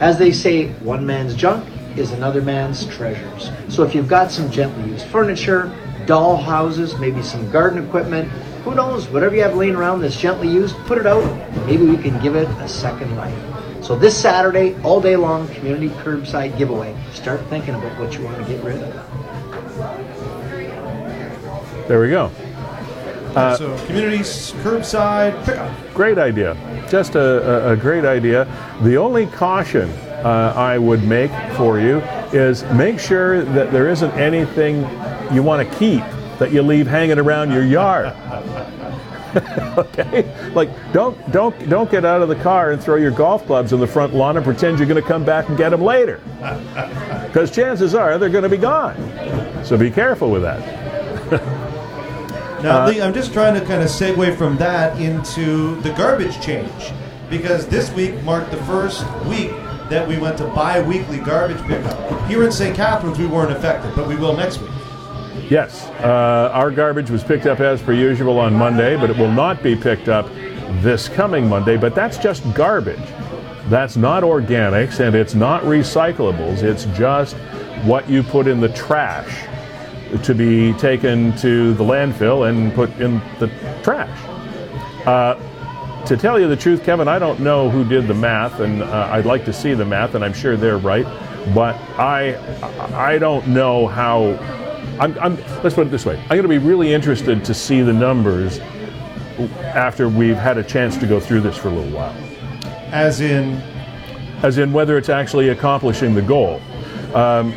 [0.00, 1.64] As they say, one man's junk
[1.96, 3.52] is another man's treasures.
[3.68, 5.72] So if you've got some gently used furniture,
[6.06, 8.28] doll houses, maybe some garden equipment,
[8.64, 11.22] who knows, whatever you have laying around that's gently used, put it out.
[11.66, 13.84] Maybe we can give it a second life.
[13.84, 16.96] So this Saturday, all day long, community curbside giveaway.
[17.12, 19.29] Start thinking about what you want to get rid of.
[21.90, 22.30] There we go.
[23.34, 25.74] so, communities, curbside, pickup.
[25.92, 26.56] Great idea.
[26.88, 28.46] Just a, a, a great idea.
[28.82, 29.90] The only caution
[30.24, 31.96] uh, I would make for you
[32.32, 34.82] is make sure that there isn't anything
[35.34, 36.04] you want to keep
[36.38, 38.14] that you leave hanging around your yard.
[39.76, 40.32] okay?
[40.54, 43.80] Like don't don't don't get out of the car and throw your golf clubs in
[43.80, 46.20] the front lawn and pretend you're going to come back and get them later.
[47.30, 48.96] Because chances are they're going to be gone.
[49.64, 51.56] So be careful with that.
[52.62, 56.92] Now, Lee, I'm just trying to kind of segue from that into the garbage change
[57.30, 59.50] because this week marked the first week
[59.88, 62.28] that we went to bi-weekly garbage pickup.
[62.28, 62.76] Here in St.
[62.76, 64.70] Catharines, we weren't affected, but we will next week.
[65.48, 69.32] Yes, uh, our garbage was picked up as per usual on Monday, but it will
[69.32, 70.26] not be picked up
[70.82, 71.78] this coming Monday.
[71.78, 72.98] But that's just garbage.
[73.68, 76.62] That's not organics and it's not recyclables.
[76.62, 77.36] It's just
[77.84, 79.46] what you put in the trash
[80.18, 83.48] to be taken to the landfill and put in the
[83.82, 84.10] trash.
[85.06, 85.34] Uh,
[86.06, 89.08] to tell you the truth, Kevin, I don't know who did the math, and uh,
[89.12, 91.04] I'd like to see the math, and I'm sure they're right.
[91.54, 92.36] But I,
[92.94, 94.32] I don't know how.
[94.98, 96.18] I'm, I'm, let's put it this way.
[96.18, 98.58] I'm going to be really interested to see the numbers
[99.74, 102.14] after we've had a chance to go through this for a little while,
[102.92, 103.54] As in,
[104.42, 106.60] as in whether it's actually accomplishing the goal.
[107.14, 107.54] Um,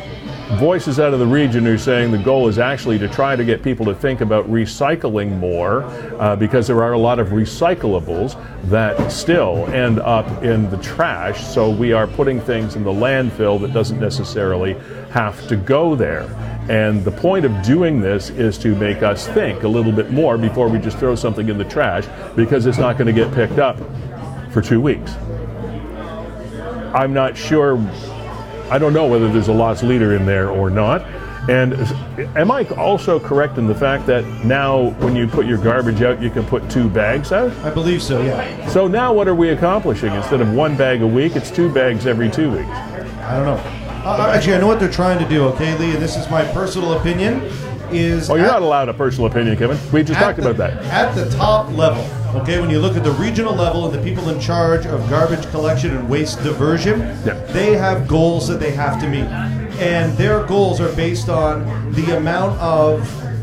[0.52, 3.62] voices out of the region are saying the goal is actually to try to get
[3.62, 5.82] people to think about recycling more
[6.20, 8.38] uh, because there are a lot of recyclables
[8.68, 11.42] that still end up in the trash.
[11.46, 14.74] So we are putting things in the landfill that doesn't necessarily
[15.10, 16.24] have to go there.
[16.68, 20.36] And the point of doing this is to make us think a little bit more
[20.36, 22.06] before we just throw something in the trash
[22.36, 23.78] because it's not going to get picked up
[24.52, 25.14] for two weeks.
[26.94, 27.76] I'm not sure
[28.70, 31.02] I don't know whether there's a loss leader in there or not.
[31.48, 31.74] And
[32.36, 36.22] am I also correct in the fact that now when you put your garbage out,
[36.22, 37.52] you can put two bags out?
[37.58, 38.66] I believe so, yeah.
[38.68, 40.14] So now what are we accomplishing?
[40.14, 42.70] Instead of one bag a week, it's two bags every two weeks.
[42.70, 43.62] I don't know.
[44.06, 46.44] Uh, actually, I know what they're trying to do, okay, Lee, and this is my
[46.52, 47.42] personal opinion,
[47.90, 48.30] is...
[48.30, 49.78] Oh, you're not allowed a personal opinion, Kevin.
[49.92, 50.82] We just talked the- about that.
[50.86, 52.02] At the top level,
[52.34, 55.48] Okay, when you look at the regional level and the people in charge of garbage
[55.50, 57.34] collection and waste diversion, Yeah.
[57.52, 59.28] they have goals that they have to meet.
[59.80, 63.00] And their goals are based on the amount of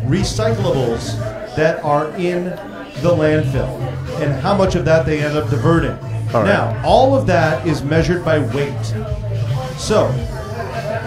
[0.07, 1.18] recyclables
[1.55, 2.45] that are in
[3.01, 3.69] the landfill
[4.22, 5.97] and how much of that they end up diverting.
[6.34, 6.47] All right.
[6.47, 8.93] Now, all of that is measured by weight.
[9.77, 10.11] So,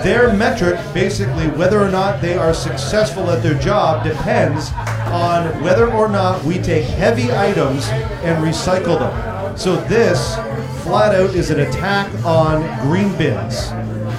[0.03, 4.71] their metric, basically, whether or not they are successful at their job, depends
[5.07, 7.89] on whether or not we take heavy items
[8.23, 9.57] and recycle them.
[9.57, 10.35] So, this
[10.83, 13.71] flat out is an attack on green bins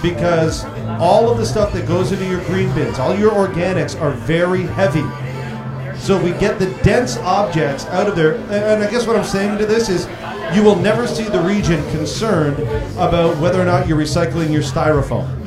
[0.01, 0.65] because
[0.99, 4.63] all of the stuff that goes into your green bins, all your organics, are very
[4.63, 5.03] heavy.
[5.99, 8.35] So we get the dense objects out of there.
[8.51, 10.07] And I guess what I'm saying to this is
[10.55, 12.59] you will never see the region concerned
[12.97, 15.44] about whether or not you're recycling your styrofoam.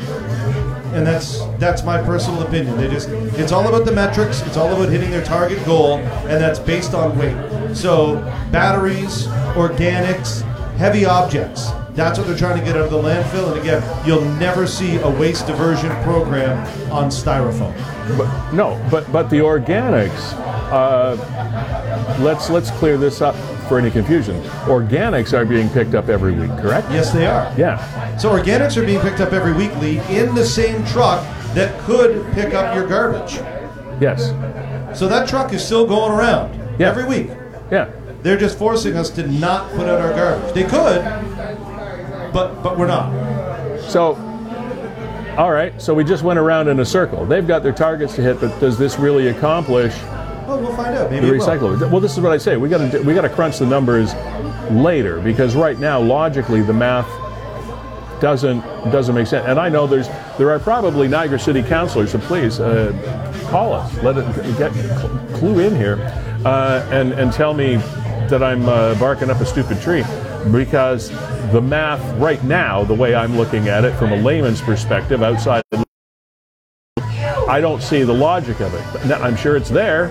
[0.99, 2.77] And that's that's my personal opinion.
[2.77, 6.43] They just it's all about the metrics, it's all about hitting their target goal, and
[6.43, 7.37] that's based on weight.
[7.73, 8.17] So
[8.51, 10.43] batteries, organics,
[10.77, 11.71] heavy objects.
[11.91, 13.53] That's what they're trying to get out of the landfill.
[13.53, 16.59] And again, you'll never see a waste diversion program
[16.91, 17.77] on styrofoam.
[18.19, 20.35] But, no, but but the organics.
[20.71, 21.17] Uh,
[22.21, 23.35] let's let's clear this up
[23.69, 24.41] for any confusion.
[24.67, 26.91] Organics are being picked up every week, correct?
[26.91, 27.53] Yes, they are.
[27.57, 28.17] Yeah.
[28.19, 31.23] So organics are being picked up every weekly in the same truck
[31.55, 33.35] that could pick up your garbage.
[34.01, 34.29] Yes.
[34.99, 36.89] So that truck is still going around Yeah.
[36.89, 37.31] every week.
[37.71, 37.89] Yeah.
[38.23, 40.53] They're just forcing us to not put out our garbage.
[40.53, 41.03] They could,
[42.33, 43.11] but but we're not.
[43.81, 44.17] So,
[45.39, 45.81] all right.
[45.81, 47.25] So we just went around in a circle.
[47.25, 49.95] They've got their targets to hit, but does this really accomplish
[50.49, 51.11] Well, we'll find out.
[51.11, 51.91] the Maybe it will.
[51.91, 52.57] Well, this is what I say.
[52.57, 54.15] We got to we got to crunch the numbers
[54.71, 57.07] later because right now, logically, the math
[58.21, 58.61] doesn't
[58.91, 59.47] doesn't make sense.
[59.47, 60.09] And I know there's
[60.39, 62.93] there are probably Niagara City councilors, so please uh,
[63.51, 63.95] call us.
[64.03, 65.99] Let it get cl- clue in here
[66.47, 67.77] uh, and and tell me
[68.31, 70.03] that I'm uh, barking up a stupid tree
[70.51, 71.11] because
[71.53, 75.63] the math right now, the way I'm looking at it from a layman's perspective, outside.
[77.49, 79.07] I don't see the logic of it.
[79.07, 80.11] Now, I'm sure it's there,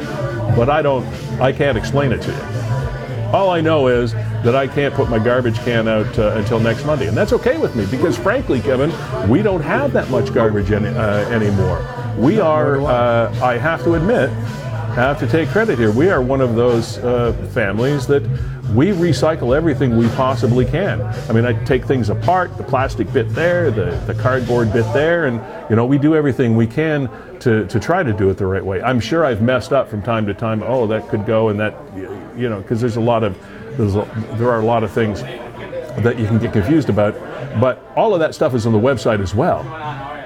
[0.56, 1.06] but I don't.
[1.42, 3.34] I can't explain it to you.
[3.34, 6.86] All I know is that I can't put my garbage can out uh, until next
[6.86, 8.92] Monday, and that's okay with me because, frankly, Kevin,
[9.30, 11.86] we don't have that much garbage any, uh, anymore.
[12.18, 12.82] We are.
[12.82, 15.92] Uh, I have to admit, I have to take credit here.
[15.92, 18.24] We are one of those uh, families that
[18.74, 21.02] we recycle everything we possibly can.
[21.02, 25.26] I mean, I take things apart, the plastic bit there, the, the cardboard bit there,
[25.26, 28.46] and you know, we do everything we can to, to try to do it the
[28.46, 28.82] right way.
[28.82, 30.64] I'm sure I've messed up from time to time.
[30.64, 33.38] Oh, that could go, and that, you know, because there's a lot of
[33.78, 37.14] there's a, there are a lot of things that you can get confused about.
[37.60, 39.64] But all of that stuff is on the website as well.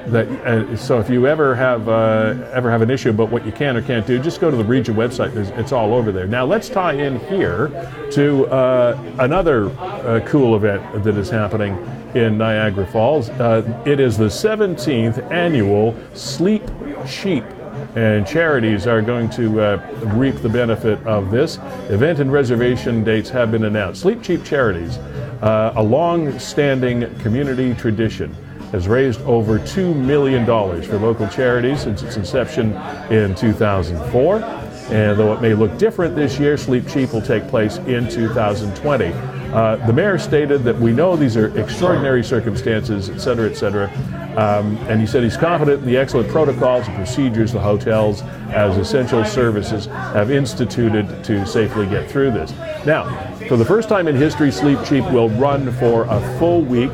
[0.08, 3.52] That uh, so if you ever have uh, ever have an issue about what you
[3.52, 5.34] can or can't do, just go to the region website.
[5.34, 6.28] There's, it's all over there.
[6.28, 7.68] Now let's tie in here
[8.12, 11.74] to uh, another uh, cool event that is happening
[12.16, 13.30] in Niagara Falls.
[13.30, 16.64] Uh, it is the 17th annual Sleep
[17.08, 17.46] Cheap
[17.96, 21.58] and charities are going to uh, reap the benefit of this.
[21.90, 24.02] Event and reservation dates have been announced.
[24.02, 24.98] Sleep Cheap Charities,
[25.42, 28.36] uh, a long standing community tradition,
[28.72, 32.74] has raised over $2 million for local charities since its inception
[33.12, 34.38] in 2004.
[34.92, 39.06] And though it may look different this year, Sleep Cheap will take place in 2020.
[39.52, 43.88] Uh, the mayor stated that we know these are extraordinary circumstances, et cetera, et cetera.
[44.38, 48.22] Um, and he said he's confident in the excellent protocols and procedures the hotels,
[48.52, 52.52] as essential services, have instituted to safely get through this.
[52.86, 56.92] Now, for the first time in history, Sleep Cheap will run for a full week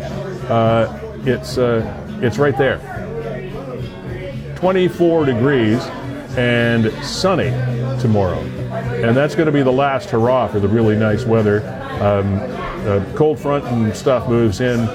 [0.49, 1.83] uh, it's, uh,
[2.21, 2.79] it's right there.
[4.55, 5.81] 24 degrees
[6.37, 7.49] and sunny
[8.05, 8.39] tomorrow.
[8.39, 11.61] And that's going to be the last hurrah for the really nice weather.
[12.01, 12.37] Um,
[12.85, 14.85] uh, cold front and stuff moves in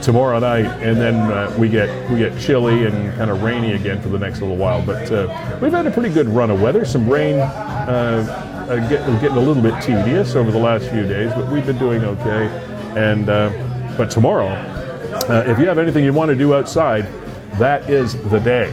[0.00, 4.00] tomorrow night, and then uh, we get we get chilly and kind of rainy again
[4.00, 4.84] for the next little while.
[4.84, 6.84] But uh, we've had a pretty good run of weather.
[6.84, 11.32] Some rain uh, uh, get, getting a little bit tedious over the last few days,
[11.32, 12.46] but we've been doing okay.
[12.96, 13.50] And uh,
[13.96, 17.06] but tomorrow, uh, if you have anything you want to do outside,
[17.58, 18.72] that is the day.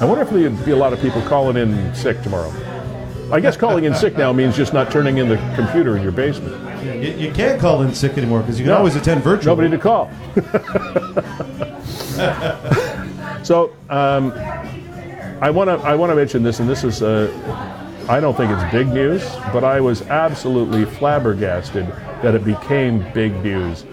[0.00, 2.50] I wonder if there'll be a lot of people calling in sick tomorrow.
[3.32, 6.12] I guess calling in sick now means just not turning in the computer in your
[6.12, 6.54] basement.
[6.84, 8.78] You, you can't call in sick anymore because you can No.
[8.78, 9.56] always attend virtual.
[9.56, 10.10] Nobody to call.
[13.44, 14.32] so um,
[15.40, 17.30] I want to I want to mention this, and this is uh,
[18.08, 19.22] I don't think it's big news,
[19.52, 21.86] but I was absolutely flabbergasted
[22.22, 23.84] that it became big news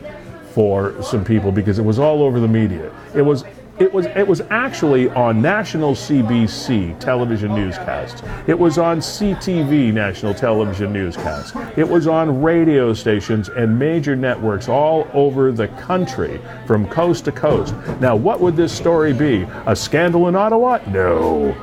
[0.52, 2.92] for some people because it was all over the media.
[3.16, 3.44] It was.
[3.80, 8.22] It was, it was actually on national CBC television newscasts.
[8.46, 11.54] It was on CTV national television newscasts.
[11.76, 17.32] It was on radio stations and major networks all over the country from coast to
[17.32, 17.74] coast.
[18.00, 19.48] Now, what would this story be?
[19.66, 20.80] A scandal in Ottawa?
[20.90, 21.56] No.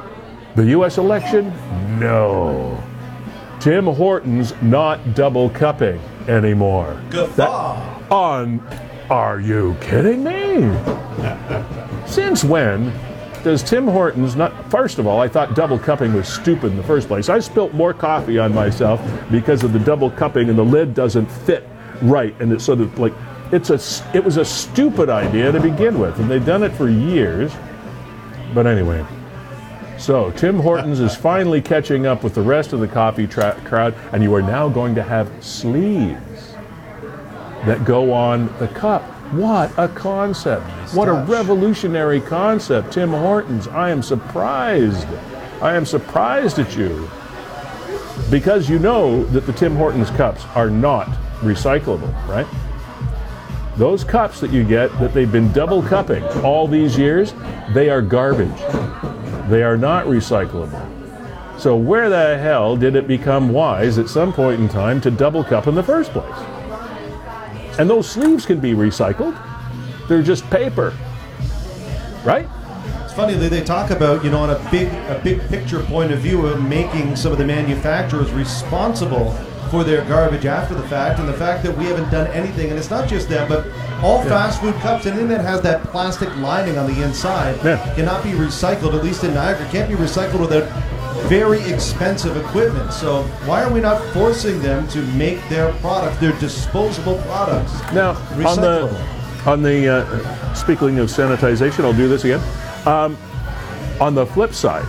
[0.57, 0.99] The U.S.
[0.99, 1.53] election?
[2.01, 2.83] No.
[3.61, 7.01] Tim Hortons not double cupping anymore.
[7.11, 8.11] Guffaw.
[8.11, 8.61] On.
[9.11, 11.90] Are you kidding me?
[12.07, 12.93] Since when
[13.43, 14.71] does Tim Hortons not?
[14.71, 17.29] First of all, I thought double cupping was stupid in the first place.
[17.29, 19.01] I spilt more coffee on myself
[19.31, 21.67] because of the double cupping, and the lid doesn't fit
[22.03, 23.15] right, and it's sort of like
[23.53, 23.81] it's a.
[24.17, 27.53] It was a stupid idea to begin with, and they've done it for years.
[28.55, 29.05] But anyway.
[29.99, 33.95] So, Tim Hortons is finally catching up with the rest of the coffee tra- crowd,
[34.13, 36.55] and you are now going to have sleeves
[37.67, 39.05] that go on the cup.
[39.33, 40.67] What a concept.
[40.93, 42.93] What a revolutionary concept.
[42.93, 45.07] Tim Hortons, I am surprised.
[45.63, 47.09] I am surprised at you.
[48.29, 51.07] Because you know that the Tim Hortons cups are not
[51.43, 52.47] recyclable, right?
[53.77, 57.33] Those cups that you get that they've been double cupping all these years,
[57.73, 58.59] they are garbage.
[59.49, 60.87] They are not recyclable.
[61.59, 65.45] So, where the hell did it become wise at some point in time to double
[65.45, 66.50] cup in the first place?
[67.81, 69.35] And those sleeves can be recycled.
[70.07, 70.93] They're just paper.
[72.23, 72.47] Right?
[73.05, 76.13] It's funny that they talk about, you know, on a big a big picture point
[76.13, 79.33] of view of making some of the manufacturers responsible
[79.71, 82.79] for their garbage after the fact, and the fact that we haven't done anything, and
[82.79, 83.67] it's not just them, but
[84.03, 87.79] all fast food cups, anything that has that plastic lining on the inside Yeah.
[87.95, 90.65] cannot be recycled, at least in Niagara, can't be recycled without
[91.29, 92.93] very expensive equipment.
[92.93, 98.11] So why are we not forcing them to make their products, their disposable products, Now,
[98.47, 102.41] on the on the uh, speaking of sanitization, I'll do this again.
[102.87, 103.17] Um,
[104.01, 104.87] on the flip side,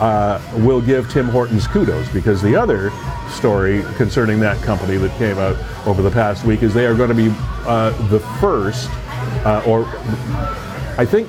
[0.00, 2.90] uh, we'll give Tim Hortons kudos because the other
[3.30, 5.56] story concerning that company that came out
[5.86, 7.34] over the past week is they are going to be
[7.66, 8.88] uh, the first,
[9.44, 9.84] uh, or
[10.96, 11.28] I think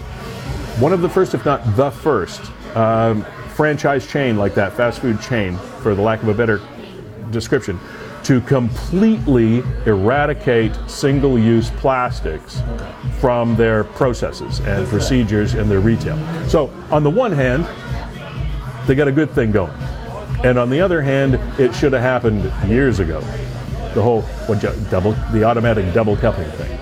[0.79, 2.41] one of the first, if not the first,
[2.75, 3.25] um,
[3.59, 6.61] franchise chain like that, fast food chain, for the lack of a better
[7.29, 7.77] description,
[8.23, 12.61] to completely eradicate single use plastics
[13.19, 16.17] from their processes and procedures and their retail.
[16.47, 17.67] So, on the one hand,
[18.87, 19.73] they got a good thing going.
[20.45, 23.19] And on the other hand, it should have happened years ago.
[23.93, 26.79] The whole what double, the automatic double cupping thing.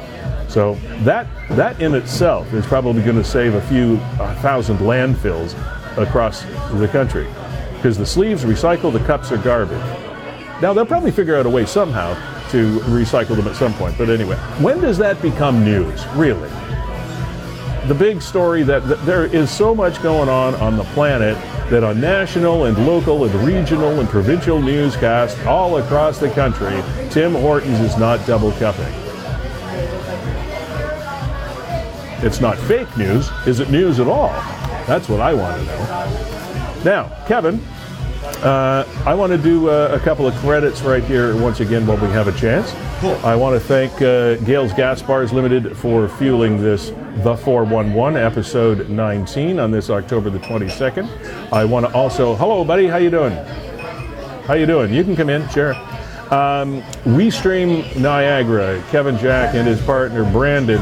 [0.47, 0.75] So
[1.05, 3.97] that that in itself is probably going to save a few
[4.43, 5.55] thousand landfills
[5.97, 6.43] across
[6.73, 7.27] the country,
[7.75, 9.77] because the sleeves recycle, the cups are garbage.
[10.61, 12.13] Now they'll probably figure out a way somehow
[12.51, 13.97] to recycle them at some point.
[13.97, 16.05] But anyway, when does that become news?
[16.15, 16.49] Really?
[17.87, 21.35] the big story that, there is so much going on on the planet
[21.69, 27.33] that on national and local and regional and provincial newscasts all across the country, Tim
[27.33, 28.93] Hortons is not double cupping.
[32.25, 33.29] It's not fake news.
[33.45, 34.33] Is it news at all?
[34.87, 36.83] That's what I want to know.
[36.83, 37.59] Now, Kevin,
[38.43, 41.97] Uh, I want to do uh, a couple of credits right here once again while
[41.97, 42.71] we have a chance.
[42.99, 43.15] Cool.
[43.23, 46.89] I want to thank uh, Gales Gas Bars Limited for fueling this
[47.23, 51.07] The 411 episode 19 on this October the 22nd.
[51.51, 53.33] I want to also, hello buddy, how you doing?
[54.45, 54.93] How you doing?
[54.93, 55.73] You can come in, sure.
[56.29, 60.79] Um, WeStream Niagara, Kevin Jack and his partner Brandon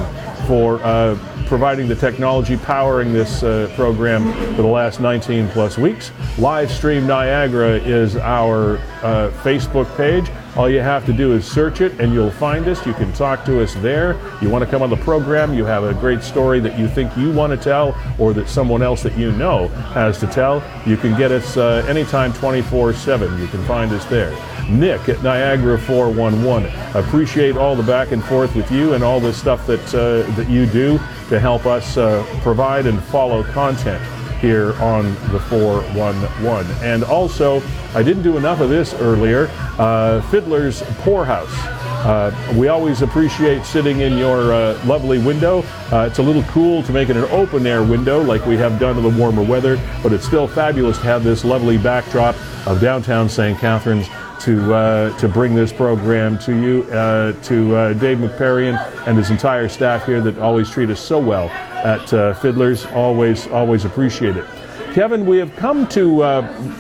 [0.48, 1.18] for uh,
[1.48, 6.12] providing the technology powering this uh, program for the last 19 plus weeks.
[6.38, 10.30] Live Stream Niagara is our uh, Facebook page.
[10.56, 12.86] All you have to do is search it and you'll find us.
[12.86, 14.18] You can talk to us there.
[14.42, 17.16] You want to come on the program, you have a great story that you think
[17.18, 20.96] you want to tell or that someone else that you know has to tell, you
[20.96, 23.42] can get us uh, anytime 24 7.
[23.42, 24.32] You can find us there.
[24.70, 26.72] Nick at Niagara 411.
[26.96, 30.50] Appreciate all the back and forth with you and all the stuff that uh, that
[30.50, 30.98] you do
[31.30, 34.02] to help us uh, provide and follow content
[34.46, 36.72] here on the 411.
[36.84, 37.64] And also,
[37.96, 39.50] I didn't do enough of this earlier.
[39.80, 41.52] Uh, Fiddler's Poorhouse.
[42.06, 45.64] Uh, we always appreciate sitting in your uh, lovely window.
[45.92, 48.80] Uh, it's a little cool to make it an open air window like we have
[48.80, 52.36] done in the warmer weather, but it's still fabulous to have this lovely backdrop
[52.68, 53.58] of downtown St.
[53.58, 54.08] Catharines
[54.42, 58.78] to uh, to bring this program to you, uh, to uh, Dave McParian
[59.08, 61.50] and his entire staff here that always treat us so well
[61.86, 62.86] at uh, Fiddlers.
[62.88, 64.46] Always, always appreciate it.
[64.94, 66.26] Kevin, we have come to uh,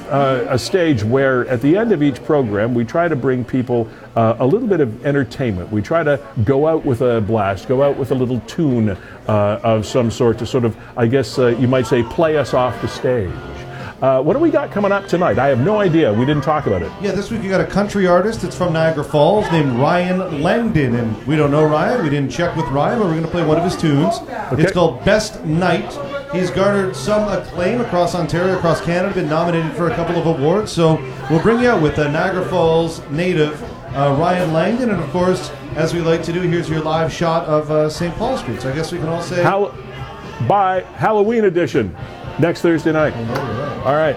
[0.09, 3.89] uh, a stage where at the end of each program, we try to bring people
[4.15, 5.69] uh, a little bit of entertainment.
[5.69, 8.91] We try to go out with a blast, go out with a little tune
[9.27, 12.53] uh, of some sort to sort of, I guess uh, you might say, play us
[12.53, 13.33] off the stage.
[14.05, 15.39] Uh, what do we got coming up tonight?
[15.39, 16.13] I have no idea.
[16.13, 16.91] We didn't talk about it.
[17.01, 18.43] Yeah, this week we got a country artist.
[18.43, 20.93] It's from Niagara Falls named Ryan Langdon.
[20.93, 22.03] And we don't know Ryan.
[22.03, 24.17] We didn't check with Ryan, but we're going to play one of his tunes.
[24.59, 25.91] It's called Best Night.
[26.31, 30.71] He's garnered some acclaim across Ontario, across Canada, been nominated for a couple of awards.
[30.71, 30.97] So
[31.31, 33.59] we'll bring you out with a Niagara Falls native,
[33.95, 34.91] uh, Ryan Langdon.
[34.91, 38.13] And of course, as we like to do, here's your live shot of uh, St.
[38.17, 38.61] Paul Street.
[38.61, 39.41] So I guess we can all say.
[39.41, 39.73] Hall-
[40.47, 41.95] by Halloween edition
[42.39, 43.13] next Thursday night.
[43.85, 44.15] All right.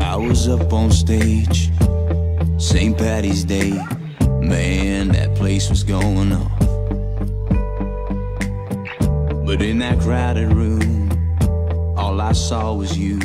[0.00, 1.70] I was up on stage,
[2.58, 2.96] St.
[2.96, 3.72] Patty's Day.
[4.40, 6.73] Man, that place was going off.
[9.56, 11.08] But in that crowded room,
[11.96, 13.20] all I saw was you.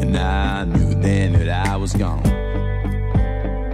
[0.00, 2.24] And I knew then that I was gone.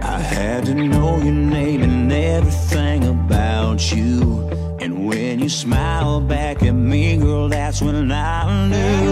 [0.01, 4.49] I had to know your name and everything about you.
[4.81, 9.11] And when you smiled back at me, girl, that's when I knew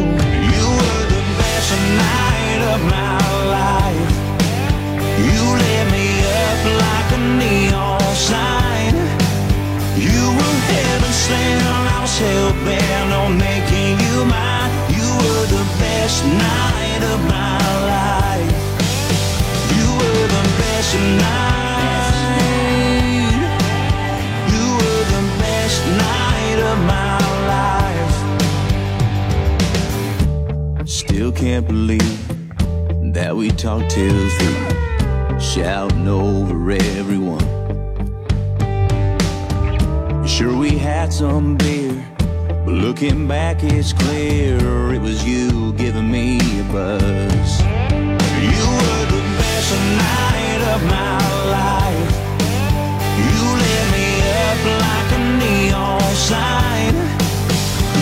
[0.56, 1.72] you were the best
[2.02, 3.20] night of my
[3.54, 4.14] life.
[5.28, 6.10] You lit me
[6.41, 8.95] up like a neon sign.
[9.95, 11.73] You were heaven sent,
[12.18, 14.72] hell bent on making you mine.
[14.98, 17.57] You were the best night of my
[17.94, 18.53] life.
[19.76, 20.94] You were the best
[21.26, 22.14] night.
[24.53, 27.18] You were the best night of my
[30.77, 30.88] life.
[30.88, 32.19] Still can't believe
[33.14, 37.62] that we talked till three, shouting over everyone.
[40.34, 41.93] Sure, we had some beer,
[42.65, 44.57] but looking back, it's clear
[44.91, 47.61] it was you giving me a buzz.
[48.41, 51.22] You were the best night of my
[51.53, 52.14] life.
[53.14, 54.10] You lit me
[54.49, 56.95] up like a neon sign.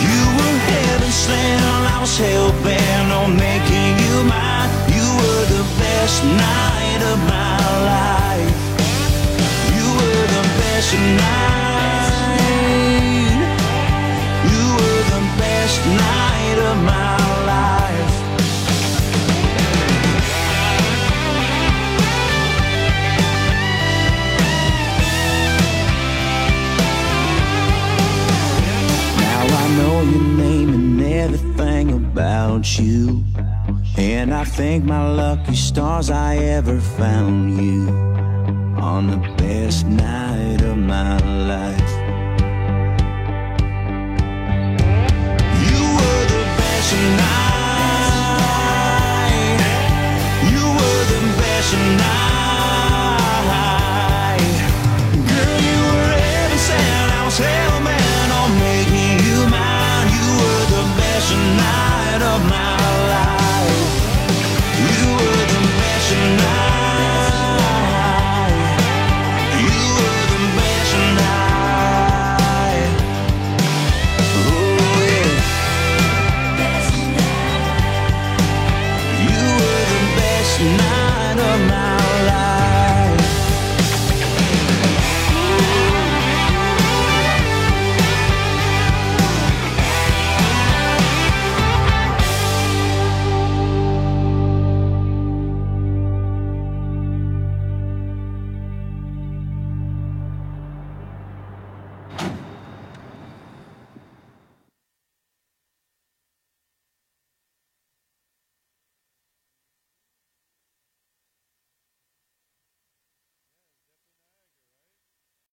[0.08, 4.70] You were heaven sent, I was hell bent on making you mine.
[4.88, 7.60] You were the best night of my
[7.92, 8.56] life.
[9.76, 11.71] You were the best night.
[32.78, 33.24] You.
[33.96, 37.88] And I thank my lucky stars I ever found you
[38.78, 41.91] on the best night of my life.
[51.72, 52.31] Night.